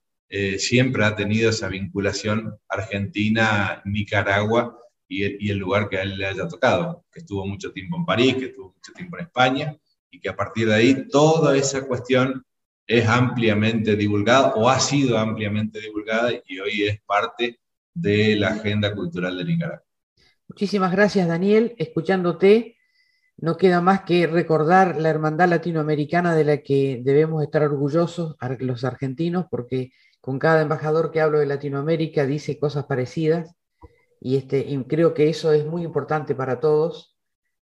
siempre 0.57 1.05
ha 1.05 1.15
tenido 1.15 1.49
esa 1.49 1.69
vinculación 1.69 2.57
Argentina-Nicaragua 2.67 4.77
y, 5.07 5.45
y, 5.45 5.51
el 5.51 5.57
lugar 5.57 5.89
que 5.89 5.97
a 5.97 6.01
él 6.01 6.17
le 6.17 6.25
haya 6.25 6.47
tocado, 6.47 7.05
que 7.11 7.19
estuvo 7.19 7.45
mucho 7.45 7.71
tiempo 7.71 7.97
en 7.97 8.05
París, 8.05 8.35
que 8.35 8.45
estuvo 8.45 8.73
mucho 8.73 8.93
tiempo 8.93 9.17
en 9.17 9.25
España, 9.25 9.77
y 10.09 10.19
que 10.19 10.29
a 10.29 10.35
partir 10.35 10.67
de 10.67 10.75
ahí 10.75 11.07
toda 11.07 11.55
esa 11.57 11.87
cuestión 11.87 12.45
es 12.85 13.07
ampliamente 13.07 13.95
divulgada 13.95 14.53
o 14.55 14.69
ha 14.69 14.79
sido 14.79 15.17
ampliamente 15.17 15.79
divulgada 15.79 16.31
y 16.45 16.59
hoy 16.59 16.83
es 16.83 17.01
parte 17.01 17.59
de 17.93 18.35
la 18.35 18.49
agenda 18.49 18.93
cultural 18.93 19.37
de 19.37 19.45
Nicaragua. 19.45 19.83
Muchísimas 20.47 20.91
gracias, 20.91 21.27
Daniel. 21.27 21.73
Escuchándote, 21.77 22.77
no 23.37 23.57
queda 23.57 23.81
más 23.81 24.01
que 24.01 24.27
recordar 24.27 24.99
la 24.99 25.09
hermandad 25.09 25.49
latinoamericana 25.49 26.35
de 26.35 26.43
la 26.43 26.57
que 26.57 27.01
debemos 27.03 27.43
estar 27.43 27.63
orgullosos 27.63 28.35
los 28.59 28.83
argentinos, 28.83 29.45
porque 29.49 29.91
con 30.23 30.39
cada 30.39 30.61
embajador 30.61 31.11
que 31.11 31.19
hablo 31.19 31.39
de 31.39 31.45
Latinoamérica 31.45 32.25
dice 32.25 32.57
cosas 32.57 32.85
parecidas 32.85 33.55
y, 34.21 34.37
este, 34.37 34.65
creo 34.87 35.13
que 35.13 35.27
eso 35.27 35.51
es 35.51 35.65
muy 35.65 35.83
importante 35.83 36.33
para 36.33 36.61
todos, 36.61 37.17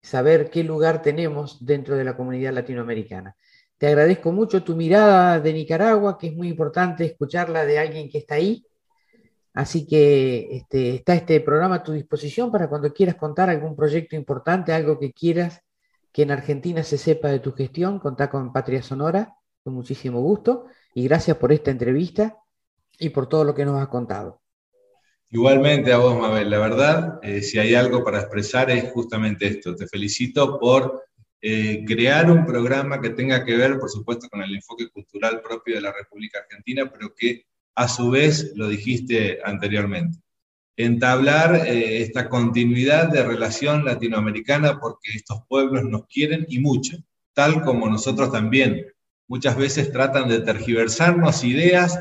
saber 0.00 0.48
qué 0.48 0.64
lugar 0.64 1.02
tenemos 1.02 1.66
dentro 1.66 1.96
de 1.96 2.04
la 2.04 2.16
comunidad 2.16 2.54
latinoamericana. 2.54 3.36
Te 3.76 3.88
agradezco 3.88 4.32
mucho 4.32 4.64
tu 4.64 4.74
mirada 4.74 5.38
de 5.38 5.52
Nicaragua, 5.52 6.16
que 6.16 6.28
es 6.28 6.34
muy 6.34 6.48
importante 6.48 7.04
escucharla 7.04 7.66
de 7.66 7.78
alguien 7.78 8.08
que 8.08 8.16
está 8.16 8.36
ahí. 8.36 8.64
Así 9.52 9.86
que 9.86 10.48
este, 10.56 10.94
está 10.94 11.14
este 11.14 11.42
programa 11.42 11.74
a 11.74 11.82
tu 11.82 11.92
disposición 11.92 12.50
para 12.50 12.70
cuando 12.70 12.90
quieras 12.94 13.16
contar 13.16 13.50
algún 13.50 13.76
proyecto 13.76 14.16
importante, 14.16 14.72
algo 14.72 14.98
que 14.98 15.12
quieras 15.12 15.60
que 16.10 16.22
en 16.22 16.30
Argentina 16.30 16.82
se 16.82 16.96
sepa 16.96 17.28
de 17.28 17.40
tu 17.40 17.52
gestión, 17.52 17.98
contá 17.98 18.30
con 18.30 18.50
Patria 18.50 18.82
Sonora, 18.82 19.36
con 19.62 19.74
muchísimo 19.74 20.22
gusto. 20.22 20.68
Y 20.94 21.04
gracias 21.04 21.36
por 21.36 21.52
esta 21.52 21.70
entrevista 21.70 22.38
y 22.98 23.10
por 23.10 23.28
todo 23.28 23.44
lo 23.44 23.54
que 23.54 23.64
nos 23.64 23.80
has 23.80 23.88
contado. 23.88 24.40
Igualmente 25.30 25.92
a 25.92 25.98
vos, 25.98 26.18
Mabel. 26.18 26.48
La 26.48 26.58
verdad, 26.58 27.18
eh, 27.22 27.42
si 27.42 27.58
hay 27.58 27.74
algo 27.74 28.04
para 28.04 28.20
expresar 28.20 28.70
es 28.70 28.90
justamente 28.92 29.46
esto. 29.46 29.74
Te 29.74 29.86
felicito 29.86 30.58
por 30.58 31.04
eh, 31.40 31.84
crear 31.84 32.30
un 32.30 32.46
programa 32.46 33.00
que 33.00 33.10
tenga 33.10 33.44
que 33.44 33.56
ver, 33.56 33.78
por 33.78 33.90
supuesto, 33.90 34.28
con 34.28 34.42
el 34.42 34.54
enfoque 34.54 34.88
cultural 34.88 35.40
propio 35.42 35.74
de 35.74 35.80
la 35.80 35.92
República 35.92 36.38
Argentina, 36.40 36.90
pero 36.90 37.12
que 37.14 37.44
a 37.74 37.88
su 37.88 38.10
vez, 38.10 38.52
lo 38.54 38.68
dijiste 38.68 39.40
anteriormente, 39.44 40.18
entablar 40.76 41.66
eh, 41.66 42.02
esta 42.02 42.28
continuidad 42.28 43.08
de 43.08 43.22
relación 43.22 43.84
latinoamericana 43.84 44.78
porque 44.78 45.10
estos 45.14 45.40
pueblos 45.48 45.84
nos 45.84 46.06
quieren 46.06 46.46
y 46.48 46.60
mucho, 46.60 46.96
tal 47.34 47.62
como 47.62 47.88
nosotros 47.88 48.30
también. 48.30 48.86
Muchas 49.28 49.56
veces 49.56 49.90
tratan 49.90 50.28
de 50.28 50.40
tergiversarnos 50.40 51.44
ideas 51.44 51.98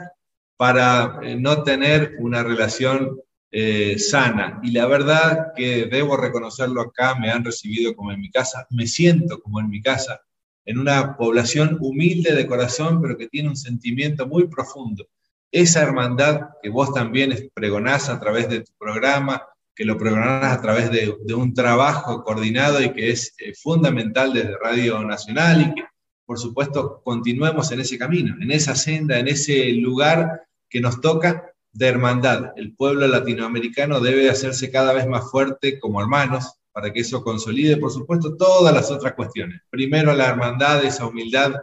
para 0.57 1.19
eh, 1.23 1.35
no 1.35 1.63
tener 1.63 2.15
una 2.19 2.43
relación 2.43 3.19
eh, 3.51 3.97
sana. 3.99 4.59
Y 4.63 4.71
la 4.71 4.85
verdad 4.85 5.53
que 5.55 5.85
debo 5.85 6.17
reconocerlo 6.17 6.81
acá, 6.81 7.15
me 7.15 7.31
han 7.31 7.45
recibido 7.45 7.95
como 7.95 8.11
en 8.11 8.19
mi 8.19 8.29
casa, 8.29 8.67
me 8.69 8.87
siento 8.87 9.39
como 9.41 9.59
en 9.59 9.69
mi 9.69 9.81
casa, 9.81 10.21
en 10.65 10.79
una 10.79 11.15
población 11.15 11.77
humilde 11.79 12.33
de 12.33 12.47
corazón, 12.47 13.01
pero 13.01 13.17
que 13.17 13.27
tiene 13.27 13.49
un 13.49 13.55
sentimiento 13.55 14.27
muy 14.27 14.47
profundo. 14.47 15.07
Esa 15.51 15.83
hermandad 15.83 16.49
que 16.61 16.69
vos 16.69 16.93
también 16.93 17.49
pregonás 17.53 18.09
a 18.09 18.19
través 18.19 18.49
de 18.49 18.61
tu 18.61 18.71
programa, 18.77 19.41
que 19.75 19.85
lo 19.85 19.97
pregonás 19.97 20.57
a 20.57 20.61
través 20.61 20.89
de, 20.91 21.33
un 21.33 21.53
trabajo 21.53 22.23
coordinado 22.23 22.81
y 22.81 22.91
que 22.93 23.11
es 23.11 23.35
eh, 23.39 23.53
fundamental 23.53 24.33
desde 24.33 24.57
Radio 24.57 25.03
Nacional 25.03 25.61
y 25.61 25.75
que, 25.75 25.83
por 26.25 26.39
supuesto, 26.39 27.01
continuemos 27.03 27.71
en 27.71 27.81
ese 27.81 27.97
camino, 27.97 28.35
en 28.41 28.51
esa 28.51 28.75
senda, 28.75 29.19
en 29.19 29.27
ese 29.27 29.71
lugar 29.73 30.47
que 30.69 30.81
nos 30.81 30.99
toca 30.99 31.51
de 31.71 31.87
hermandad. 31.87 32.53
El 32.55 32.73
pueblo 32.73 33.07
latinoamericano 33.07 33.99
debe 33.99 34.29
hacerse 34.29 34.71
cada 34.71 34.93
vez 34.93 35.07
más 35.07 35.29
fuerte 35.29 35.79
como 35.79 36.01
hermanos 36.01 36.53
para 36.71 36.91
que 36.91 37.01
eso 37.01 37.23
consolide, 37.23 37.77
por 37.77 37.91
supuesto, 37.91 38.35
todas 38.35 38.73
las 38.73 38.91
otras 38.91 39.13
cuestiones. 39.13 39.61
Primero 39.69 40.13
la 40.13 40.27
hermandad, 40.27 40.83
esa 40.83 41.05
humildad 41.05 41.53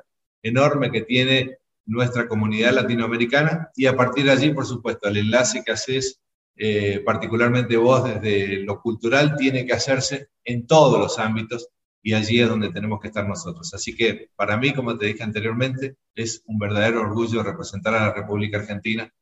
enorme 0.43 0.91
que 0.91 1.03
tiene 1.03 1.59
nuestra 1.87 2.29
comunidad 2.29 2.73
latinoamericana 2.73 3.71
y 3.75 3.87
a 3.87 3.97
partir 3.97 4.25
de 4.25 4.33
allí, 4.33 4.55
por 4.55 4.67
supuesto, 4.67 5.09
el 5.09 5.17
enlace 5.17 5.63
que 5.65 5.73
haces, 5.73 6.21
eh, 6.57 7.03
particularmente 7.05 7.77
vos 7.77 8.05
desde 8.05 8.59
lo 8.59 8.81
cultural, 8.81 9.37
tiene 9.37 9.67
que 9.67 9.73
hacerse 9.73 10.29
en 10.45 10.67
todos 10.67 10.99
los 10.99 11.19
ámbitos 11.19 11.69
y 12.03 12.15
allí 12.15 12.41
es 12.41 12.49
donde 12.49 12.71
tenemos 12.71 13.01
que 13.01 13.09
estar 13.09 13.27
nosotros. 13.27 13.73
Así 13.75 13.95
que 13.95 14.31
para 14.35 14.57
mí, 14.57 14.73
como 14.75 14.99
te 14.99 15.07
dije 15.07 15.23
anteriormente, 15.23 15.97
es 16.15 16.43
un 16.47 16.59
verdadero 16.59 17.01
orgullo 17.01 17.43
representar 17.43 17.95
a 17.95 18.07
la 18.09 18.13
República 18.13 18.59
Argentina. 18.59 19.13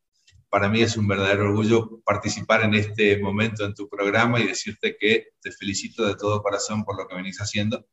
Para 0.48 0.68
mí 0.68 0.80
es 0.80 0.96
un 0.96 1.06
verdadero 1.06 1.44
orgullo 1.44 2.00
participar 2.04 2.64
en 2.64 2.74
este 2.74 3.18
momento 3.18 3.64
en 3.64 3.74
tu 3.74 3.88
programa 3.88 4.40
y 4.40 4.46
decirte 4.46 4.96
que 4.98 5.28
te 5.40 5.52
felicito 5.52 6.06
de 6.06 6.16
todo 6.16 6.42
corazón 6.42 6.84
por 6.84 6.96
lo 6.96 7.06
que 7.06 7.14
venís 7.14 7.40
haciendo 7.40 7.86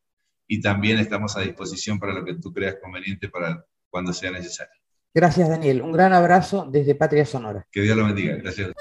y 0.47 0.61
también 0.61 0.97
estamos 0.97 1.35
a 1.35 1.41
disposición 1.41 1.99
para 1.99 2.13
lo 2.13 2.23
que 2.23 2.35
tú 2.35 2.53
creas 2.53 2.77
conveniente 2.81 3.29
para 3.29 3.65
cuando 3.89 4.13
sea 4.13 4.31
necesario. 4.31 4.73
Gracias, 5.13 5.49
Daniel. 5.49 5.81
Un 5.81 5.91
gran 5.91 6.13
abrazo 6.13 6.67
desde 6.69 6.95
Patria 6.95 7.25
Sonora. 7.25 7.67
Que 7.71 7.81
Dios 7.81 7.97
lo 7.97 8.05
bendiga. 8.05 8.35
Gracias. 8.35 8.71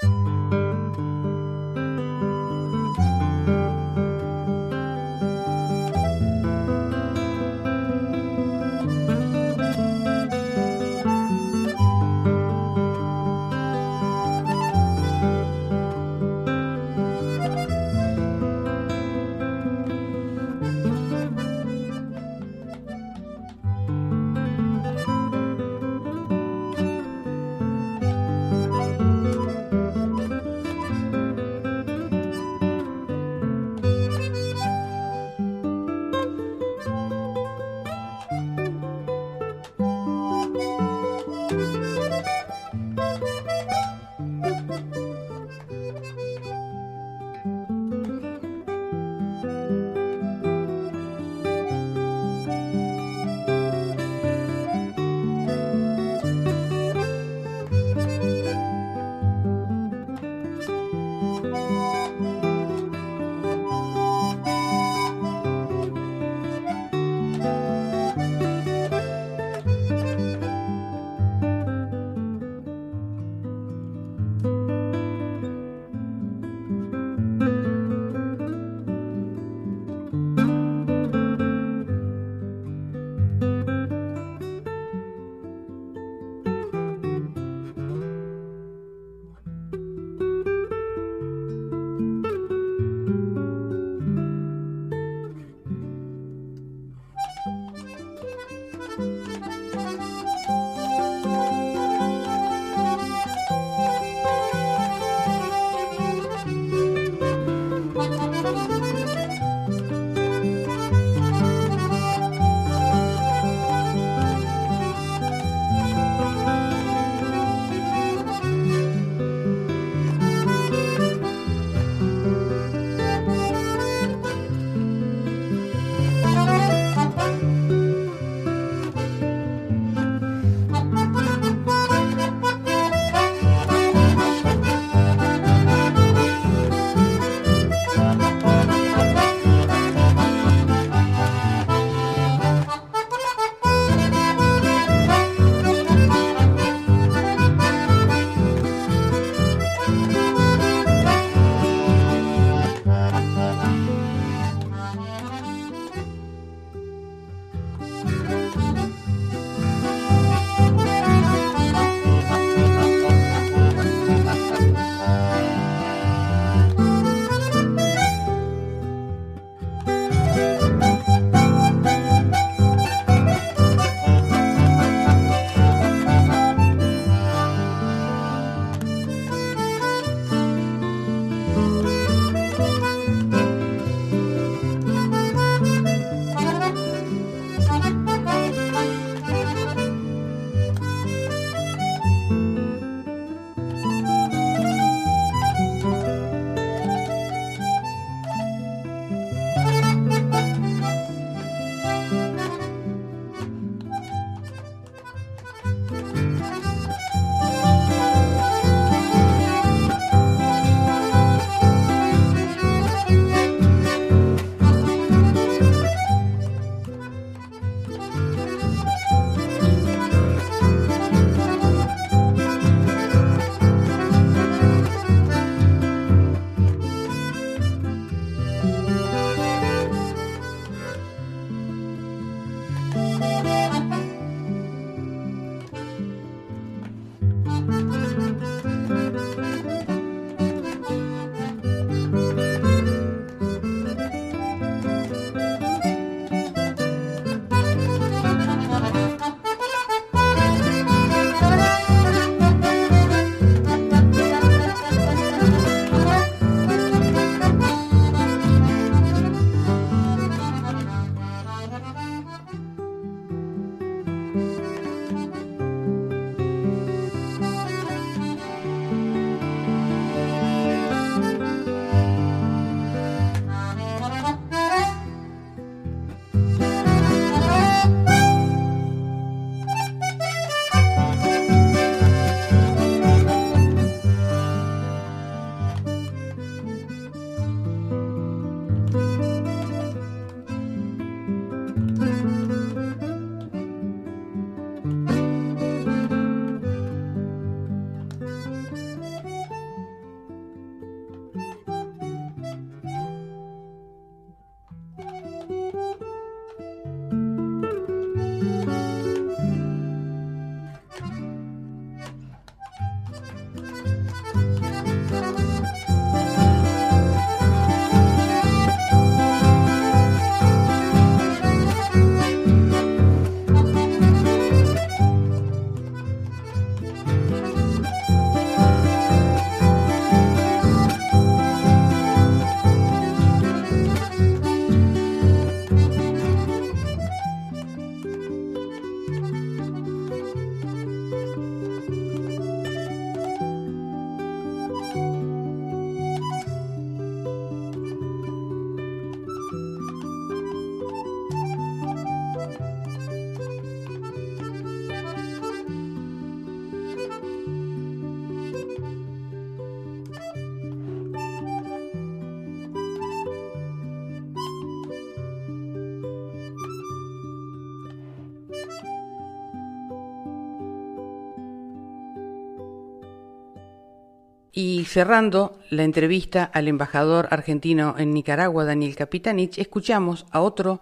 Y 374.59 374.85
cerrando 374.85 375.59
la 375.69 375.83
entrevista 375.83 376.43
al 376.43 376.67
embajador 376.67 377.27
argentino 377.29 377.93
en 377.99 378.11
Nicaragua, 378.11 378.65
Daniel 378.65 378.95
Capitanich, 378.95 379.59
escuchamos 379.59 380.25
a 380.31 380.41
otro 380.41 380.81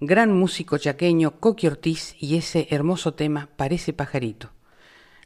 gran 0.00 0.38
músico 0.38 0.76
chaqueño, 0.76 1.40
Coqui 1.40 1.66
Ortiz, 1.66 2.14
y 2.20 2.36
ese 2.36 2.68
hermoso 2.68 3.14
tema, 3.14 3.48
Parece 3.56 3.94
pajarito. 3.94 4.50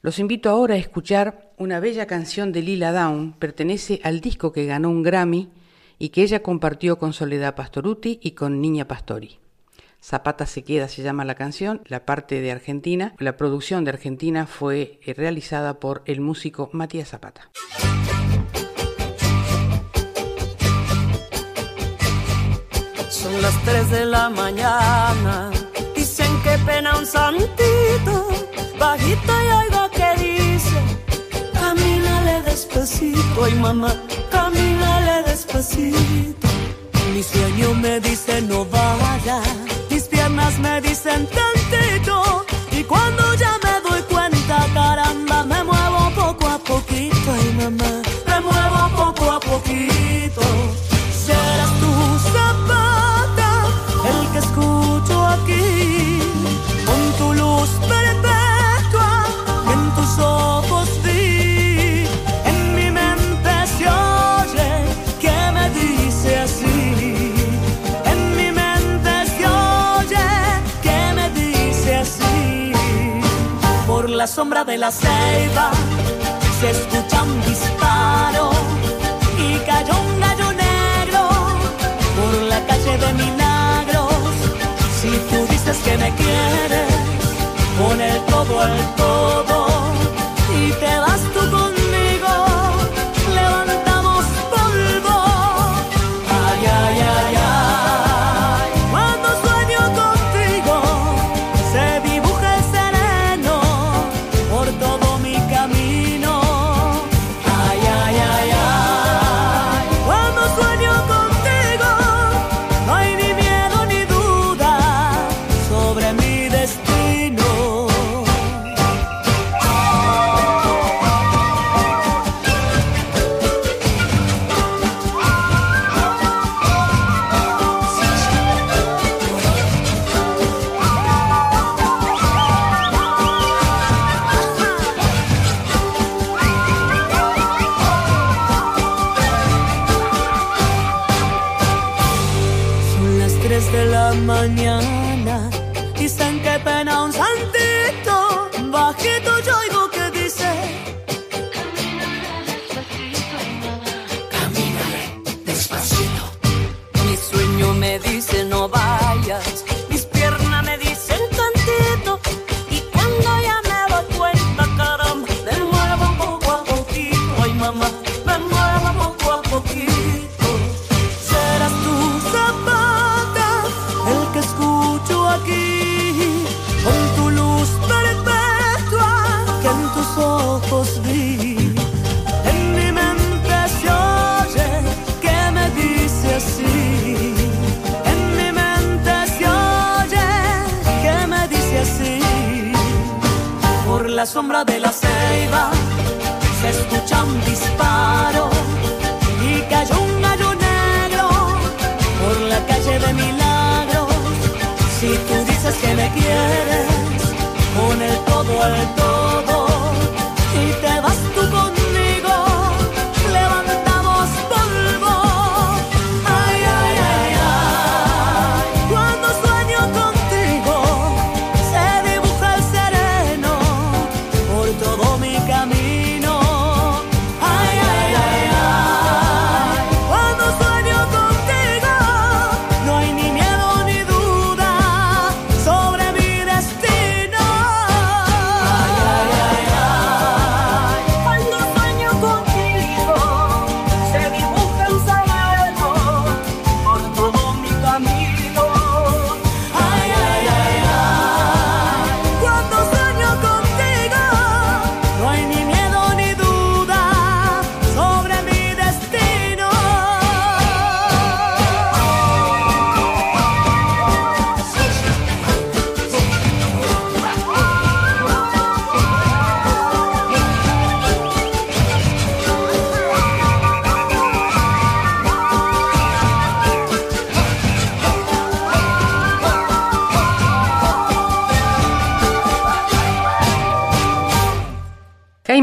Los 0.02 0.20
invito 0.20 0.50
ahora 0.50 0.74
a 0.74 0.78
escuchar 0.78 1.50
una 1.58 1.80
bella 1.80 2.06
canción 2.06 2.52
de 2.52 2.62
Lila 2.62 2.92
Down, 2.92 3.32
pertenece 3.32 3.98
al 4.04 4.20
disco 4.20 4.52
que 4.52 4.66
ganó 4.66 4.88
un 4.88 5.02
Grammy 5.02 5.48
y 5.98 6.10
que 6.10 6.22
ella 6.22 6.44
compartió 6.44 6.96
con 6.96 7.12
Soledad 7.12 7.56
Pastoruti 7.56 8.20
y 8.22 8.30
con 8.36 8.60
Niña 8.60 8.86
Pastori. 8.86 9.39
Zapata 10.02 10.46
se 10.46 10.64
queda 10.64 10.88
se 10.88 11.02
llama 11.02 11.24
la 11.24 11.34
canción, 11.34 11.82
la 11.84 12.06
parte 12.06 12.40
de 12.40 12.50
Argentina. 12.50 13.14
La 13.18 13.36
producción 13.36 13.84
de 13.84 13.90
Argentina 13.90 14.46
fue 14.46 14.98
eh, 15.04 15.12
realizada 15.12 15.78
por 15.78 16.02
el 16.06 16.20
músico 16.20 16.70
Matías 16.72 17.10
Zapata. 17.10 17.50
Son 23.10 23.42
las 23.42 23.62
3 23.64 23.90
de 23.90 24.06
la 24.06 24.30
mañana, 24.30 25.50
dicen 25.94 26.32
que 26.42 26.56
pena 26.64 26.96
un 26.96 27.04
santito, 27.04 28.28
bajito 28.78 29.32
y 29.32 29.66
oigo 29.66 29.90
que 29.90 30.24
dice, 30.24 30.80
camínale 31.52 32.40
despacito, 32.42 33.44
ay 33.44 33.54
mamá, 33.56 33.94
camínale 34.30 35.22
despacito. 35.28 36.48
Mi 37.12 37.22
sueño 37.22 37.74
me 37.74 38.00
dice 38.00 38.40
no 38.40 38.64
vaya 40.08 40.28
me 40.60 40.80
dicen 40.80 41.26
tantito 41.26 42.44
y 42.72 42.82
cuando 42.84 43.34
ya 43.34 43.58
me 43.62 43.88
doy 43.88 44.02
cuenta, 44.02 44.66
caramba, 44.72 45.44
me 45.44 45.64
muevo 45.64 46.10
poco 46.14 46.46
a 46.48 46.58
poquito, 46.58 47.32
ay 47.32 47.54
mamá, 47.58 47.99
la 74.20 74.26
sombra 74.26 74.64
de 74.64 74.76
la 74.76 74.90
ceiba 74.92 75.70
se 76.60 76.68
escucha 76.72 77.22
un 77.22 77.40
disparo 77.40 78.50
y 79.38 79.56
cayó 79.60 79.94
un 79.98 80.20
gallo 80.20 80.52
negro 80.52 81.22
por 82.16 82.34
la 82.52 82.60
calle 82.66 82.98
de 82.98 83.12
Milagros. 83.14 84.34
Si 85.00 85.08
tú 85.30 85.38
dices 85.48 85.78
que 85.86 85.96
me 85.96 86.14
quieres, 86.16 86.92
el 88.08 88.20
todo 88.26 88.60
al 88.60 88.94
todo 88.96 89.66
y 90.54 90.70
te 90.72 90.98
vas 90.98 91.09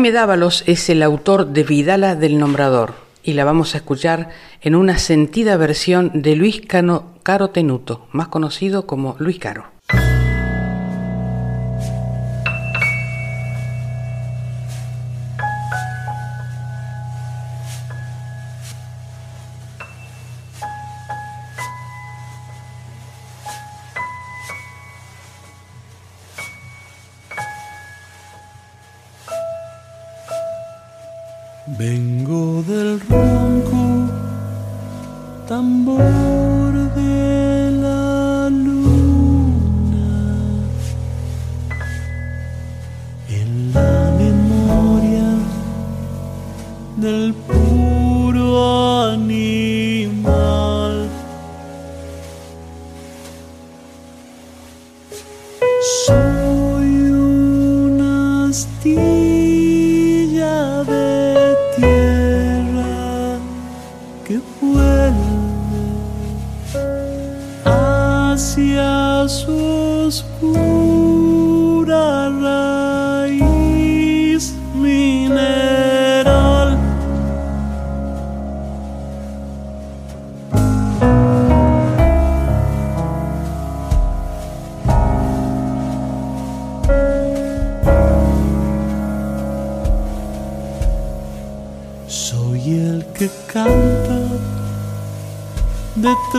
Jaime 0.08 0.20
Dávalos 0.20 0.64
es 0.68 0.90
el 0.90 1.04
autor 1.04 1.48
de 1.48 1.64
Vidala 1.64 2.16
del 2.16 2.40
Nombrador 2.40 2.94
y 3.24 3.34
la 3.34 3.44
vamos 3.44 3.74
a 3.76 3.80
escuchar 3.80 4.30
en 4.62 4.74
una 4.74 5.00
sentida 5.00 5.58
versión 5.58 6.12
de 6.14 6.38
Luis 6.38 6.62
Cano 6.66 7.16
Caro 7.24 7.50
Tenuto, 7.50 8.08
más 8.14 8.30
conocido 8.30 8.88
como 8.88 9.18
Luis 9.20 9.38
Caro. 9.38 9.77
Vengo 31.78 32.64
del 32.64 33.00
ronco 33.02 34.10
tambor. 35.48 36.37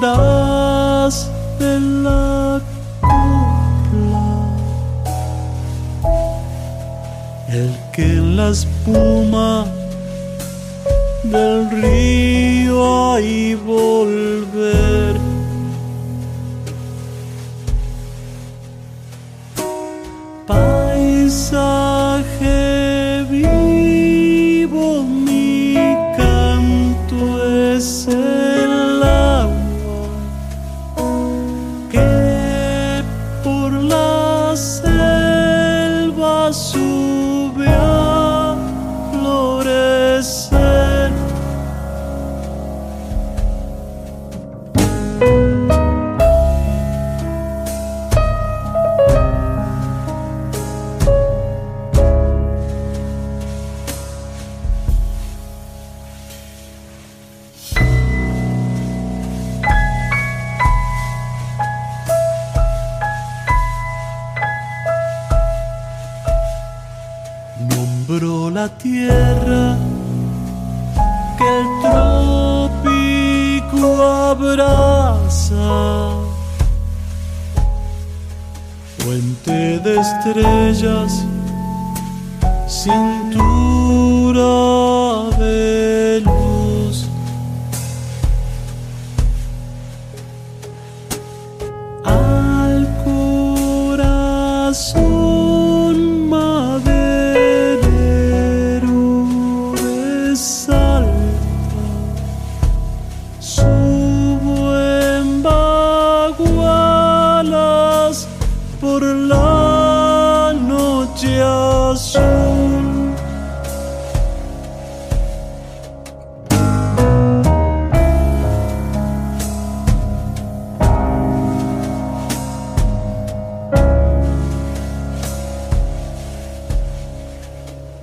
ra 0.00 0.37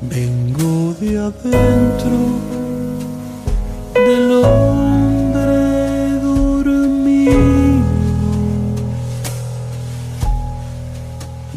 Vengo 0.10 0.94
de 1.00 1.18
adentro 1.18 2.18
del 3.94 4.32
hombre 4.44 6.20
dormido 6.22 7.34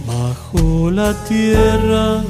bajo 0.06 0.90
la 0.90 1.12
tierra 1.28 2.22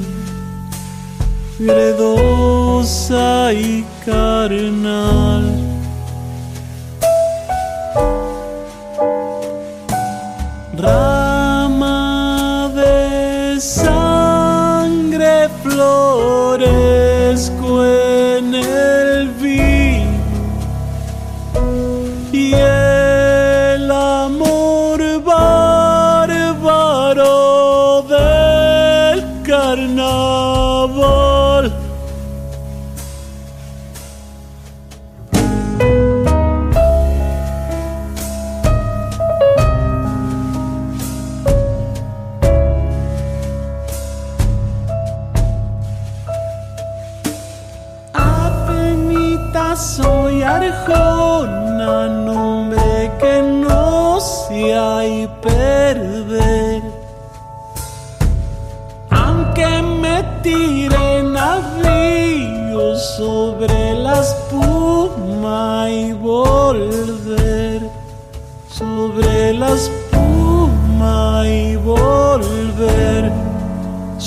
gredosa 1.59 3.53
y 3.53 3.85
carnal. 4.05 5.38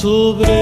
Sobre 0.02 0.61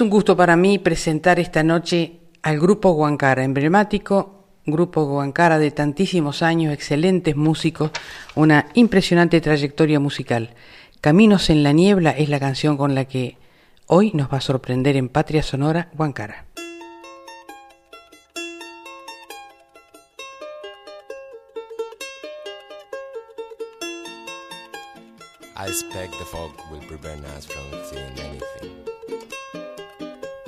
Es 0.00 0.02
un 0.02 0.08
gusto 0.08 0.34
para 0.34 0.56
mí 0.56 0.78
presentar 0.78 1.38
esta 1.38 1.62
noche 1.62 2.20
al 2.40 2.58
Grupo 2.58 2.92
Guancara, 2.92 3.44
emblemático 3.44 4.46
Grupo 4.64 5.04
Guancara 5.04 5.58
de 5.58 5.72
tantísimos 5.72 6.42
años, 6.42 6.72
excelentes 6.72 7.36
músicos, 7.36 7.90
una 8.34 8.68
impresionante 8.72 9.42
trayectoria 9.42 10.00
musical. 10.00 10.54
Caminos 11.02 11.50
en 11.50 11.62
la 11.62 11.74
niebla 11.74 12.12
es 12.12 12.30
la 12.30 12.40
canción 12.40 12.78
con 12.78 12.94
la 12.94 13.04
que 13.04 13.36
hoy 13.88 14.12
nos 14.14 14.32
va 14.32 14.38
a 14.38 14.40
sorprender 14.40 14.96
en 14.96 15.10
Patria 15.10 15.42
Sonora 15.42 15.90
Guancara. 15.92 16.46
I 25.58 25.66
expect 25.66 26.12
the 26.18 26.24
fog 26.24 26.52
will 26.72 26.80
prevent 26.88 27.22
us 27.36 27.44
from 27.44 27.66
seeing 27.84 28.18
anything. 28.18 28.79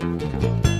Y 0.02 0.71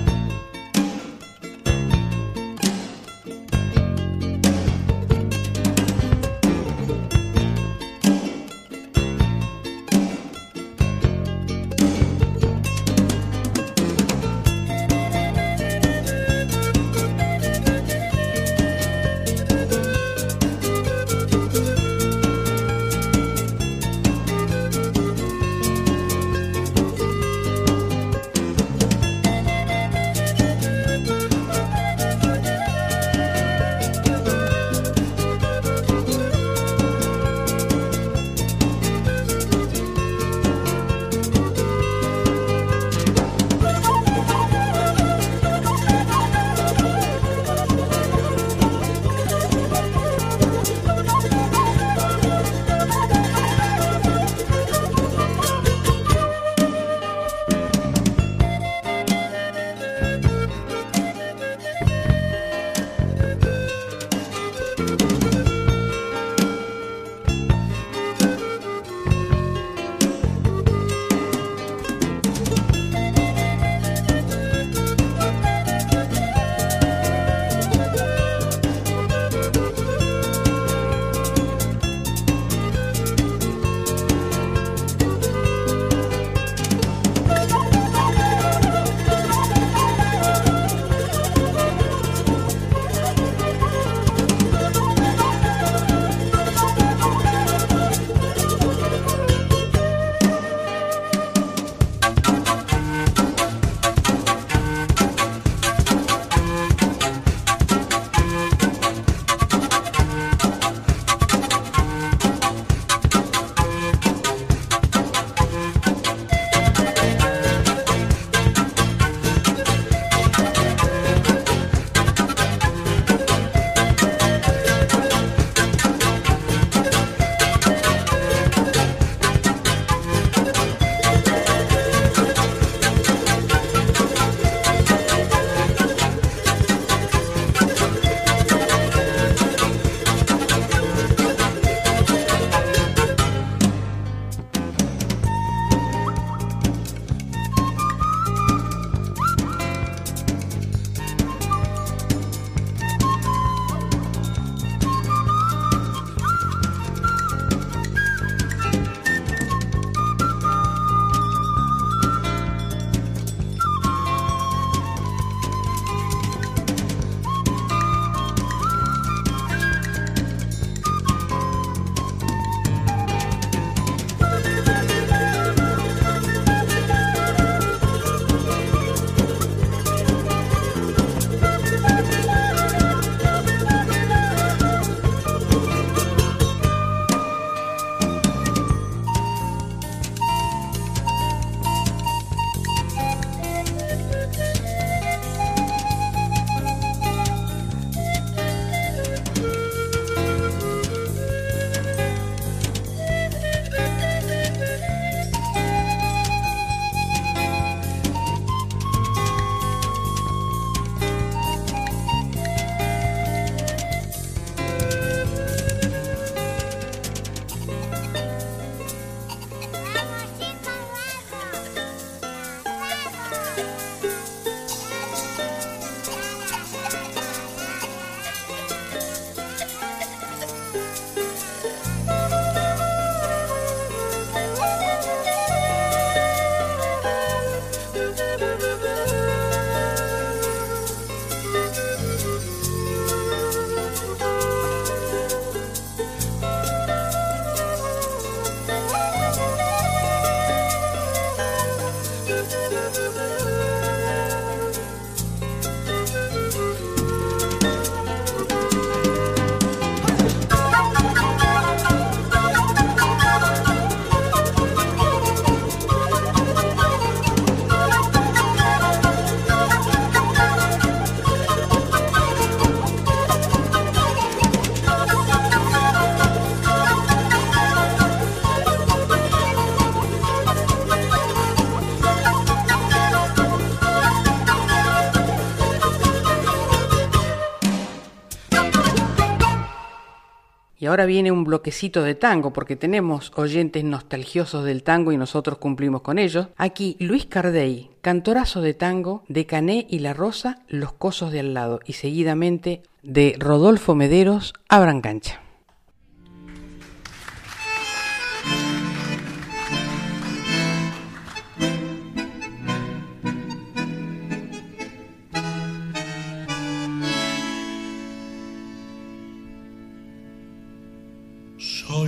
ahora 290.92 291.06
viene 291.06 291.32
un 291.32 291.44
bloquecito 291.44 292.02
de 292.02 292.14
tango, 292.14 292.52
porque 292.52 292.76
tenemos 292.76 293.32
oyentes 293.36 293.82
nostalgiosos 293.82 294.64
del 294.64 294.82
tango 294.82 295.10
y 295.10 295.16
nosotros 295.16 295.56
cumplimos 295.56 296.02
con 296.02 296.18
ellos. 296.18 296.48
Aquí 296.58 296.96
Luis 297.00 297.24
Cardey, 297.24 297.90
cantorazo 298.02 298.60
de 298.60 298.74
tango, 298.74 299.24
de 299.26 299.46
Cané 299.46 299.86
y 299.88 300.00
La 300.00 300.12
Rosa, 300.12 300.58
Los 300.68 300.92
Cosos 300.92 301.32
de 301.32 301.40
al 301.40 301.54
lado, 301.54 301.80
y 301.86 301.94
seguidamente 301.94 302.82
de 303.02 303.34
Rodolfo 303.38 303.94
Mederos, 303.94 304.52
Abran 304.68 305.00
Cancha. 305.00 305.40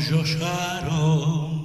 Sollozaron 0.04 1.64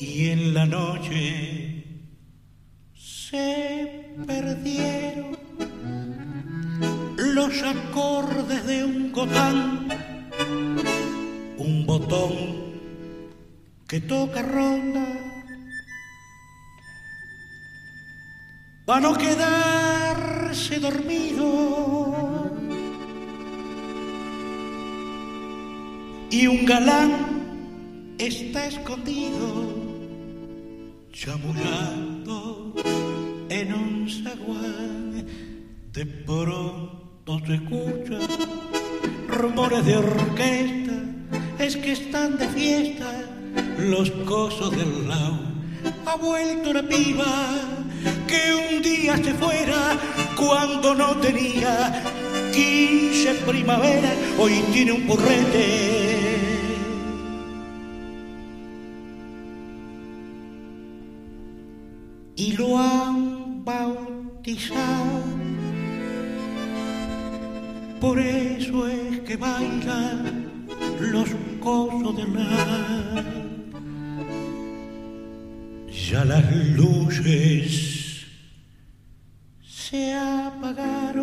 Y 0.00 0.30
en 0.30 0.54
la 0.54 0.64
noche 0.64 1.84
se 2.94 4.14
perdieron 4.26 5.47
los 7.34 7.62
acordes 7.62 8.66
de 8.66 8.84
un 8.84 9.10
cotán, 9.10 9.88
un 11.58 11.86
botón 11.86 12.34
que 13.86 14.00
toca 14.00 14.42
ronda, 14.42 15.06
para 18.84 19.00
no 19.00 19.16
quedarse 19.16 20.78
dormido. 20.78 22.50
Y 26.30 26.46
un 26.46 26.64
galán 26.66 28.16
está 28.18 28.66
escondido, 28.66 29.74
chamullando 31.12 32.74
en 33.48 33.74
un 33.74 34.08
zaguán 34.08 35.26
de 35.92 36.06
pronto 37.28 37.46
se 37.46 37.54
escuchan 37.56 38.20
rumores 39.28 39.84
de 39.84 39.96
orquesta, 39.98 40.92
es 41.58 41.76
que 41.76 41.92
están 41.92 42.38
de 42.38 42.48
fiesta 42.48 43.12
los 43.78 44.10
cosos 44.24 44.70
del 44.70 45.06
lao. 45.06 45.38
Ha 46.06 46.16
vuelto 46.16 46.70
una 46.70 46.82
piba 46.82 47.26
que 48.26 48.76
un 48.76 48.82
día 48.82 49.16
se 49.18 49.34
fuera 49.34 49.98
cuando 50.36 50.94
no 50.94 51.16
tenía 51.16 52.02
15 52.54 53.34
primavera, 53.46 54.10
hoy 54.38 54.64
tiene 54.72 54.92
un 54.92 55.06
burrete. 55.06 55.98
Y 62.36 62.52
lo 62.52 62.78
han 62.78 63.64
bautizado 63.64 65.18
por 68.00 68.18
eso 68.18 68.88
es 68.88 69.20
que 69.20 69.36
bailan 69.36 70.66
los 71.00 71.28
cosos 71.60 72.16
de 72.16 72.26
la. 72.26 73.24
Ya 76.10 76.24
las 76.24 76.44
luces 76.76 78.26
se 79.62 80.14
apagaron, 80.14 81.16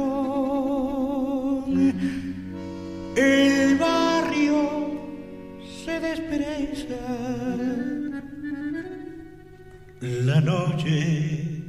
el 3.16 3.78
barrio 3.78 5.00
se 5.84 6.00
despereza, 6.00 6.96
la 10.02 10.42
noche 10.42 11.64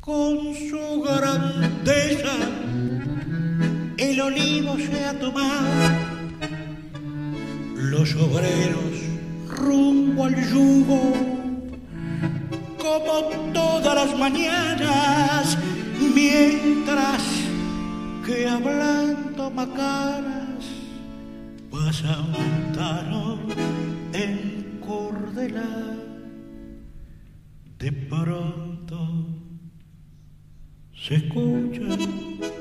con 0.00 0.54
su 0.54 1.02
grandeza 1.02 2.36
el 3.98 4.20
olivo 4.20 4.76
se 4.78 5.04
ha 5.04 5.18
tomado, 5.18 5.68
los 7.74 8.14
obreros 8.14 8.94
rumbo 9.48 10.24
al 10.24 10.48
yugo, 10.50 11.12
como 12.78 13.52
todas 13.52 13.94
las 13.94 14.18
mañanas, 14.18 15.58
mientras 16.14 17.22
que 18.24 18.46
hablando 18.46 19.50
macaras 19.50 20.64
pasa 21.70 22.20
un 22.20 22.72
tano 22.72 23.38
en 24.12 24.78
cordela, 24.80 25.96
de 27.78 27.92
pronto 27.92 29.26
se 30.94 31.16
escucha 31.16 32.57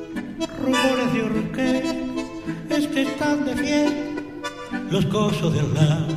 rumores 0.61 1.13
de 1.13 1.21
orquesta, 1.23 2.75
es 2.75 2.87
que 2.87 3.01
están 3.03 3.45
de 3.45 3.55
fiesta 3.55 4.07
los 4.89 5.05
cosos 5.07 5.53
de 5.53 5.59
al 5.59 5.73
lado. 5.73 6.07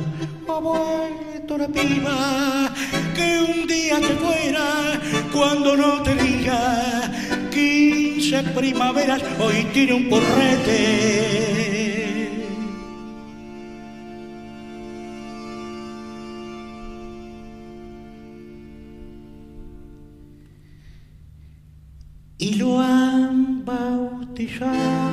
Ha 0.47 0.59
vuelto 0.59 1.57
la 1.57 1.67
piba 1.67 2.73
que 3.15 3.39
un 3.51 3.67
día 3.67 3.97
se 3.97 4.15
fuera 4.15 5.01
cuando 5.31 5.75
no 5.75 6.01
tenía 6.03 7.11
quince 7.51 8.43
primaveras, 8.55 9.21
hoy 9.39 9.65
tiene 9.73 9.93
un 9.93 10.09
porrete. 10.09 11.41
y 22.41 22.55
lo 22.55 22.79
han 22.79 23.00
bautizado. 24.31 25.10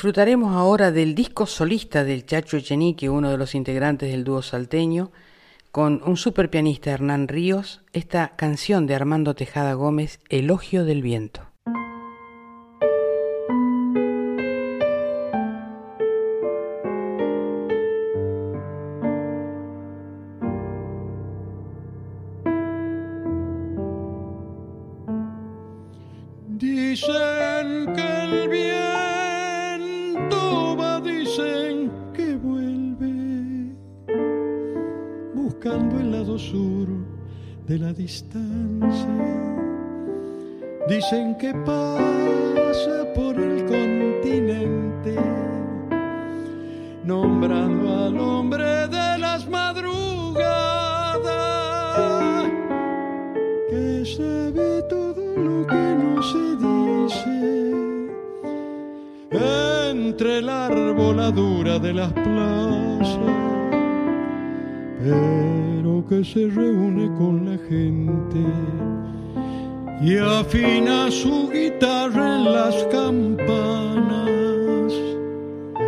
Disfrutaremos 0.00 0.56
ahora 0.56 0.92
del 0.92 1.14
disco 1.14 1.44
solista 1.44 2.04
del 2.04 2.24
Chacho 2.24 2.56
Echenique, 2.56 3.10
uno 3.10 3.30
de 3.30 3.36
los 3.36 3.54
integrantes 3.54 4.10
del 4.10 4.24
dúo 4.24 4.40
salteño, 4.40 5.12
con 5.72 6.00
un 6.06 6.16
super 6.16 6.48
pianista 6.48 6.90
Hernán 6.90 7.28
Ríos, 7.28 7.82
esta 7.92 8.34
canción 8.34 8.86
de 8.86 8.94
Armando 8.94 9.34
Tejada 9.34 9.74
Gómez, 9.74 10.20
Elogio 10.30 10.86
del 10.86 11.02
Viento. 11.02 11.49
De 37.66 37.78
la 37.78 37.94
distancia. 37.94 39.08
Dicen 40.86 41.34
que 41.38 41.54
pasa 41.64 43.06
por 43.14 43.40
el 43.40 43.64
continente, 43.64 45.16
nombrando 47.04 48.04
al 48.04 48.18
hombre 48.18 48.86
de 48.88 49.18
las 49.18 49.48
madrugadas, 49.48 50.44
que 53.70 54.04
sabe 54.04 54.82
todo 54.90 55.24
lo 55.36 55.66
que 55.66 55.94
no 56.02 56.22
se 56.22 56.56
dice 56.66 57.72
entre 59.90 60.42
la 60.42 60.66
arboladura 60.66 61.78
de 61.78 61.94
las 61.94 62.12
plazas 62.12 62.90
que 66.08 66.24
se 66.24 66.48
reúne 66.48 67.08
con 67.18 67.44
la 67.44 67.58
gente 67.68 68.38
y 70.02 70.16
afina 70.16 71.10
su 71.10 71.50
guitarra 71.50 72.36
en 72.36 72.44
las 72.44 72.84
campanas. 72.84 74.22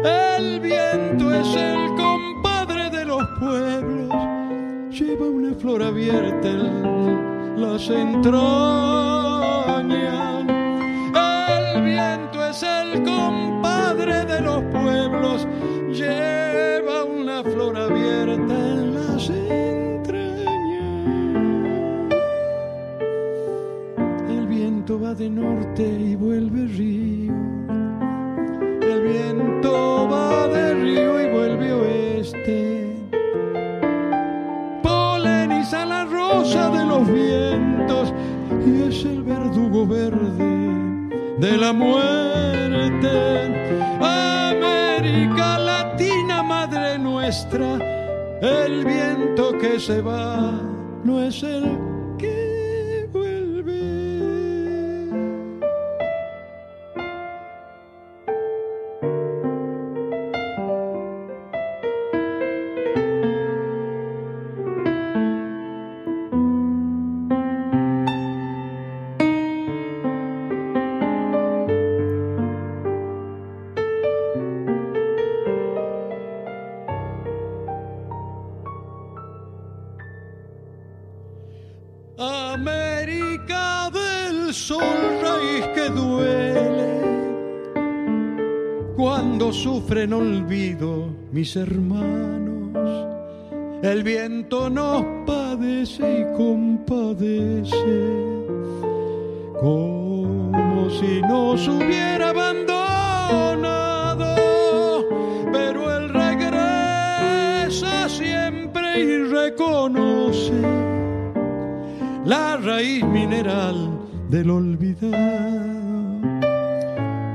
El 0.05 0.61
viento 0.61 1.33
es 1.33 1.57
el 1.57 1.95
compadre 1.97 2.91
de 2.91 3.05
los 3.05 3.23
pueblos, 3.39 4.13
lleva 4.91 5.27
una 5.27 5.55
flor 5.55 5.83
abierta 5.83 6.49
en 6.49 7.61
las 7.61 7.89
entrañas. 7.89 8.43
El 11.15 11.83
viento 11.83 12.45
es 12.45 12.63
el 12.63 13.03
compadre 13.03 14.25
de 14.27 14.41
los 14.41 14.63
pueblos, 14.65 15.47
lleva 15.91 17.05
una 17.05 17.43
flor 17.45 17.79
abierta 17.79 18.72
va 24.99 25.15
de 25.15 25.31
norte 25.31 25.83
y 25.83 26.17
vuelve 26.17 26.67
río. 26.67 27.33
El 28.83 29.03
viento 29.03 30.09
va 30.11 30.49
de 30.49 30.75
río 30.75 31.21
y 31.21 31.31
vuelve 31.31 31.73
oeste. 31.73 32.97
Poleniza 34.83 35.87
la 35.87 36.05
rosa 36.05 36.71
de 36.71 36.85
los 36.85 37.11
vientos 37.11 38.13
y 38.67 38.83
es 38.89 39.05
el 39.05 39.23
verdugo 39.23 39.87
verde 39.87 41.11
de 41.39 41.57
la 41.57 41.73
muerte. 41.73 43.13
América 44.01 45.59
Latina, 45.59 46.43
madre 46.43 46.99
nuestra, 46.99 47.79
el 48.41 48.85
viento 48.85 49.59
que 49.59 49.79
se 49.79 50.01
va 50.01 50.53
no 51.05 51.21
es 51.23 51.43
el 51.43 51.92
mis 91.43 91.57
hermanos. 91.57 92.79
El 93.83 94.05
viento 94.05 94.71
nos 94.71 95.05
padece 95.27 96.21
y 96.21 96.25
compadece, 96.37 97.99
como 99.61 100.89
si 100.91 101.21
nos 101.23 101.67
hubiera 101.67 102.29
abandonado, 102.31 102.77
pero 105.53 105.81
él 105.97 106.11
regresa 106.11 108.09
siempre 108.09 109.01
y 109.01 109.25
reconoce 109.25 110.63
la 112.25 112.57
raíz 112.59 113.05
mineral 113.05 113.99
del 114.29 114.49
olvidado 114.49 115.73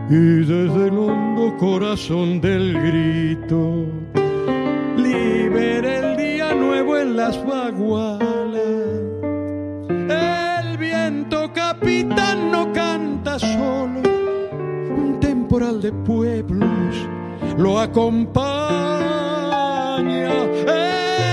y 0.10 0.16
desde 0.16 0.88
el 0.88 0.98
hondo 0.98 1.58
corazón 1.58 2.40
del 2.40 2.74
grito 2.80 3.97
libera 5.58 6.12
el 6.12 6.18
día 6.18 6.54
nuevo 6.54 6.98
en 6.98 7.18
las 7.18 7.44
bagualas. 7.46 8.22
El 9.90 10.78
viento 10.78 11.52
capitán 11.52 12.52
no 12.52 12.72
canta 12.72 13.40
solo, 13.40 14.02
un 14.96 15.18
temporal 15.20 15.82
de 15.82 15.92
pueblos 15.92 17.08
lo 17.58 17.80
acompaña. 17.80 18.28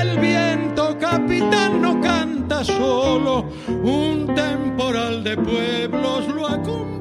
El 0.00 0.18
viento 0.18 0.96
capitán 0.98 1.82
no 1.82 2.00
canta 2.00 2.64
solo, 2.64 3.44
un 3.82 4.34
temporal 4.34 5.22
de 5.22 5.36
pueblos 5.36 6.28
lo 6.28 6.48
acompaña. 6.48 6.94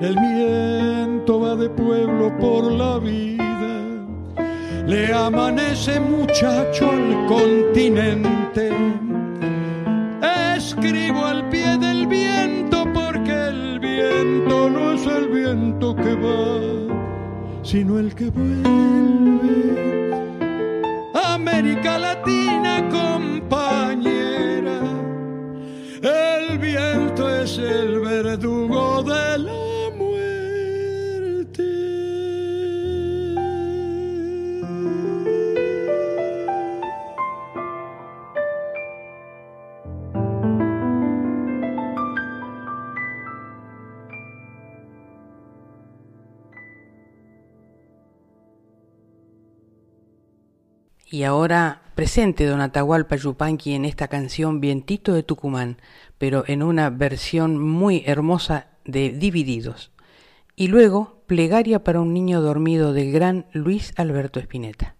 El 0.00 0.16
viento 0.16 1.40
va 1.40 1.56
de 1.56 1.70
pueblo 1.70 2.36
por 2.38 2.70
la 2.70 2.98
vida, 2.98 3.45
le 4.86 5.12
amanece 5.12 5.98
muchacho 6.00 6.90
al 6.90 7.26
continente. 7.26 8.70
Escribo 10.56 11.24
al 11.24 11.48
pie 11.48 11.76
del 11.78 12.06
viento 12.06 12.86
porque 12.92 13.32
el 13.32 13.78
viento 13.80 14.70
no 14.70 14.92
es 14.92 15.06
el 15.06 15.28
viento 15.28 15.94
que 15.94 16.14
va, 16.14 17.62
sino 17.62 17.98
el 17.98 18.14
que 18.14 18.30
vuelve. 18.30 18.76
América 21.14 21.98
Latina 21.98 22.35
Y 51.16 51.24
ahora 51.24 51.80
presente 51.94 52.44
don 52.44 52.60
Atahualpa 52.60 53.16
Yupanqui 53.16 53.72
en 53.72 53.86
esta 53.86 54.06
canción 54.06 54.60
Vientito 54.60 55.14
de 55.14 55.22
Tucumán, 55.22 55.78
pero 56.18 56.44
en 56.46 56.62
una 56.62 56.90
versión 56.90 57.58
muy 57.58 58.02
hermosa 58.04 58.66
de 58.84 59.08
Divididos. 59.12 59.92
Y 60.56 60.68
luego 60.68 61.22
Plegaria 61.26 61.82
para 61.82 62.02
un 62.02 62.12
niño 62.12 62.42
dormido 62.42 62.92
del 62.92 63.12
gran 63.12 63.46
Luis 63.52 63.94
Alberto 63.96 64.40
Spinetta. 64.40 64.95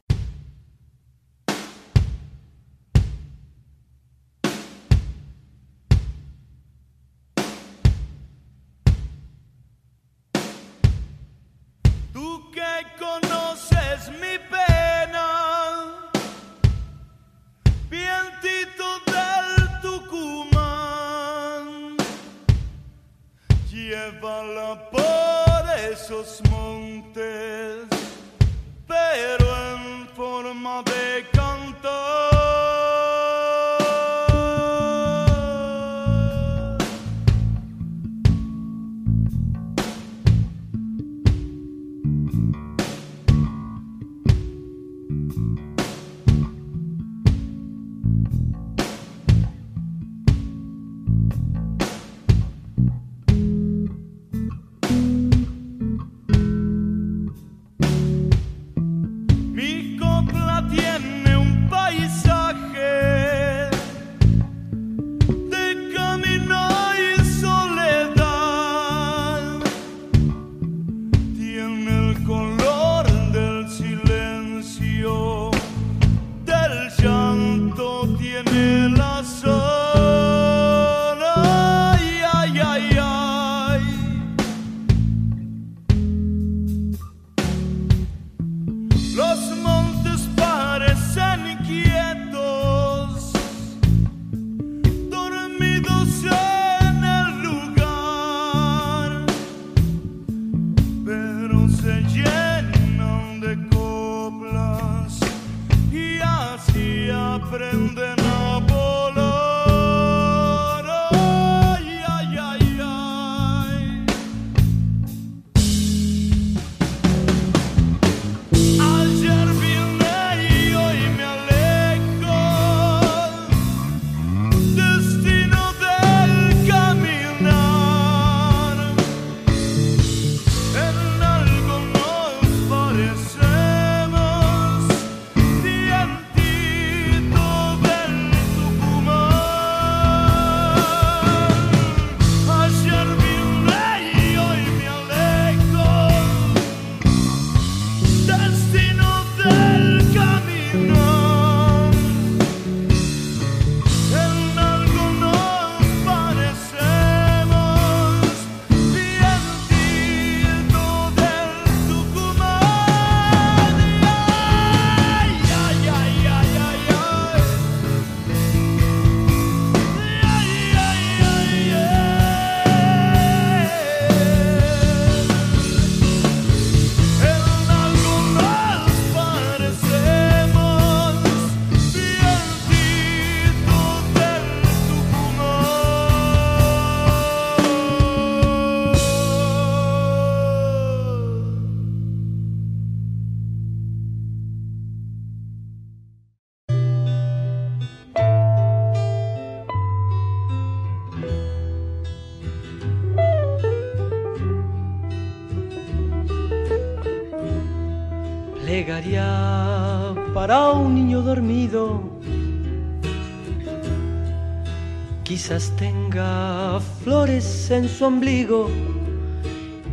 Quizás 215.47 215.71
tenga 215.77 216.81
flores 217.05 217.71
en 217.71 217.89
su 217.89 218.05
ombligo 218.05 218.69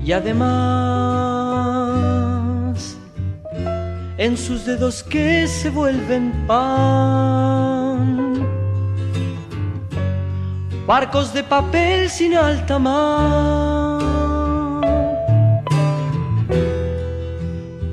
y 0.04 0.12
además 0.12 0.50
en 4.18 4.36
sus 4.36 4.66
dedos 4.66 5.04
que 5.04 5.48
se 5.48 5.70
vuelven 5.70 6.34
pan. 6.48 8.44
Barcos 10.88 11.32
de 11.36 11.44
papel 11.44 12.10
sin 12.10 12.34
alta 12.34 12.80
mar. 12.80 14.02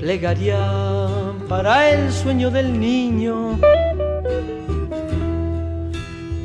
Plegaría 0.00 0.66
para 1.46 1.90
el 1.90 2.10
sueño 2.10 2.50
del 2.50 2.80
niño, 2.80 3.58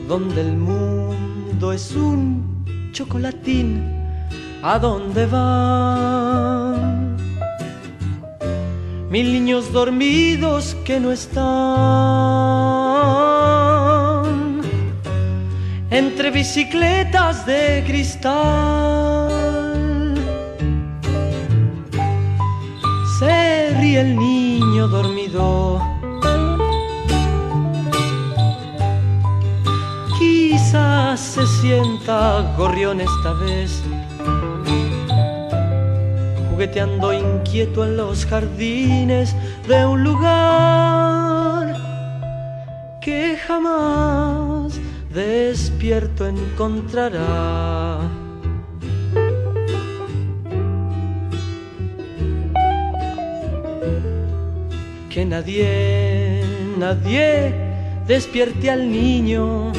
donde 0.08 0.42
el 0.42 0.56
mundo 0.58 1.72
es 1.72 1.96
un 1.96 2.92
chocolatín, 2.92 3.84
¿a 4.62 4.78
dónde 4.78 5.26
van? 5.26 7.16
Mil 9.10 9.34
niños 9.34 9.72
dormidos 9.72 10.76
que 10.86 11.00
no 11.00 11.12
están 11.12 11.46
entre 15.90 16.32
bicicletas 16.32 17.46
de 17.46 17.84
cristal. 17.88 19.30
Se 23.20 23.70
ríe 23.80 24.02
el 24.02 24.18
niño 24.18 24.88
dormido. 24.88 25.95
Se 31.16 31.48
sienta 31.48 32.54
gorrión 32.58 33.00
esta 33.00 33.34
vez, 33.34 33.82
jugueteando 36.50 37.14
inquieto 37.14 37.86
en 37.86 37.96
los 37.96 38.26
jardines 38.26 39.34
de 39.66 39.86
un 39.86 40.04
lugar 40.04 41.74
que 43.02 43.38
jamás 43.38 44.80
despierto 45.14 46.28
encontrará. 46.28 48.00
que 55.10 55.24
nadie, 55.24 56.44
nadie 56.78 57.54
despierte 58.06 58.70
al 58.70 58.92
niño. 58.92 59.72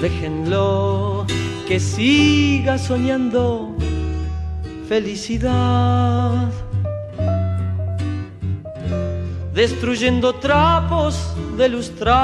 Déjenlo 0.00 1.26
que 1.66 1.80
siga 1.80 2.78
soñando 2.78 3.74
felicidad. 4.88 6.52
Destruyendo 9.52 10.36
trapos 10.36 11.34
de 11.56 11.68
lustrar, 11.68 12.14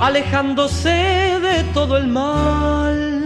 alejándose 0.00 0.90
de 0.90 1.62
todo 1.72 1.96
el 1.98 2.08
mal. 2.08 3.22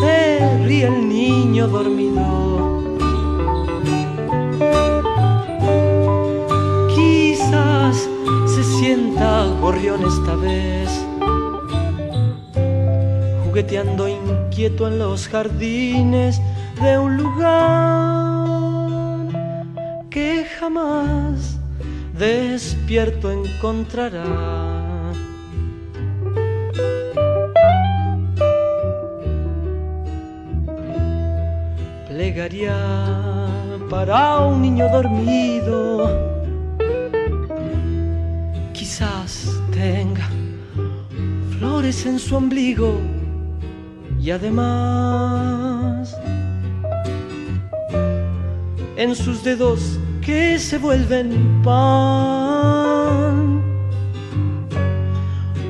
Se 0.00 0.64
ríe 0.64 0.86
el 0.86 1.08
niño 1.08 1.66
dormido 1.66 2.51
sienta 9.22 9.44
gorrión 9.60 10.02
esta 10.04 10.34
vez, 10.36 11.06
jugueteando 13.44 14.08
inquieto 14.08 14.88
en 14.88 14.98
los 14.98 15.28
jardines 15.28 16.40
de 16.82 16.98
un 16.98 17.16
lugar 17.16 17.52
que 20.10 20.44
jamás 20.58 21.58
despierto 22.18 23.30
encontrará. 23.30 24.24
Plegaría 32.08 32.76
para 33.88 34.40
un 34.40 34.62
niño 34.62 34.88
dormido 34.88 36.31
en 41.92 42.18
su 42.18 42.34
ombligo 42.34 42.98
y 44.18 44.30
además 44.30 46.16
en 48.96 49.14
sus 49.14 49.44
dedos 49.44 50.00
que 50.24 50.58
se 50.58 50.78
vuelven 50.78 51.60
pan. 51.62 53.60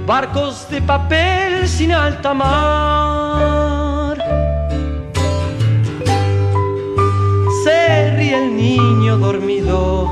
Barcos 0.07 0.69
de 0.71 0.81
papel 0.83 1.67
sin 1.67 1.91
alta 1.91 2.33
mar. 2.33 4.17
Se 7.65 8.33
el 8.33 8.57
niño 8.57 9.19
dormido 9.19 10.12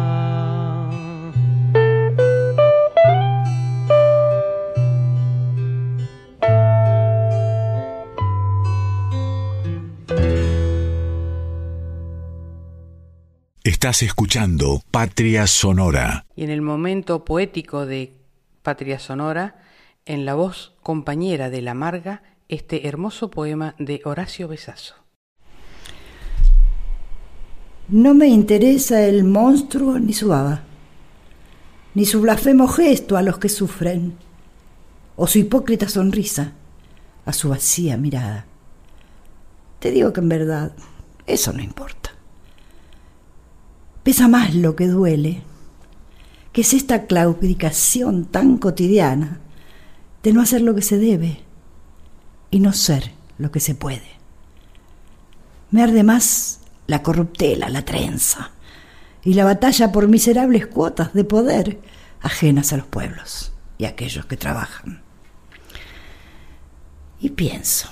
Estás 13.81 14.03
escuchando 14.03 14.83
Patria 14.91 15.47
Sonora. 15.47 16.27
Y 16.35 16.43
en 16.43 16.51
el 16.51 16.61
momento 16.61 17.25
poético 17.25 17.87
de 17.87 18.13
Patria 18.61 18.99
Sonora, 18.99 19.55
en 20.05 20.23
la 20.23 20.35
voz 20.35 20.75
compañera 20.83 21.49
de 21.49 21.63
La 21.63 21.73
Marga, 21.73 22.21
este 22.47 22.87
hermoso 22.87 23.31
poema 23.31 23.73
de 23.79 24.01
Horacio 24.05 24.47
Besazo. 24.47 24.93
No 27.87 28.13
me 28.13 28.27
interesa 28.27 29.01
el 29.01 29.23
monstruo 29.23 29.97
ni 29.97 30.13
su 30.13 30.27
baba, 30.27 30.61
ni 31.95 32.05
su 32.05 32.21
blasfemo 32.21 32.67
gesto 32.67 33.17
a 33.17 33.23
los 33.23 33.39
que 33.39 33.49
sufren, 33.49 34.15
o 35.15 35.25
su 35.25 35.39
hipócrita 35.39 35.89
sonrisa 35.89 36.53
a 37.25 37.33
su 37.33 37.49
vacía 37.49 37.97
mirada. 37.97 38.45
Te 39.79 39.89
digo 39.89 40.13
que 40.13 40.19
en 40.19 40.29
verdad 40.29 40.71
eso 41.25 41.51
no 41.51 41.63
importa. 41.63 42.00
Pesa 44.03 44.27
más 44.27 44.55
lo 44.55 44.75
que 44.75 44.87
duele, 44.87 45.43
que 46.53 46.61
es 46.61 46.73
esta 46.73 47.05
claudicación 47.05 48.25
tan 48.25 48.57
cotidiana 48.57 49.39
de 50.23 50.33
no 50.33 50.41
hacer 50.41 50.61
lo 50.61 50.75
que 50.75 50.81
se 50.81 50.97
debe 50.97 51.41
y 52.49 52.59
no 52.59 52.73
ser 52.73 53.11
lo 53.37 53.51
que 53.51 53.59
se 53.59 53.75
puede. 53.75 54.19
Me 55.69 55.83
arde 55.83 56.03
más 56.03 56.59
la 56.87 57.03
corruptela, 57.03 57.69
la 57.69 57.85
trenza 57.85 58.51
y 59.23 59.35
la 59.35 59.45
batalla 59.45 59.91
por 59.91 60.07
miserables 60.07 60.67
cuotas 60.67 61.13
de 61.13 61.23
poder 61.23 61.79
ajenas 62.21 62.73
a 62.73 62.77
los 62.77 62.87
pueblos 62.87 63.53
y 63.77 63.85
a 63.85 63.89
aquellos 63.89 64.25
que 64.25 64.37
trabajan. 64.37 65.01
Y 67.19 67.29
pienso 67.29 67.87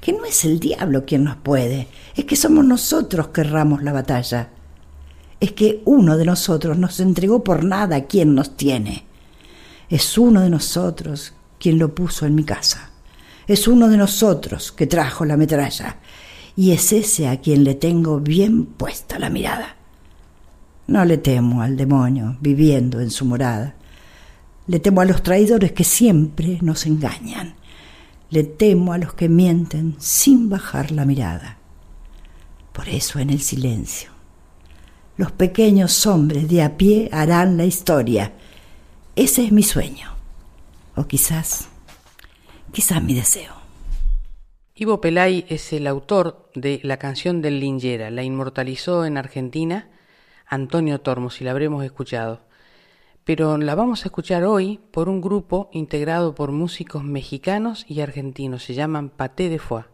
que 0.00 0.12
no 0.12 0.24
es 0.24 0.44
el 0.44 0.60
diablo 0.60 1.04
quien 1.04 1.24
nos 1.24 1.36
puede, 1.36 1.88
es 2.16 2.24
que 2.24 2.36
somos 2.36 2.64
nosotros 2.64 3.28
que 3.28 3.42
erramos 3.42 3.82
la 3.82 3.92
batalla 3.92 4.50
es 5.40 5.52
que 5.52 5.80
uno 5.86 6.18
de 6.18 6.26
nosotros 6.26 6.76
nos 6.76 7.00
entregó 7.00 7.42
por 7.42 7.64
nada 7.64 8.04
quien 8.04 8.34
nos 8.34 8.56
tiene. 8.56 9.04
Es 9.88 10.18
uno 10.18 10.42
de 10.42 10.50
nosotros 10.50 11.32
quien 11.58 11.78
lo 11.78 11.94
puso 11.94 12.26
en 12.26 12.34
mi 12.34 12.44
casa. 12.44 12.90
Es 13.46 13.66
uno 13.66 13.88
de 13.88 13.96
nosotros 13.96 14.70
que 14.70 14.86
trajo 14.86 15.24
la 15.24 15.38
metralla. 15.38 15.96
Y 16.56 16.72
es 16.72 16.92
ese 16.92 17.26
a 17.26 17.40
quien 17.40 17.64
le 17.64 17.74
tengo 17.74 18.20
bien 18.20 18.66
puesta 18.66 19.18
la 19.18 19.30
mirada. 19.30 19.76
No 20.86 21.04
le 21.06 21.16
temo 21.16 21.62
al 21.62 21.76
demonio 21.76 22.36
viviendo 22.40 23.00
en 23.00 23.10
su 23.10 23.24
morada. 23.24 23.74
Le 24.66 24.78
temo 24.78 25.00
a 25.00 25.06
los 25.06 25.22
traidores 25.22 25.72
que 25.72 25.84
siempre 25.84 26.58
nos 26.60 26.84
engañan. 26.84 27.54
Le 28.28 28.44
temo 28.44 28.92
a 28.92 28.98
los 28.98 29.14
que 29.14 29.28
mienten 29.28 29.96
sin 29.98 30.50
bajar 30.50 30.90
la 30.90 31.06
mirada. 31.06 31.56
Por 32.72 32.88
eso 32.88 33.18
en 33.18 33.30
el 33.30 33.40
silencio 33.40 34.09
los 35.20 35.32
pequeños 35.32 36.06
hombres 36.06 36.48
de 36.48 36.62
a 36.62 36.78
pie 36.78 37.10
harán 37.12 37.58
la 37.58 37.66
historia. 37.66 38.32
Ese 39.16 39.44
es 39.44 39.52
mi 39.52 39.62
sueño. 39.62 40.14
O 40.96 41.04
quizás, 41.06 41.68
quizás 42.72 43.02
mi 43.02 43.12
deseo. 43.12 43.52
Ivo 44.74 45.02
Pelay 45.02 45.44
es 45.50 45.74
el 45.74 45.86
autor 45.88 46.48
de 46.54 46.80
la 46.84 46.96
canción 46.96 47.42
del 47.42 47.60
Lingera. 47.60 48.10
La 48.10 48.22
inmortalizó 48.22 49.04
en 49.04 49.18
Argentina 49.18 49.90
Antonio 50.46 51.02
Tormo, 51.02 51.28
si 51.28 51.44
la 51.44 51.50
habremos 51.50 51.84
escuchado. 51.84 52.40
Pero 53.22 53.58
la 53.58 53.74
vamos 53.74 54.04
a 54.04 54.08
escuchar 54.08 54.44
hoy 54.44 54.80
por 54.90 55.10
un 55.10 55.20
grupo 55.20 55.68
integrado 55.74 56.34
por 56.34 56.50
músicos 56.50 57.04
mexicanos 57.04 57.84
y 57.86 58.00
argentinos. 58.00 58.64
Se 58.64 58.72
llaman 58.72 59.10
Paté 59.10 59.50
de 59.50 59.58
Foix. 59.58 59.89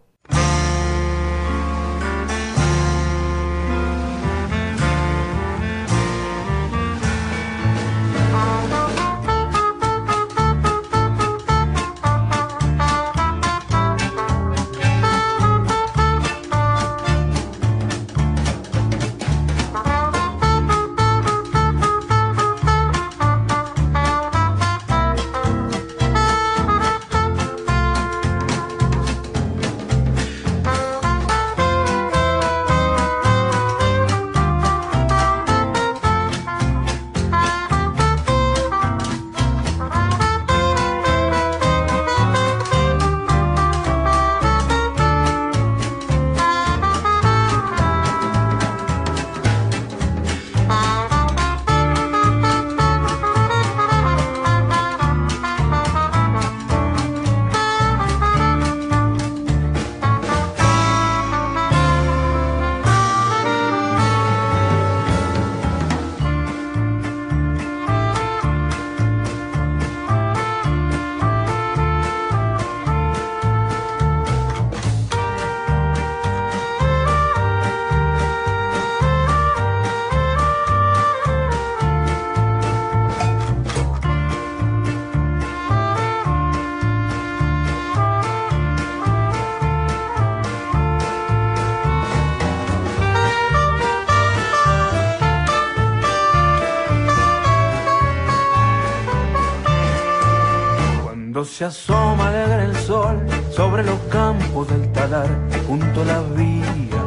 Se 101.56 101.64
asoma 101.64 102.28
alegre 102.28 102.64
el 102.66 102.76
sol 102.76 103.18
sobre 103.50 103.82
los 103.82 103.98
campos 104.10 104.68
del 104.68 104.92
talar, 104.92 105.26
junto 105.66 106.02
a 106.02 106.04
la 106.04 106.20
vía 106.36 107.02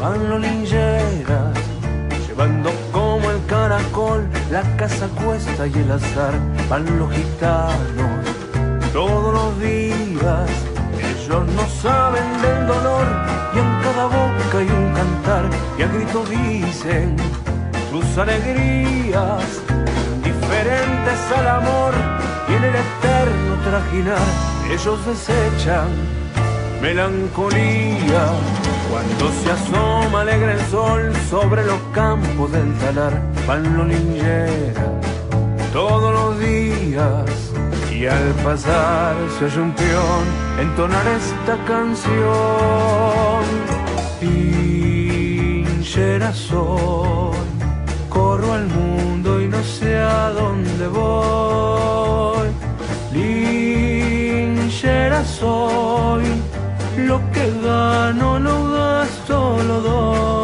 van 0.00 0.30
los 0.30 0.40
lingeras, 0.40 1.52
llevando 2.26 2.70
como 2.92 3.30
el 3.30 3.44
caracol 3.44 4.26
la 4.50 4.62
casa 4.78 5.06
cuesta 5.22 5.66
y 5.66 5.74
el 5.74 5.92
azar, 5.92 6.32
van 6.70 6.98
los 6.98 7.12
gitanos 7.12 8.24
todos 8.94 9.34
los 9.34 9.60
días. 9.60 10.48
Ellos 10.98 11.44
no 11.54 11.68
saben 11.82 12.40
del 12.40 12.66
dolor 12.68 13.06
y 13.54 13.58
en 13.58 13.70
cada 13.82 14.06
boca 14.06 14.58
hay 14.60 14.70
un 14.70 14.94
cantar 14.94 15.44
y 15.78 15.82
a 15.82 15.88
grito 15.88 16.24
dicen 16.24 17.16
sus 17.90 18.16
alegrías, 18.16 19.44
diferentes 20.24 21.20
al 21.36 21.48
amor 21.48 22.27
y 22.48 22.54
en 22.54 22.64
el 22.64 22.74
eterno 22.74 23.54
trajinar 23.64 24.28
ellos 24.70 25.06
desechan 25.06 25.88
melancolía. 26.80 28.32
Cuando 28.90 29.30
se 29.32 29.50
asoma 29.50 30.22
alegre 30.22 30.52
el 30.54 30.60
sol 30.70 31.12
sobre 31.28 31.64
los 31.64 31.80
campos 31.92 32.52
del 32.52 32.72
talar, 32.78 33.20
van 33.46 33.76
los 33.76 33.88
todos 35.72 36.12
los 36.12 36.38
días. 36.40 37.24
Y 37.92 38.06
al 38.06 38.32
pasar 38.44 39.14
se 39.38 39.46
oye 39.46 39.60
un 39.60 39.72
peón 39.72 40.24
entonar 40.60 41.06
esta 41.06 41.56
canción. 41.64 43.42
Linchera 45.80 46.32
soy, 46.32 47.36
corro 48.08 48.52
al 48.52 48.66
mundo 48.66 49.40
y 49.40 49.48
no 49.48 49.62
sé 49.62 49.98
a 49.98 50.30
dónde 50.30 50.86
voy. 50.88 51.47
Soy, 55.38 56.24
lo 56.96 57.18
que 57.32 57.50
gano 57.62 58.38
lo 58.38 58.70
gasto, 58.72 59.58
lo 59.66 59.80
doy. 59.80 60.37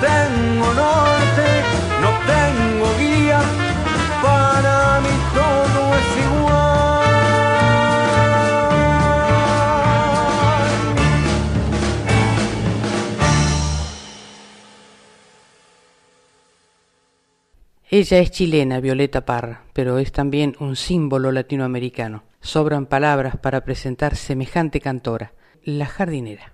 Tengo 0.00 0.74
norte, 0.74 1.48
no 2.02 2.10
tengo 2.26 2.86
guía, 2.98 3.40
para 4.22 5.00
mí 5.00 5.14
todo 5.34 5.94
es 5.94 6.10
igual. 6.26 7.08
Ella 17.90 18.18
es 18.18 18.30
chilena, 18.30 18.80
Violeta 18.80 19.24
Parra, 19.24 19.62
pero 19.72 19.98
es 19.98 20.12
también 20.12 20.54
un 20.60 20.76
símbolo 20.76 21.32
latinoamericano. 21.32 22.24
Sobran 22.40 22.86
palabras 22.86 23.36
para 23.36 23.64
presentar 23.64 24.14
semejante 24.14 24.80
cantora, 24.80 25.32
la 25.64 25.86
jardinera. 25.86 26.52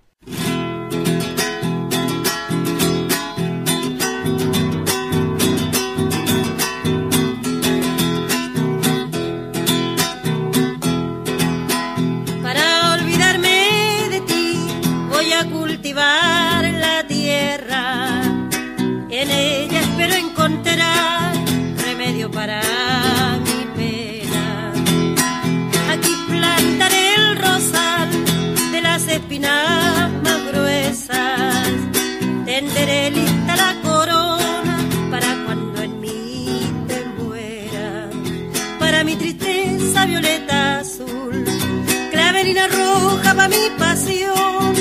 Roja 42.69 43.35
para 43.35 43.49
mi 43.49 43.71
pasión. 43.79 44.75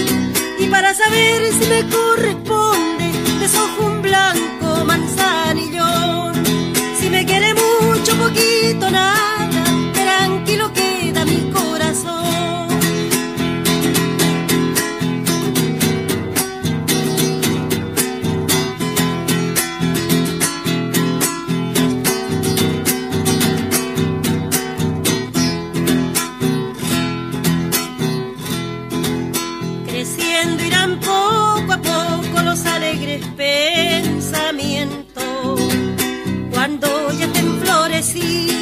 Y 0.59 0.67
para 0.67 0.93
saber 0.93 1.41
si 1.53 1.65
me 1.67 1.89
corresponde 1.89 3.11
desojo 3.39 3.85
un 3.85 4.01
blanco 4.01 4.85
manzanillón. 4.85 6.33
Si 6.99 7.09
me 7.09 7.25
quiere 7.25 7.53
mucho 7.53 8.15
poquito 8.17 8.89
nada 8.89 9.32
los 33.13 33.13
alegres 33.13 33.27
pensamientos. 33.35 35.61
Cuando 36.51 37.11
ya 37.11 37.25
estén 37.25 37.59
florecidos, 37.61 38.52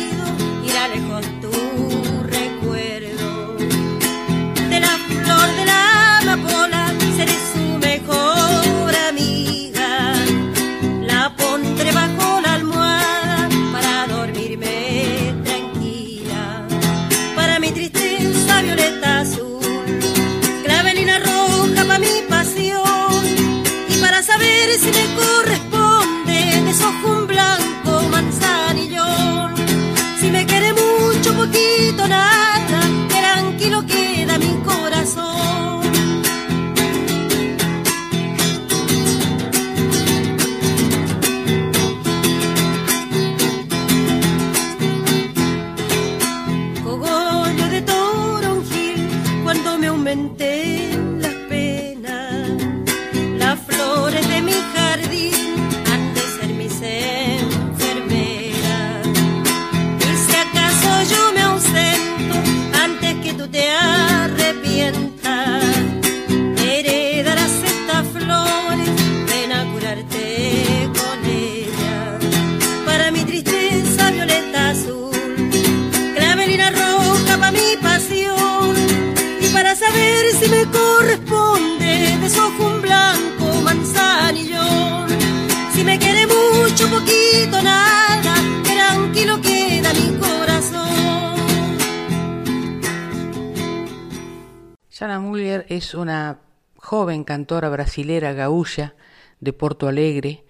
Sana 95.02 95.20
Muller 95.20 95.66
es 95.68 95.96
una 95.96 96.42
joven 96.76 97.24
cantora 97.24 97.70
brasilera 97.70 98.34
gaúcha 98.34 98.94
de 99.40 99.52
Porto 99.52 99.88
Alegre. 99.88 100.46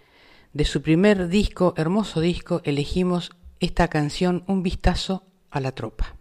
De 0.51 0.65
su 0.65 0.81
primer 0.81 1.29
disco, 1.29 1.73
hermoso 1.77 2.19
disco, 2.19 2.59
elegimos 2.65 3.31
esta 3.61 3.87
canción 3.87 4.43
Un 4.47 4.61
vistazo 4.61 5.23
a 5.51 5.61
la 5.61 5.71
tropa. 5.71 6.17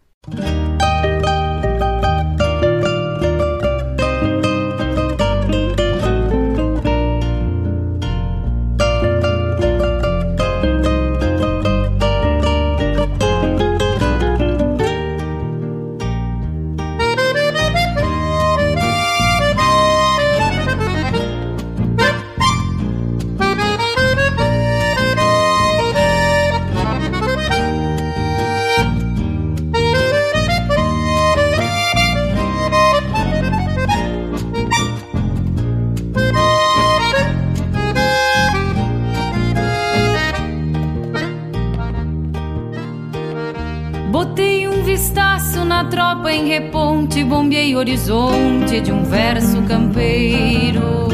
Tropa 45.84 46.30
em 46.32 46.48
reponte, 46.48 47.24
bombeei 47.24 47.74
horizonte 47.76 48.80
de 48.80 48.92
um 48.92 49.04
verso 49.04 49.62
campeiro. 49.62 51.08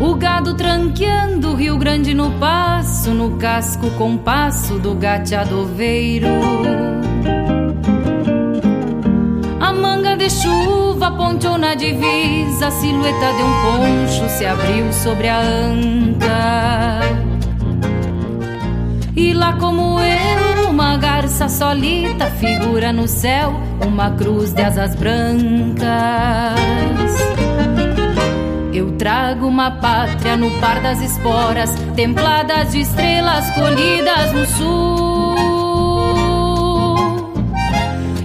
O 0.00 0.14
gado 0.14 0.54
tranqueando 0.54 1.50
o 1.50 1.54
Rio 1.54 1.76
Grande 1.76 2.14
no 2.14 2.30
passo, 2.32 3.10
no 3.12 3.36
casco 3.36 3.90
compasso 3.92 4.78
do 4.78 4.94
gateadoveiro. 4.94 6.28
A 9.60 9.72
manga 9.72 10.16
de 10.16 10.30
chuva 10.30 11.10
ponteou 11.10 11.58
na 11.58 11.74
divisa, 11.74 12.68
a 12.68 12.70
silhueta 12.70 13.32
de 13.32 13.42
um 13.42 13.52
poncho 13.62 14.28
se 14.28 14.46
abriu 14.46 14.92
sobre 14.92 15.28
a 15.28 15.40
anca. 15.40 17.00
E 19.16 19.32
lá 19.32 19.54
como 19.54 20.00
eu, 20.00 20.43
uma 20.74 20.96
garça 20.96 21.48
solita 21.48 22.26
figura 22.26 22.92
no 22.92 23.06
céu, 23.06 23.52
uma 23.86 24.10
cruz 24.10 24.52
de 24.52 24.60
asas 24.60 24.96
brancas. 24.96 25.86
Eu 28.72 28.90
trago 28.96 29.46
uma 29.46 29.70
pátria 29.70 30.36
no 30.36 30.50
par 30.58 30.80
das 30.80 31.00
esporas, 31.00 31.72
templadas 31.94 32.72
de 32.72 32.80
estrelas 32.80 33.48
colhidas 33.52 34.32
no 34.32 34.46
sul. 34.46 35.36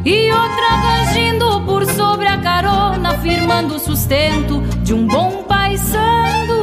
E 0.04 0.32
outra 0.32 0.70
rangindo 0.70 1.62
por 1.68 1.86
sobre 1.86 2.26
a 2.26 2.40
carona, 2.40 3.16
firmando 3.20 3.76
o 3.76 3.80
sustento 3.80 4.60
de 4.82 4.96
um 4.96 5.06
bom 5.06 5.44
paisando 5.44 6.59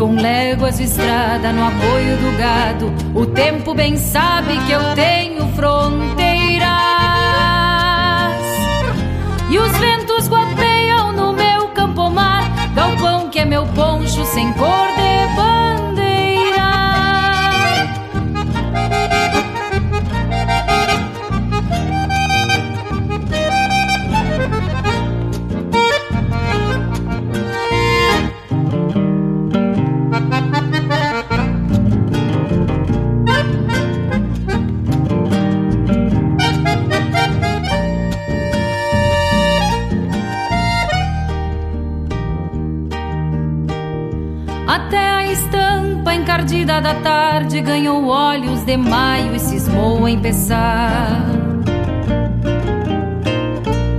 com 0.00 0.14
léguas 0.14 0.78
de 0.78 0.84
estrada 0.84 1.52
no 1.52 1.62
apoio 1.62 2.16
do 2.16 2.38
gado. 2.38 2.90
O 3.14 3.26
tempo 3.26 3.74
bem 3.74 3.98
sabe 3.98 4.56
que 4.64 4.72
eu 4.72 4.94
tenho 4.94 5.46
fronteiras. 5.48 6.70
E 9.50 9.58
os 9.58 9.70
ventos 9.76 10.26
guapeiam 10.26 11.12
no 11.12 11.34
meu 11.34 11.68
campo-mar, 11.74 12.50
galpão 12.74 13.28
que 13.28 13.40
é 13.40 13.44
meu 13.44 13.66
poncho 13.66 14.24
sem 14.24 14.50
cor 14.54 14.89
da 46.80 46.94
tarde 46.94 47.60
ganhou 47.60 48.06
olhos 48.06 48.64
de 48.64 48.76
maio 48.76 49.34
e 49.34 49.38
cismou 49.38 50.08
em 50.08 50.18
pensar. 50.18 51.22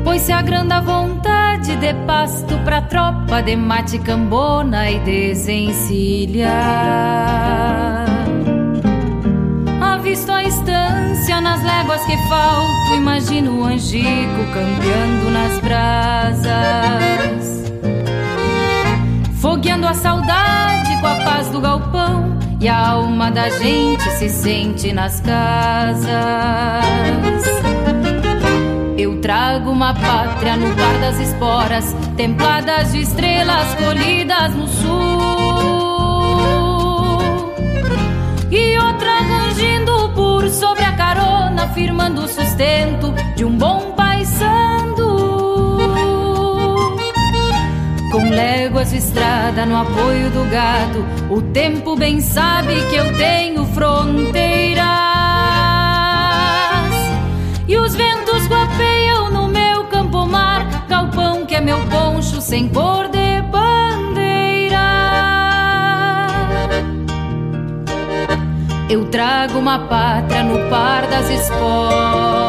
Pois 0.03 0.21
se 0.21 0.31
agranda 0.31 0.77
a 0.77 0.81
vontade 0.81 1.75
de 1.75 1.93
pasto 2.05 2.57
pra 2.65 2.81
tropa 2.81 3.41
de 3.41 3.55
mate 3.55 3.99
cambona 3.99 4.89
e 4.89 4.99
desencilha. 4.99 6.49
Avisto 9.79 10.31
a 10.31 10.43
estância 10.43 11.39
nas 11.39 11.63
léguas 11.63 12.03
que 12.05 12.17
falto, 12.27 12.95
imagino 12.95 13.61
o 13.61 13.65
angico 13.65 14.43
campeando 14.53 15.29
nas 15.29 15.59
brasas. 15.59 16.51
Fogueando 19.39 19.87
a 19.87 19.93
saudade 19.93 20.99
com 20.99 21.07
a 21.07 21.15
paz 21.23 21.49
do 21.49 21.61
galpão 21.61 22.30
E 22.61 22.69
a 22.69 22.89
alma 22.89 23.31
da 23.31 23.49
gente 23.49 24.07
se 24.11 24.29
sente 24.29 24.93
nas 24.93 25.19
casas. 25.19 26.05
Eu 28.95 29.19
trago 29.19 29.71
uma 29.71 29.95
pátria 29.95 30.55
no 30.57 30.75
par 30.75 30.99
das 30.99 31.19
esporas 31.19 31.95
Templadas 32.15 32.91
de 32.91 33.01
estrelas 33.01 33.73
colhidas 33.73 34.53
no 34.53 34.67
sul. 34.67 34.91
E 38.51 38.77
outra 38.77 39.21
rangindo 39.21 40.11
por 40.13 40.47
sobre 40.51 40.83
a 40.83 40.91
carona 40.95 41.67
Firmando 41.69 42.25
o 42.25 42.27
sustento 42.27 43.11
de 43.35 43.43
um 43.43 43.57
bom 43.57 43.90
com 48.11 48.29
léguas 48.29 48.91
de 48.91 48.97
estrada 48.97 49.65
no 49.65 49.77
apoio 49.77 50.29
do 50.31 50.43
gado, 50.51 51.05
o 51.33 51.41
tempo 51.41 51.95
bem 51.95 52.19
sabe 52.19 52.75
que 52.89 52.95
eu 52.97 53.17
tenho 53.17 53.65
fronteiras. 53.67 54.85
E 57.67 57.77
os 57.77 57.95
ventos 57.95 58.45
guapeiam 58.47 59.31
no 59.31 59.47
meu 59.47 59.85
campo-mar, 59.85 60.85
galpão 60.89 61.45
que 61.45 61.55
é 61.55 61.61
meu 61.61 61.79
poncho 61.85 62.41
sem 62.41 62.67
cor 62.67 63.07
de 63.07 63.41
bandeira. 63.43 64.77
Eu 68.89 69.05
trago 69.05 69.57
uma 69.57 69.79
pátria 69.87 70.43
no 70.43 70.69
par 70.69 71.07
das 71.07 71.29
esporas. 71.29 72.41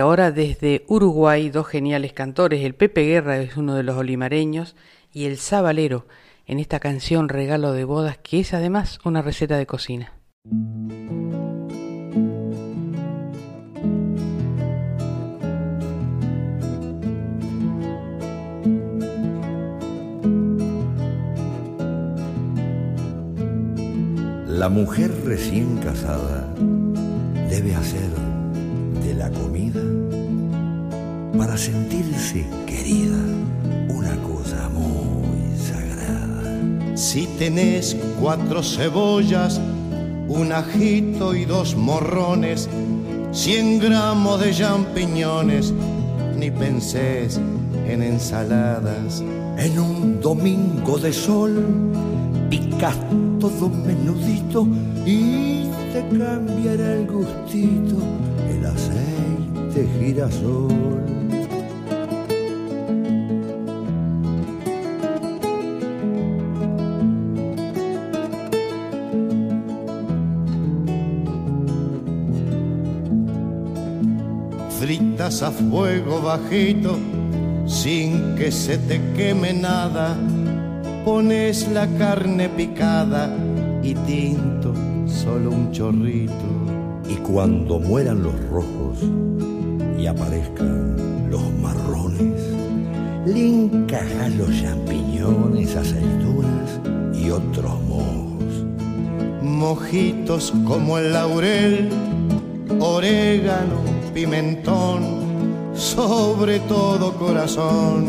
Ahora 0.00 0.32
desde 0.32 0.84
Uruguay, 0.88 1.50
dos 1.50 1.68
geniales 1.68 2.12
cantores, 2.12 2.64
el 2.64 2.74
Pepe 2.74 3.06
Guerra 3.06 3.38
es 3.38 3.56
uno 3.56 3.74
de 3.76 3.82
los 3.82 3.96
olimareños 3.96 4.74
y 5.12 5.26
el 5.26 5.38
Zabalero 5.38 6.06
en 6.46 6.58
esta 6.58 6.80
canción 6.80 7.28
Regalo 7.28 7.72
de 7.72 7.84
Bodas, 7.84 8.18
que 8.18 8.40
es 8.40 8.54
además 8.54 8.98
una 9.04 9.22
receta 9.22 9.56
de 9.56 9.66
cocina. 9.66 10.12
La 24.46 24.68
mujer 24.68 25.10
recién 25.24 25.78
casada 25.78 26.52
debe 27.48 27.74
hacer 27.74 28.29
la 29.20 29.28
comida 29.32 29.82
para 31.36 31.54
sentirse 31.58 32.46
querida 32.66 33.18
una 33.90 34.16
cosa 34.22 34.70
muy 34.70 35.58
sagrada. 35.58 36.96
Si 36.96 37.26
tenés 37.38 37.98
cuatro 38.18 38.62
cebollas, 38.62 39.60
un 40.26 40.52
ajito 40.52 41.34
y 41.34 41.44
dos 41.44 41.76
morrones, 41.76 42.66
cien 43.30 43.78
gramos 43.78 44.40
de 44.40 44.54
champiñones, 44.54 45.74
ni 46.38 46.50
pensés 46.50 47.38
en 47.86 48.02
ensaladas. 48.02 49.22
En 49.58 49.78
un 49.78 50.20
domingo 50.22 50.96
de 50.96 51.12
sol, 51.12 51.52
picas 52.48 52.96
todo 53.38 53.68
menudito 53.68 54.66
y 55.04 55.64
te 55.92 56.00
cambiará 56.08 56.94
el 56.94 57.06
gustito 57.06 57.98
el 58.50 58.66
girasol. 59.86 60.70
Fritas 74.80 75.42
a 75.42 75.50
fuego 75.50 76.22
bajito, 76.22 76.96
sin 77.66 78.34
que 78.36 78.50
se 78.50 78.78
te 78.78 79.00
queme 79.14 79.52
nada, 79.52 80.16
pones 81.04 81.68
la 81.70 81.86
carne 81.98 82.48
picada 82.48 83.30
y 83.82 83.94
tinto, 83.94 84.74
solo 85.06 85.50
un 85.50 85.70
chorrito. 85.70 86.32
Y 87.08 87.16
cuando 87.16 87.78
mueran 87.78 88.22
los 88.22 88.34
rojos 88.48 88.79
aparezcan 90.10 91.30
los 91.30 91.52
marrones, 91.54 92.42
le 93.26 93.48
encajas 93.48 94.34
los 94.36 94.50
champiñones, 94.60 95.76
aceitunas 95.76 96.80
y 97.14 97.30
otros 97.30 97.80
mojos. 97.82 98.64
Mojitos 99.42 100.52
como 100.66 100.98
el 100.98 101.12
laurel, 101.12 101.88
orégano, 102.80 103.80
pimentón, 104.12 105.20
sobre 105.74 106.58
todo 106.60 107.14
corazón, 107.14 108.06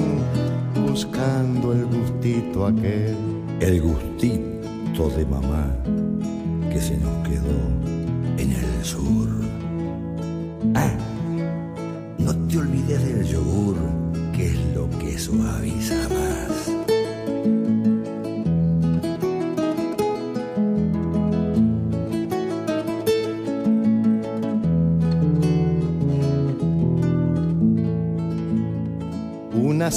buscando 0.87 1.73
el 1.73 1.85
gustito 1.85 2.65
aquel. 2.65 3.15
El 3.59 3.81
gustito 3.81 5.09
de 5.15 5.25
mamá 5.25 5.80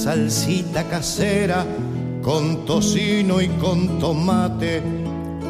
salsita 0.05 0.85
casera 0.85 1.65
con 2.23 2.67
tocino 2.67 3.41
y 3.41 3.49
con 3.49 3.99
tomate, 3.99 4.83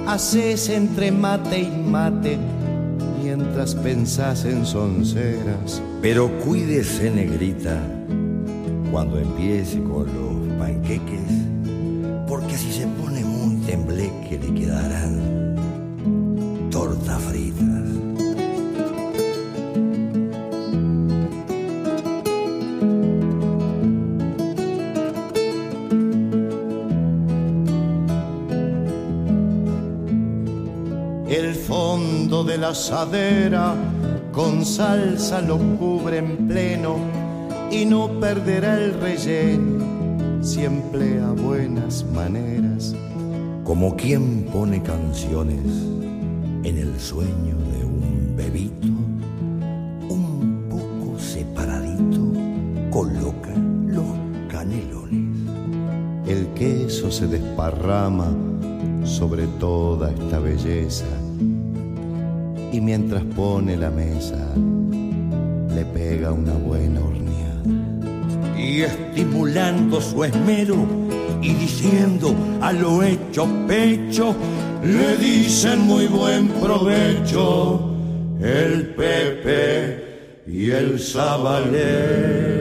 haces 0.07 0.69
entre 0.69 1.11
mate 1.11 1.63
y 1.63 1.71
mate 1.71 2.39
mientras 3.21 3.75
pensás 3.75 4.45
en 4.45 4.65
sonceras. 4.65 5.83
Pero 6.01 6.31
cuídese, 6.39 7.11
negrita, 7.11 7.83
cuando 8.93 9.19
empiece 9.19 9.83
con 9.83 10.07
los 10.07 10.24
asadera 32.75 33.73
con 34.33 34.65
salsa 34.65 35.41
lo 35.41 35.59
cubre 35.79 36.19
en 36.19 36.49
pleno 36.49 36.97
y 37.71 37.85
no 37.85 38.19
perderá 38.19 38.75
el 38.81 39.01
relleno 39.01 40.43
si 40.43 40.65
emplea 40.65 41.29
buenas 41.31 42.05
maneras. 42.13 42.93
Como 43.63 43.95
quien 43.95 44.47
pone 44.53 44.83
canciones 44.83 45.65
en 46.65 46.77
el 46.77 46.99
sueño 46.99 47.57
de 47.73 47.85
un 47.85 48.35
bebito, 48.37 48.89
un 50.09 50.67
poco 50.69 51.17
separadito 51.21 52.23
coloca 52.91 53.55
los 53.87 54.17
canelones. 54.49 55.39
El 56.27 56.49
queso 56.55 57.09
se 57.13 57.29
desparrama 57.29 58.35
sobre 59.05 59.47
toda 59.61 60.11
esta 60.11 60.41
belleza 60.41 61.07
y 62.75 62.81
mientras 62.81 63.23
pone 63.37 63.77
la 63.77 63.89
mesa 63.89 64.53
le 65.73 65.85
pega 65.85 66.33
una 66.33 66.55
buena 66.55 67.01
horneada. 67.01 67.63
Y 68.59 68.81
estimulando 68.81 70.01
su 70.01 70.25
esmero 70.25 70.75
y 71.41 71.53
diciendo 71.55 72.35
a 72.61 72.73
lo 72.73 73.01
hecho 73.05 73.47
pecho, 73.69 74.35
le 74.83 75.17
dicen 75.19 75.83
muy 75.83 76.09
buen 76.09 76.49
provecho 76.49 77.95
el 78.43 78.89
Pepe 78.97 80.43
y 80.49 80.71
el 80.73 80.99
Sabalero. 80.99 82.54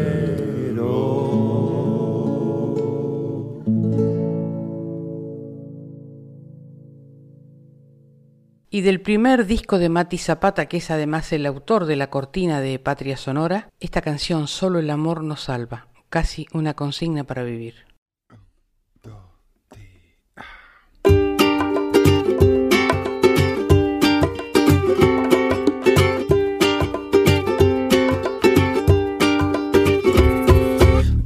Y 8.76 8.82
del 8.82 9.02
primer 9.02 9.46
disco 9.46 9.78
de 9.78 9.88
Mati 9.88 10.18
Zapata, 10.18 10.66
que 10.66 10.78
es 10.78 10.90
además 10.90 11.32
el 11.32 11.46
autor 11.46 11.86
de 11.86 11.96
la 11.96 12.10
cortina 12.10 12.60
de 12.60 12.80
Patria 12.80 13.18
Sonora, 13.18 13.70
esta 13.80 14.02
canción 14.02 14.48
Solo 14.48 14.80
el 14.80 14.90
amor 14.90 15.24
nos 15.24 15.42
salva, 15.42 15.90
casi 16.10 16.48
una 16.54 16.74
consigna 16.74 17.24
para 17.24 17.44
vivir. 17.44 17.86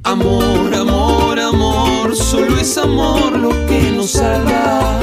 Amor, 0.04 0.76
amor, 0.76 1.40
amor, 1.40 2.14
solo 2.14 2.58
es 2.58 2.78
amor 2.78 3.40
lo 3.40 3.52
que 3.68 3.94
nos 3.96 4.12
salva. 4.12 5.00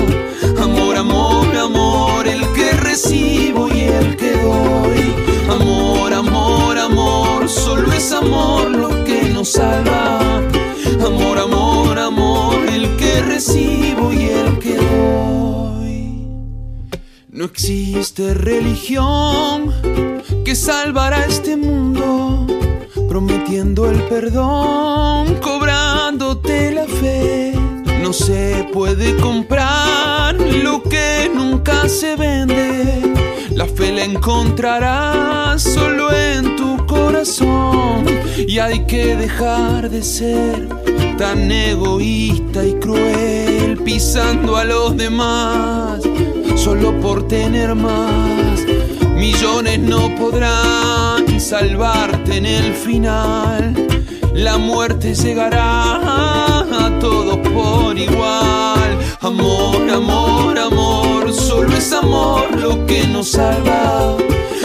Recibo 2.94 3.66
y 3.74 3.80
el 3.80 4.16
que 4.16 4.30
doy. 4.30 5.02
Amor, 5.50 6.12
amor, 6.12 6.78
amor, 6.78 7.48
solo 7.48 7.92
es 7.92 8.12
amor 8.12 8.70
lo 8.70 9.02
que 9.04 9.30
nos 9.30 9.48
salva. 9.48 10.40
Amor, 11.04 11.38
amor, 11.38 11.98
amor, 11.98 12.54
el 12.68 12.94
que 12.94 13.20
recibo 13.20 14.12
y 14.12 14.26
el 14.26 14.58
que 14.60 14.76
doy. 14.76 15.96
No 17.30 17.46
existe 17.46 18.32
religión 18.32 19.74
que 20.44 20.54
salvará 20.54 21.26
este 21.26 21.56
mundo 21.56 22.46
prometiendo 23.08 23.90
el 23.90 24.00
perdón, 24.04 25.34
cobrándote 25.42 26.70
la 26.70 26.86
fe. 26.86 27.53
No 28.04 28.12
se 28.12 28.68
puede 28.70 29.16
comprar 29.16 30.34
lo 30.34 30.82
que 30.82 31.30
nunca 31.34 31.88
se 31.88 32.16
vende. 32.16 33.00
La 33.52 33.64
fe 33.64 33.92
la 33.92 34.04
encontrarás 34.04 35.62
solo 35.62 36.12
en 36.12 36.54
tu 36.54 36.84
corazón. 36.84 38.04
Y 38.46 38.58
hay 38.58 38.84
que 38.84 39.16
dejar 39.16 39.88
de 39.88 40.02
ser 40.02 40.68
tan 41.16 41.50
egoísta 41.50 42.62
y 42.66 42.74
cruel, 42.74 43.78
pisando 43.82 44.58
a 44.58 44.64
los 44.64 44.98
demás 44.98 46.02
solo 46.56 47.00
por 47.00 47.26
tener 47.26 47.74
más. 47.74 48.60
Millones 49.16 49.78
no 49.78 50.14
podrán 50.16 51.40
salvarte 51.40 52.36
en 52.36 52.44
el 52.44 52.74
final. 52.74 53.74
La 54.34 54.58
muerte 54.58 55.14
llegará 55.14 56.13
por 57.42 57.98
igual. 57.98 58.98
Amor, 59.20 59.90
amor, 59.90 60.58
amor, 60.58 61.32
solo 61.32 61.76
es 61.76 61.92
amor 61.92 62.58
lo 62.58 62.86
que 62.86 63.06
nos 63.06 63.30
salva. 63.30 64.16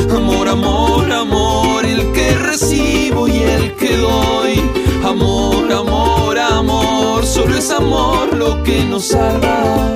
Amor, 0.09 0.47
amor, 0.47 1.11
amor, 1.11 1.85
el 1.85 2.11
que 2.11 2.35
recibo 2.35 3.27
y 3.27 3.37
el 3.37 3.75
que 3.75 3.95
doy. 3.97 4.61
Amor, 5.03 5.71
amor, 5.71 6.37
amor, 6.37 7.25
solo 7.25 7.57
es 7.57 7.69
amor 7.71 8.35
lo 8.35 8.63
que 8.63 8.83
nos 8.83 9.05
salva. 9.05 9.93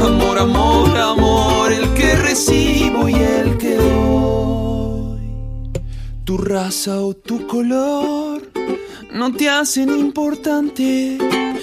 Amor, 0.00 0.38
amor, 0.38 0.96
amor, 0.96 1.72
el 1.72 1.88
que 1.94 2.14
recibo 2.16 3.08
y 3.08 3.14
el 3.14 3.58
que 3.58 3.76
doy. 3.76 5.20
Tu 6.24 6.36
raza 6.36 7.00
o 7.00 7.14
tu 7.14 7.46
color 7.46 8.55
no 9.16 9.32
te 9.32 9.48
hacen 9.48 9.88
importante, 9.88 11.16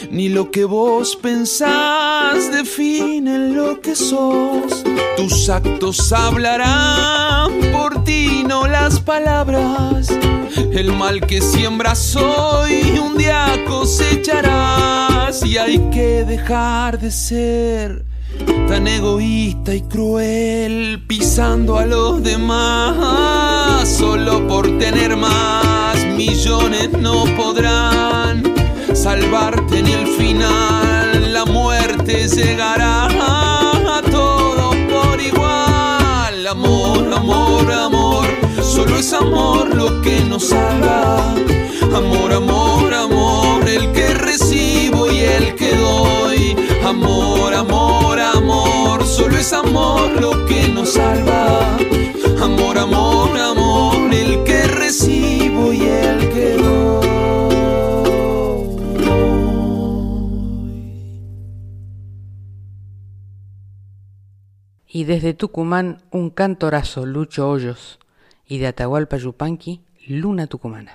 ni 0.10 0.28
lo 0.30 0.50
que 0.50 0.66
vos 0.66 1.16
pensás 1.16 2.52
define 2.52 3.50
lo 3.50 3.80
que 3.80 3.96
sos. 3.96 4.84
Tus 5.16 5.50
actos 5.50 6.12
hablarán 6.12 7.52
por 7.72 8.04
ti, 8.04 8.44
no 8.48 8.66
las 8.66 9.00
palabras. 9.00 10.10
El 10.72 10.94
mal 10.94 11.22
que 11.28 11.42
siembras 11.42 12.16
hoy 12.16 13.00
un 13.00 13.18
día 13.18 13.48
cosecharás 13.68 15.46
y 15.46 15.58
hay 15.58 15.78
que 15.92 16.26
dejar 16.26 17.00
de 17.00 17.12
ser 17.12 18.06
tan 18.68 18.88
egoísta 18.88 19.76
y 19.76 19.82
cruel, 19.82 21.04
pisando 21.08 21.78
a 21.78 21.86
los 21.86 22.24
demás 22.24 23.88
solo 23.88 24.48
por 24.48 24.66
tener 24.80 25.16
más 25.16 25.93
millones 26.16 26.92
no 26.92 27.26
podrán 27.36 28.44
salvarte 28.94 29.80
en 29.80 29.88
el 29.88 30.08
final, 30.08 31.34
la 31.34 31.46
muerte 31.46 32.28
llegará 32.28 33.06
a 33.06 34.02
todo 34.12 34.72
por 34.92 35.20
igual. 35.20 36.48
Amor, 36.48 37.14
amor, 37.14 37.72
amor, 37.72 38.26
solo 38.62 38.98
es 38.98 39.12
amor 39.14 39.76
lo 39.76 40.02
que 40.02 40.20
nos 40.22 40.50
salva. 40.50 41.34
Amor, 41.96 42.34
amor, 42.34 42.94
amor, 42.94 43.68
el 43.68 43.92
que 43.92 44.14
recibo 44.14 45.12
y 45.12 45.20
el 45.20 45.56
que 45.56 45.76
doy. 45.76 46.56
Amor, 46.86 47.54
amor, 47.54 48.20
amor, 48.20 49.06
solo 49.06 49.38
es 49.38 49.52
amor 49.54 50.22
lo 50.22 50.46
que 50.46 50.68
nos 50.68 50.94
salva. 50.94 51.78
Amor, 52.42 52.78
amor, 52.78 53.38
amor, 53.38 53.63
Y 65.04 65.06
desde 65.06 65.34
Tucumán, 65.34 66.02
un 66.12 66.30
cantorazo, 66.30 67.06
Lucho 67.06 67.50
Hoyos. 67.50 68.00
Y 68.48 68.60
de 68.60 68.68
Atahualpa 68.68 69.18
Yupanqui, 69.18 69.82
Luna 70.08 70.48
Tucumana. 70.48 70.94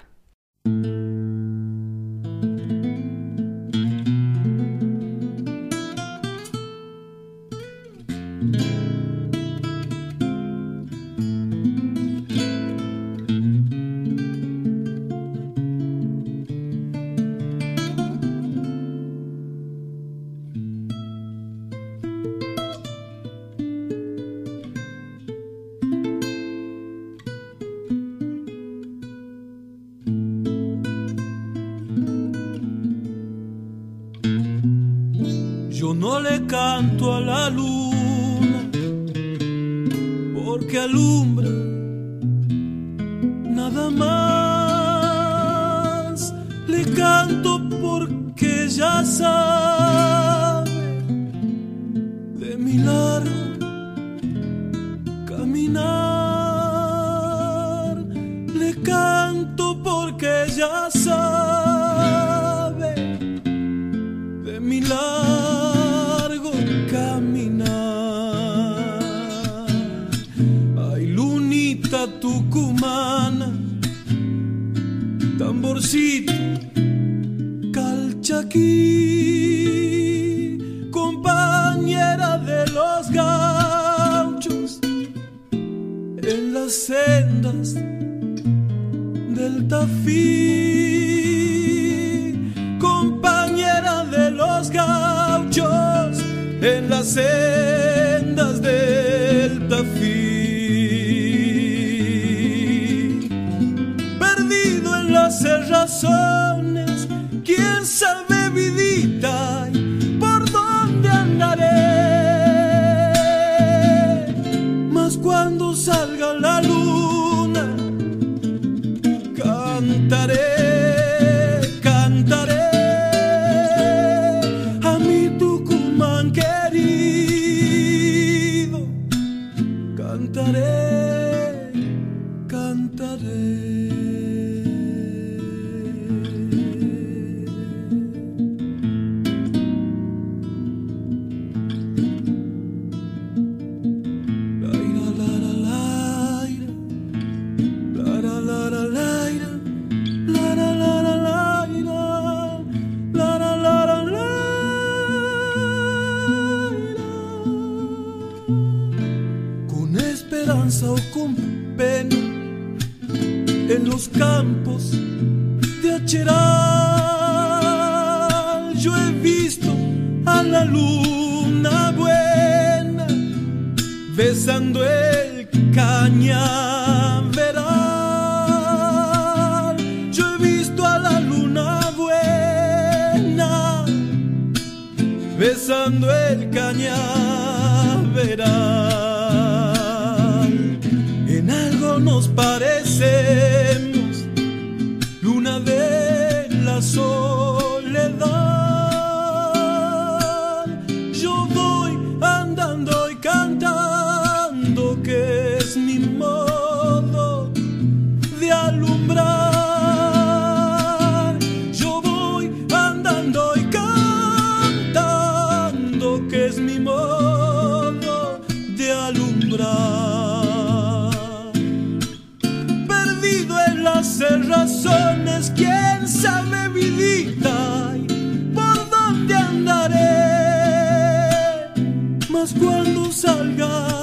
God. 233.59 233.98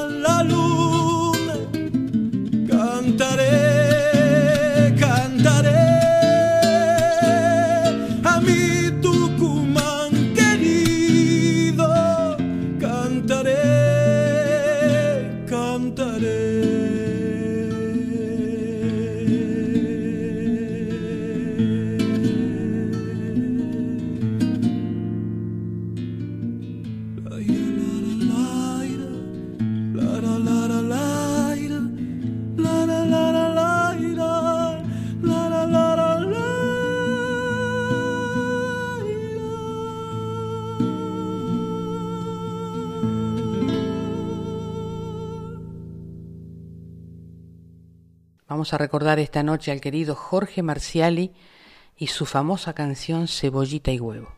Vamos 48.65 48.73
a 48.73 48.77
recordar 48.79 49.19
esta 49.19 49.43
noche 49.43 49.71
al 49.71 49.79
querido 49.79 50.15
Jorge 50.15 50.63
Marciali 50.63 51.33
y 51.95 52.07
su 52.07 52.25
famosa 52.25 52.73
canción 52.73 53.27
Cebollita 53.27 53.91
y 53.91 53.99
Huevo. 53.99 54.29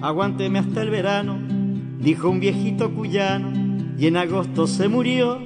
Aguánteme 0.00 0.60
hasta 0.60 0.82
el 0.82 0.90
verano, 0.90 1.49
dijo 2.00 2.30
un 2.30 2.40
viejito 2.40 2.90
cuyano, 2.90 3.52
y 3.98 4.06
en 4.06 4.16
agosto 4.16 4.66
se 4.66 4.88
murió. 4.88 5.38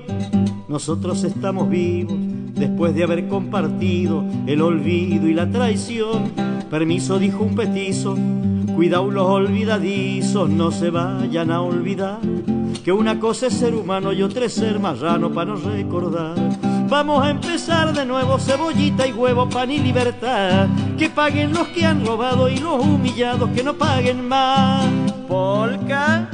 Nosotros 0.68 1.24
estamos 1.24 1.68
vivos 1.68 2.16
después 2.54 2.94
de 2.94 3.04
haber 3.04 3.28
compartido 3.28 4.24
el 4.46 4.62
olvido 4.62 5.28
y 5.28 5.34
la 5.34 5.50
traición. 5.50 6.32
Permiso, 6.70 7.18
dijo 7.18 7.42
un 7.42 7.54
petizo, 7.54 8.16
cuidado 8.74 9.10
los 9.10 9.28
olvidadizos, 9.28 10.48
no 10.48 10.70
se 10.70 10.90
vayan 10.90 11.50
a 11.50 11.60
olvidar 11.60 12.20
que 12.84 12.92
una 12.92 13.18
cosa 13.18 13.46
es 13.46 13.54
ser 13.54 13.74
humano 13.74 14.12
y 14.12 14.22
otra 14.22 14.44
es 14.44 14.52
ser 14.52 14.78
marrano 14.78 15.32
para 15.32 15.54
no 15.54 15.56
recordar. 15.56 16.36
Vamos 16.88 17.24
a 17.24 17.30
empezar 17.30 17.94
de 17.94 18.04
nuevo, 18.04 18.38
cebollita 18.38 19.06
y 19.06 19.12
huevo, 19.12 19.48
pan 19.48 19.70
y 19.70 19.78
libertad. 19.78 20.68
Que 20.98 21.08
paguen 21.08 21.54
los 21.54 21.66
que 21.68 21.86
han 21.86 22.04
robado 22.04 22.46
y 22.48 22.58
los 22.58 22.84
humillados 22.84 23.48
que 23.50 23.64
no 23.64 23.72
paguen 23.74 24.28
más. 24.28 24.86
Polka. 25.26 26.28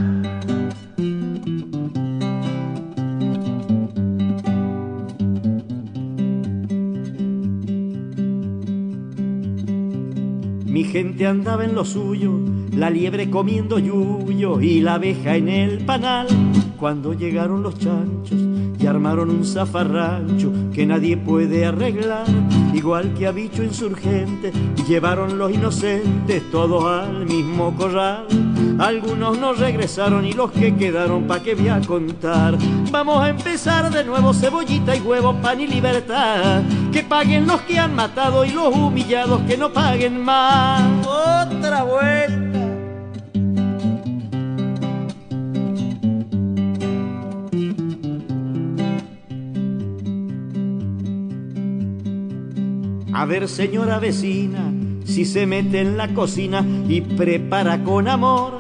Gente 10.91 11.25
andaba 11.25 11.65
en 11.65 11.77
lo 11.77 11.85
suyo, 11.85 12.33
la 12.73 12.91
liebre 12.91 13.31
comiendo 13.31 13.79
yuyo 13.79 14.61
y 14.61 14.81
la 14.81 14.95
abeja 14.95 15.37
en 15.37 15.49
el 15.49 15.85
panal. 15.85 16.27
Cuando 16.77 17.15
llegaron 17.15 17.63
los 17.63 17.79
chanchos 17.79 18.41
y 18.77 18.87
armaron 18.87 19.31
un 19.31 19.45
zafarrancho 19.45 20.53
que 20.75 20.87
nadie 20.87 21.17
puede 21.17 21.65
arreglar, 21.65 22.27
igual 22.75 23.15
que 23.15 23.29
a 23.29 23.31
bicho 23.31 23.63
insurgente, 23.63 24.51
llevaron 24.89 25.39
los 25.39 25.53
inocentes 25.53 26.51
todos 26.51 26.85
al 26.85 27.25
mismo 27.25 27.73
corral. 27.77 28.27
Algunos 28.81 29.39
no 29.39 29.53
regresaron 29.53 30.25
y 30.25 30.33
los 30.33 30.53
que 30.53 30.75
quedaron 30.75 31.25
pa' 31.25 31.43
que 31.43 31.55
voy 31.55 31.69
a 31.69 31.83
contar. 31.83 32.57
Vamos 32.91 33.23
a 33.23 33.29
empezar 33.29 33.91
de 33.91 34.03
nuevo, 34.05 34.33
cebollita 34.33 34.97
y 34.97 35.01
huevo, 35.01 35.35
pan 35.35 35.61
y 35.61 35.67
libertad. 35.67 36.63
Que 36.91 37.03
paguen 37.03 37.47
los 37.47 37.61
que 37.61 37.79
han 37.79 37.95
matado 37.95 38.43
y 38.43 38.53
los 38.53 38.75
humillados 38.75 39.43
que 39.43 39.59
no 39.59 39.71
paguen 39.71 40.25
más. 40.25 41.07
Otra 41.07 41.83
vuelta. 41.83 42.41
A 53.13 53.27
ver, 53.27 53.47
señora 53.47 53.99
vecina, 53.99 54.73
si 55.11 55.25
se 55.25 55.45
mete 55.45 55.81
en 55.81 55.97
la 55.97 56.15
cocina 56.15 56.65
y 56.89 57.01
prepara 57.01 57.83
con 57.83 58.07
amor 58.07 58.59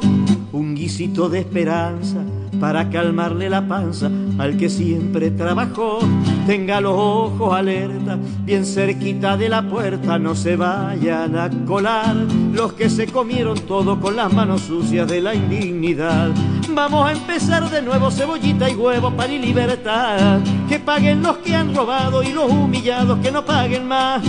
un 0.52 0.74
guisito 0.74 1.28
de 1.28 1.38
esperanza 1.38 2.18
para 2.58 2.90
calmarle 2.90 3.48
la 3.48 3.66
panza 3.66 4.10
al 4.36 4.56
que 4.56 4.68
siempre 4.68 5.30
trabajó. 5.30 6.00
Tenga 6.46 6.80
los 6.80 6.94
ojos 6.94 7.54
alerta, 7.54 8.18
bien 8.44 8.66
cerquita 8.66 9.36
de 9.36 9.48
la 9.48 9.62
puerta, 9.62 10.18
no 10.18 10.34
se 10.34 10.56
vayan 10.56 11.36
a 11.36 11.48
colar 11.66 12.16
los 12.52 12.72
que 12.72 12.90
se 12.90 13.06
comieron 13.06 13.56
todo 13.60 14.00
con 14.00 14.16
las 14.16 14.32
manos 14.32 14.62
sucias 14.62 15.08
de 15.08 15.20
la 15.20 15.34
indignidad. 15.34 16.30
Vamos 16.74 17.08
a 17.08 17.12
empezar 17.12 17.70
de 17.70 17.80
nuevo, 17.80 18.10
cebollita 18.10 18.68
y 18.68 18.74
huevo, 18.74 19.12
pan 19.12 19.32
y 19.32 19.38
libertad. 19.38 20.40
Que 20.68 20.80
paguen 20.80 21.22
los 21.22 21.38
que 21.38 21.54
han 21.54 21.74
robado 21.74 22.24
y 22.24 22.32
los 22.32 22.50
humillados 22.50 23.20
que 23.20 23.30
no 23.30 23.44
paguen 23.44 23.86
más. 23.86 24.22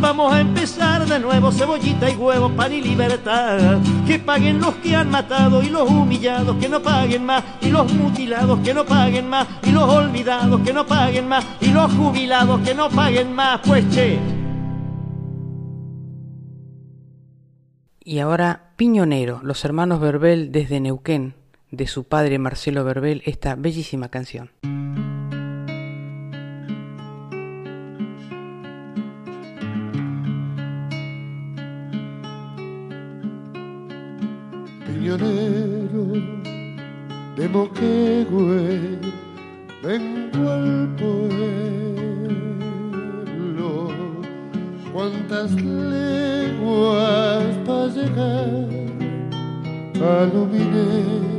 Vamos 0.00 0.32
a 0.32 0.40
empezar 0.40 1.04
de 1.06 1.18
nuevo, 1.18 1.50
cebollita 1.50 2.08
y 2.08 2.14
huevo, 2.14 2.48
pan 2.50 2.72
y 2.72 2.80
libertad. 2.80 3.78
Que 4.06 4.18
paguen 4.18 4.60
los 4.60 4.76
que 4.76 4.94
han 4.94 5.10
matado 5.10 5.60
y 5.60 5.68
los 5.70 5.90
humillados 5.90 6.56
que 6.58 6.68
no 6.68 6.80
paguen 6.80 7.24
más. 7.24 7.42
Y 7.60 7.70
los 7.70 7.92
mutilados 7.92 8.60
que 8.60 8.72
no 8.72 8.84
paguen 8.84 9.28
más. 9.28 9.48
Y 9.64 9.72
los 9.72 9.82
olvidados 9.84 10.60
que 10.60 10.72
no 10.72 10.86
paguen 10.86 11.28
más. 11.28 11.44
Y 11.60 11.72
los 11.72 11.92
jubilados 11.92 12.60
que 12.60 12.74
no 12.74 12.88
paguen 12.88 13.32
más. 13.32 13.60
Pues 13.66 13.88
che. 13.90 14.18
Y 18.04 18.20
ahora 18.20 18.72
Piñonero, 18.76 19.40
los 19.42 19.64
hermanos 19.64 20.00
Verbel 20.00 20.52
desde 20.52 20.80
Neuquén, 20.80 21.34
de 21.70 21.88
su 21.88 22.04
padre 22.04 22.38
Marcelo 22.38 22.84
Verbel, 22.84 23.22
esta 23.26 23.56
bellísima 23.56 24.08
canción. 24.08 24.50
Piñonero 35.18 36.06
de 37.36 37.48
Moquegüe, 37.48 38.98
vengo 39.82 40.50
al 40.50 40.88
pueblo. 40.96 41.48
Cuántas 44.92 45.50
leguas 45.60 47.44
para 47.66 47.88
llegar 47.88 48.68
a 50.00 50.24
Luminé. 50.32 51.37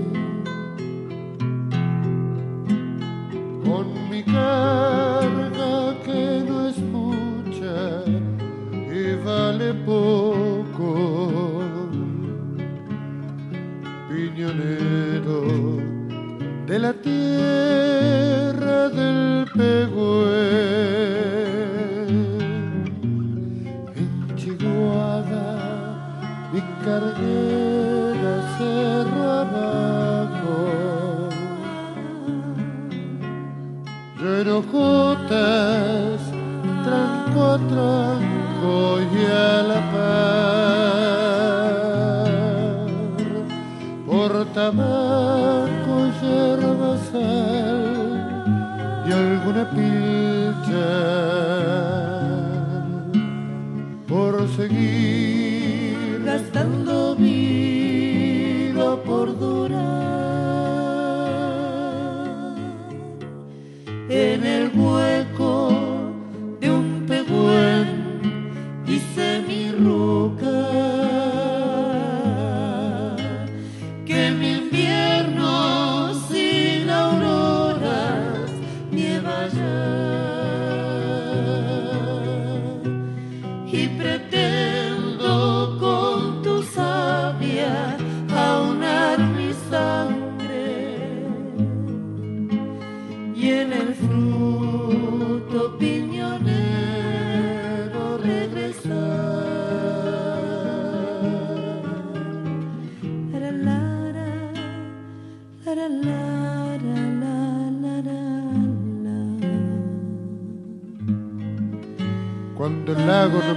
Piñonero 14.49 15.77
de 16.65 16.79
la 16.79 16.93
tierra 16.93 18.89
del 18.89 19.45
Pegüe. 19.55 20.47
En 23.95 24.35
Chihuahua 24.35 25.23
mi 26.53 26.61
carguera 26.83 28.33
cerro 28.57 29.23
abajo. 29.43 30.57
Renojotas, 34.17 36.21
tranco 36.83 37.43
a 37.43 37.57
tranco 37.57 38.99
y 39.13 39.15
a 39.25 39.63
la 39.63 39.88
gonna 49.51 49.65
be 49.65 49.98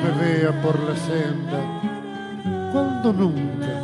me 0.02 0.10
vea 0.20 0.52
por 0.62 0.78
la 0.80 0.96
senda, 0.96 1.60
cuando 2.72 3.12
nunca, 3.12 3.74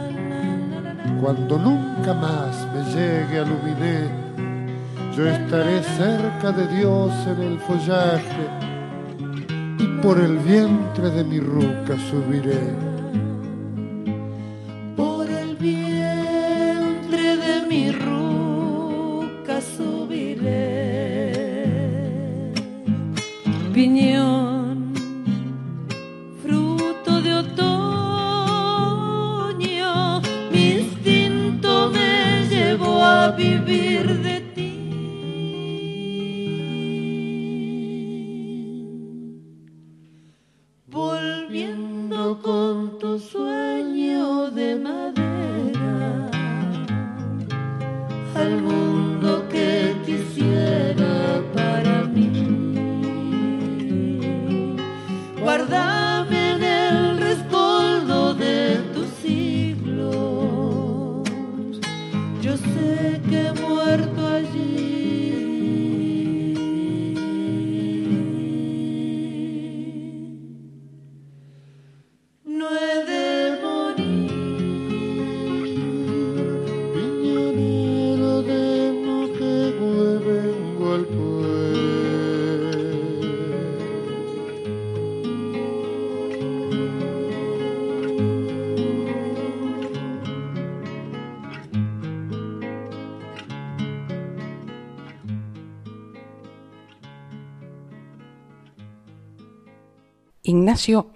cuando 1.20 1.58
nunca 1.58 2.14
más 2.14 2.66
me 2.74 2.82
llegue 2.92 3.38
a 3.38 3.44
Luminé, 3.44 4.08
yo 5.16 5.26
estaré 5.28 5.82
cerca 5.82 6.52
de 6.52 6.66
Dios 6.76 7.12
en 7.26 7.42
el 7.42 7.58
follaje 7.60 8.48
y 9.78 9.86
por 10.02 10.18
el 10.18 10.38
vientre 10.38 11.10
de 11.10 11.24
mi 11.24 11.40
ruca 11.40 11.96
subiré. 12.10 12.87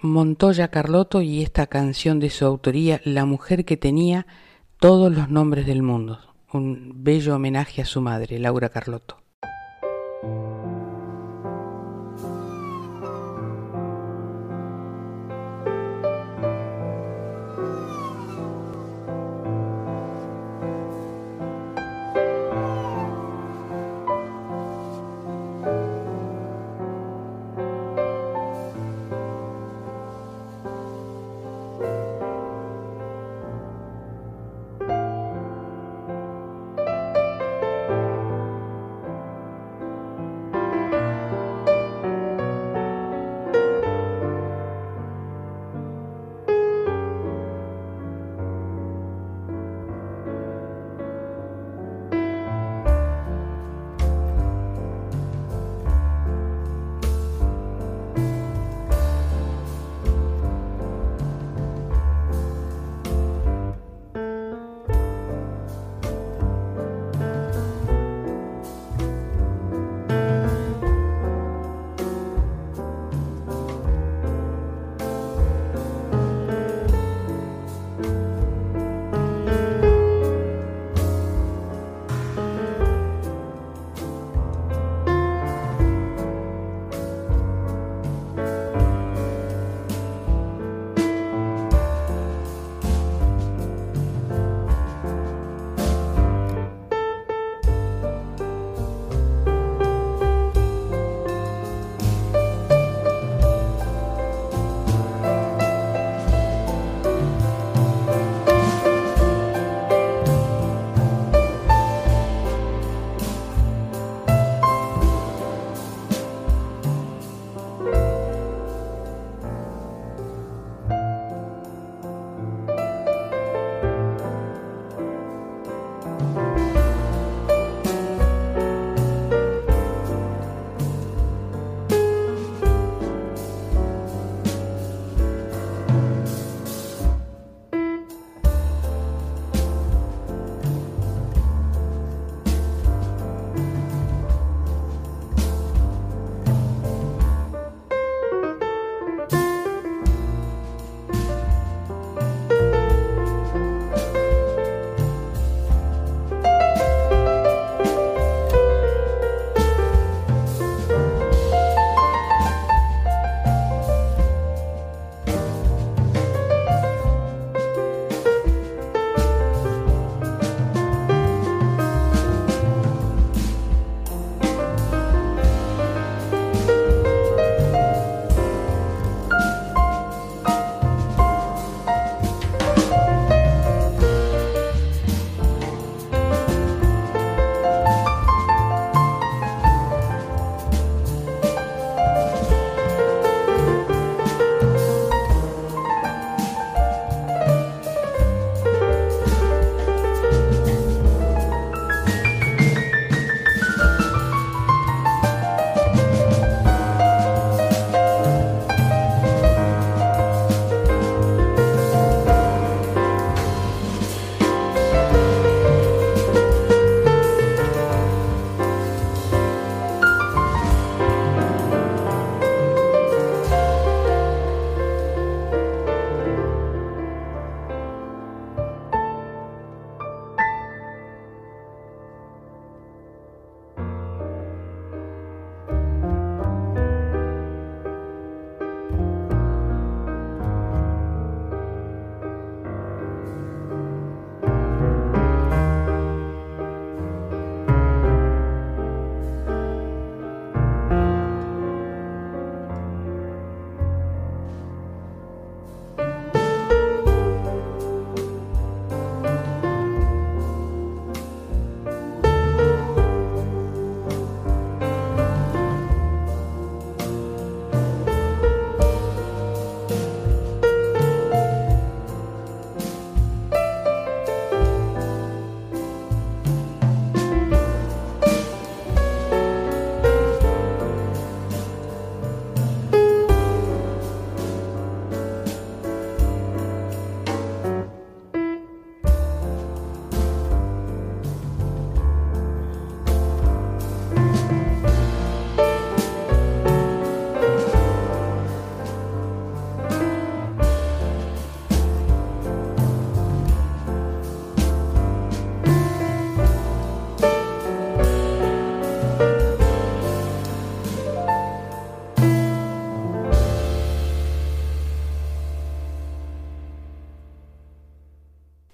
Montoya 0.01 0.67
Carlotto 0.67 1.21
y 1.21 1.41
esta 1.41 1.67
canción 1.67 2.19
de 2.19 2.29
su 2.29 2.45
autoría, 2.45 2.99
La 3.05 3.23
mujer 3.23 3.63
que 3.63 3.77
tenía 3.77 4.27
todos 4.77 5.09
los 5.15 5.29
nombres 5.29 5.65
del 5.65 5.81
mundo. 5.81 6.19
Un 6.51 6.91
bello 7.03 7.35
homenaje 7.35 7.81
a 7.81 7.85
su 7.85 8.01
madre, 8.01 8.39
Laura 8.39 8.67
Carlotto. 8.67 9.22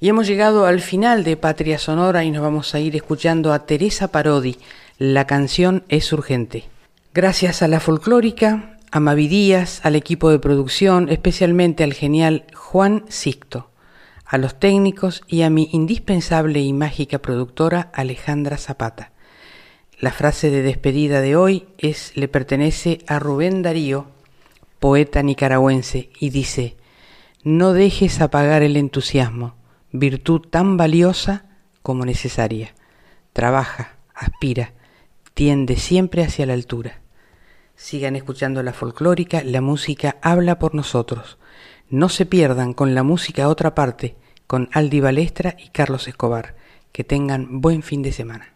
Y 0.02 0.08
hemos 0.08 0.28
llegado 0.28 0.66
al 0.66 0.80
final 0.80 1.26
de 1.26 1.36
Patria 1.36 1.78
Sonora 1.78 2.24
y 2.24 2.32
nos 2.32 2.42
vamos 2.42 2.74
a 2.74 2.80
ir 2.80 2.96
escuchando 2.96 3.52
a 3.52 3.66
Teresa 3.66 4.08
Parodi. 4.08 4.58
La 4.98 5.28
canción 5.28 5.84
es 5.90 6.14
urgente. 6.14 6.70
Gracias 7.14 7.62
a 7.62 7.68
la 7.68 7.82
folclórica, 7.82 8.78
a 8.92 9.02
Mavi 9.02 9.28
Díaz, 9.28 9.82
al 9.84 9.98
equipo 9.98 10.30
de 10.30 10.40
producción, 10.40 11.10
especialmente 11.10 11.84
al 11.84 11.94
genial 11.94 12.46
Juan 12.56 13.04
Sicto, 13.10 13.72
a 14.24 14.38
los 14.38 14.58
técnicos 14.58 15.22
y 15.28 15.42
a 15.42 15.50
mi 15.50 15.68
indispensable 15.74 16.62
y 16.62 16.72
mágica 16.72 17.20
productora 17.20 17.90
Alejandra 17.94 18.56
Zapata. 18.56 19.12
La 20.00 20.14
frase 20.14 20.50
de 20.50 20.62
despedida 20.62 21.20
de 21.20 21.36
hoy 21.36 21.68
es 21.78 22.14
le 22.16 22.30
pertenece 22.30 23.00
a 23.08 23.20
Rubén 23.20 23.64
Darío, 23.64 24.06
poeta 24.80 25.24
nicaragüense, 25.24 26.10
y 26.22 26.30
dice: 26.30 26.78
No 27.44 27.74
dejes 27.74 28.22
apagar 28.22 28.64
el 28.64 28.78
entusiasmo 28.78 29.59
virtud 29.92 30.42
tan 30.50 30.78
valiosa 30.78 31.46
como 31.82 32.06
necesaria. 32.06 32.74
Trabaja, 33.34 33.98
aspira, 34.14 34.74
tiende 35.34 35.76
siempre 35.76 36.24
hacia 36.24 36.46
la 36.46 36.54
altura. 36.54 37.02
Sigan 37.76 38.16
escuchando 38.16 38.62
la 38.62 38.74
folclórica, 38.74 39.42
la 39.44 39.62
música 39.62 40.18
habla 40.22 40.60
por 40.60 40.76
nosotros. 40.76 41.38
No 41.90 42.10
se 42.10 42.26
pierdan 42.26 42.74
con 42.74 42.94
la 42.94 43.04
música 43.04 43.46
a 43.46 43.48
otra 43.48 43.74
parte, 43.74 44.16
con 44.48 44.70
Aldi 44.74 45.00
Balestra 45.00 45.56
y 45.58 45.70
Carlos 45.70 46.08
Escobar. 46.08 46.56
Que 46.92 47.04
tengan 47.04 47.62
buen 47.62 47.82
fin 47.84 48.02
de 48.02 48.12
semana. 48.12 48.56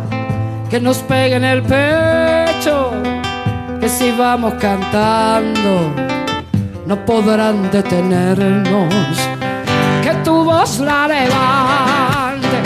que 0.71 0.79
nos 0.79 0.99
pegue 0.99 1.35
en 1.35 1.43
el 1.43 1.61
pecho, 1.63 2.93
que 3.81 3.89
si 3.89 4.09
vamos 4.11 4.53
cantando 4.53 5.93
no 6.85 7.05
podrán 7.05 7.69
detenernos, 7.69 8.93
que 10.01 10.13
tu 10.23 10.45
voz 10.45 10.79
la 10.79 11.09
levante, 11.09 12.57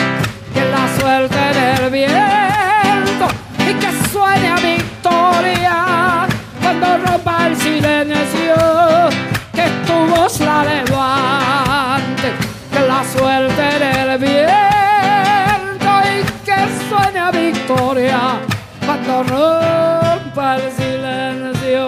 que 0.53 0.65
la 0.65 0.87
suelte 0.99 1.35
en 1.35 1.83
el 1.83 1.89
viento 1.89 3.25
y 3.57 3.73
que 3.73 3.91
suene 4.11 4.53
victoria 4.61 6.27
cuando 6.61 6.97
rompa 7.07 7.47
el 7.47 7.57
silencio, 7.57 8.55
que 9.51 9.67
tu 9.87 10.15
voz 10.15 10.39
la 10.41 10.63
levante, 10.63 12.33
que 12.71 12.79
la 12.87 13.03
suelte 13.03 13.77
en 13.77 14.09
el 14.11 14.17
viento 14.19 14.54
rompa 19.23 20.57
el 20.57 20.71
silencio. 20.71 21.87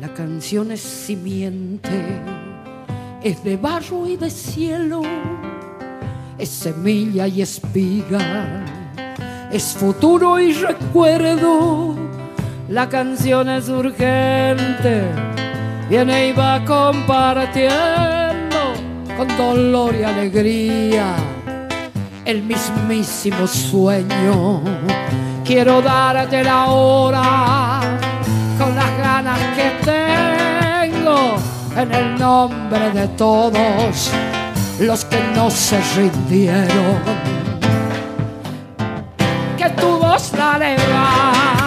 La 0.00 0.08
canción 0.14 0.72
es 0.72 0.80
simiente, 0.80 2.20
es 3.22 3.44
de 3.44 3.56
barro 3.56 4.06
y 4.06 4.16
de 4.16 4.30
cielo, 4.30 5.02
es 6.38 6.48
semilla 6.48 7.26
y 7.26 7.42
espiga, 7.42 8.64
es 9.52 9.74
futuro 9.74 10.38
y 10.40 10.52
recuerdo 10.52 12.07
la 12.68 12.88
canción 12.88 13.48
es 13.48 13.68
urgente, 13.70 15.02
viene 15.88 16.28
y 16.28 16.32
va 16.32 16.64
compartiendo 16.64 18.74
con 19.16 19.36
dolor 19.36 19.94
y 19.94 20.02
alegría 20.02 21.14
el 22.26 22.42
mismísimo 22.42 23.46
sueño. 23.46 24.60
Quiero 25.44 25.80
darte 25.80 26.42
la 26.44 26.66
hora 26.66 27.80
con 28.58 28.76
las 28.76 28.98
ganas 28.98 29.38
que 29.56 29.70
tengo 29.82 31.36
en 31.74 31.92
el 31.92 32.18
nombre 32.18 32.90
de 32.90 33.08
todos 33.08 34.10
los 34.78 35.06
que 35.06 35.18
no 35.34 35.50
se 35.50 35.80
rindieron. 35.96 37.00
Que 39.56 39.70
tu 39.70 39.98
voz 39.98 40.34
la 40.34 40.58
la 40.58 41.57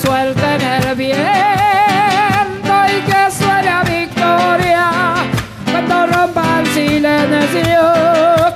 suerte 0.00 0.54
en 0.54 0.60
el 0.60 0.94
viento 0.94 2.74
y 2.88 3.00
que 3.08 3.30
suene 3.30 4.00
victoria 4.00 4.90
cuando 5.70 6.06
rompa 6.06 6.60
el 6.60 6.66
silencio 6.68 7.82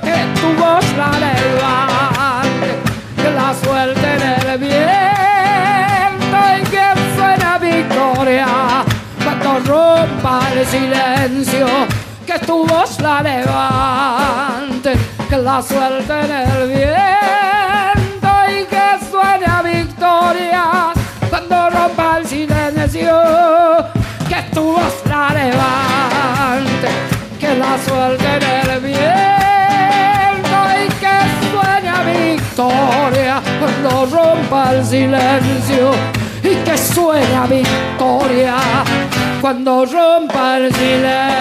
que 0.01 0.17
tu 0.39 0.53
voz 0.61 0.85
la 0.97 1.11
levante 1.27 2.69
que 3.15 3.31
la 3.31 3.53
suerte 3.53 4.07
en 4.15 4.49
el 4.49 4.57
viento 4.57 6.37
y 6.57 6.61
que 6.73 6.85
suene 7.15 7.73
victoria 7.73 8.47
cuando 9.23 9.59
rompa 9.59 10.39
el 10.53 10.65
silencio 10.65 11.67
que 12.25 12.39
tu 12.39 12.65
voz 12.65 12.99
la 12.99 13.21
levante 13.21 14.93
que 15.29 15.37
la 15.37 15.61
suerte 15.61 16.13
en 16.21 16.31
el 16.31 16.67
viento 16.67 17.18
la 27.69 27.77
en 28.09 28.69
el 28.71 28.79
viento 28.81 30.59
y 30.75 30.87
que 31.01 31.15
suene 31.51 31.89
a 31.89 32.01
victoria 32.03 33.35
cuando 33.59 34.05
rompa 34.07 34.61
el 34.73 34.85
silencio 34.85 35.91
y 36.43 36.55
que 36.63 36.77
suene 36.77 37.35
a 37.35 37.45
victoria 37.45 38.55
cuando 39.41 39.85
rompa 39.85 40.57
el 40.57 40.73
silencio. 40.73 41.39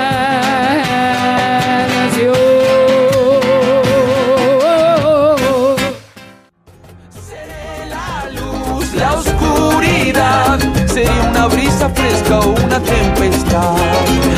Sería 10.99 11.31
una 11.31 11.47
brisa 11.47 11.89
fresca 11.91 12.41
o 12.41 12.49
una 12.51 12.81
tempestad. 12.81 13.77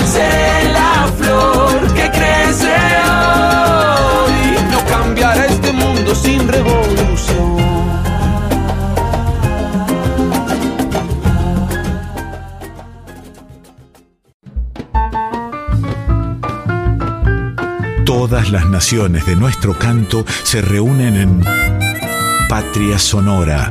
Seré 0.06 0.72
la 0.72 1.08
flor 1.18 1.94
que 1.94 2.10
crece 2.10 2.74
hoy, 4.24 4.56
no 4.70 4.84
cambiará 4.86 5.46
este 5.46 5.72
mundo 5.72 6.14
sin 6.14 6.48
revolución. 6.48 7.56
Todas 18.04 18.50
las 18.50 18.66
naciones 18.66 19.24
de 19.24 19.36
nuestro 19.36 19.72
canto 19.74 20.26
se 20.42 20.60
reúnen 20.60 21.16
en 21.16 21.44
Patria 22.48 22.98
Sonora 22.98 23.70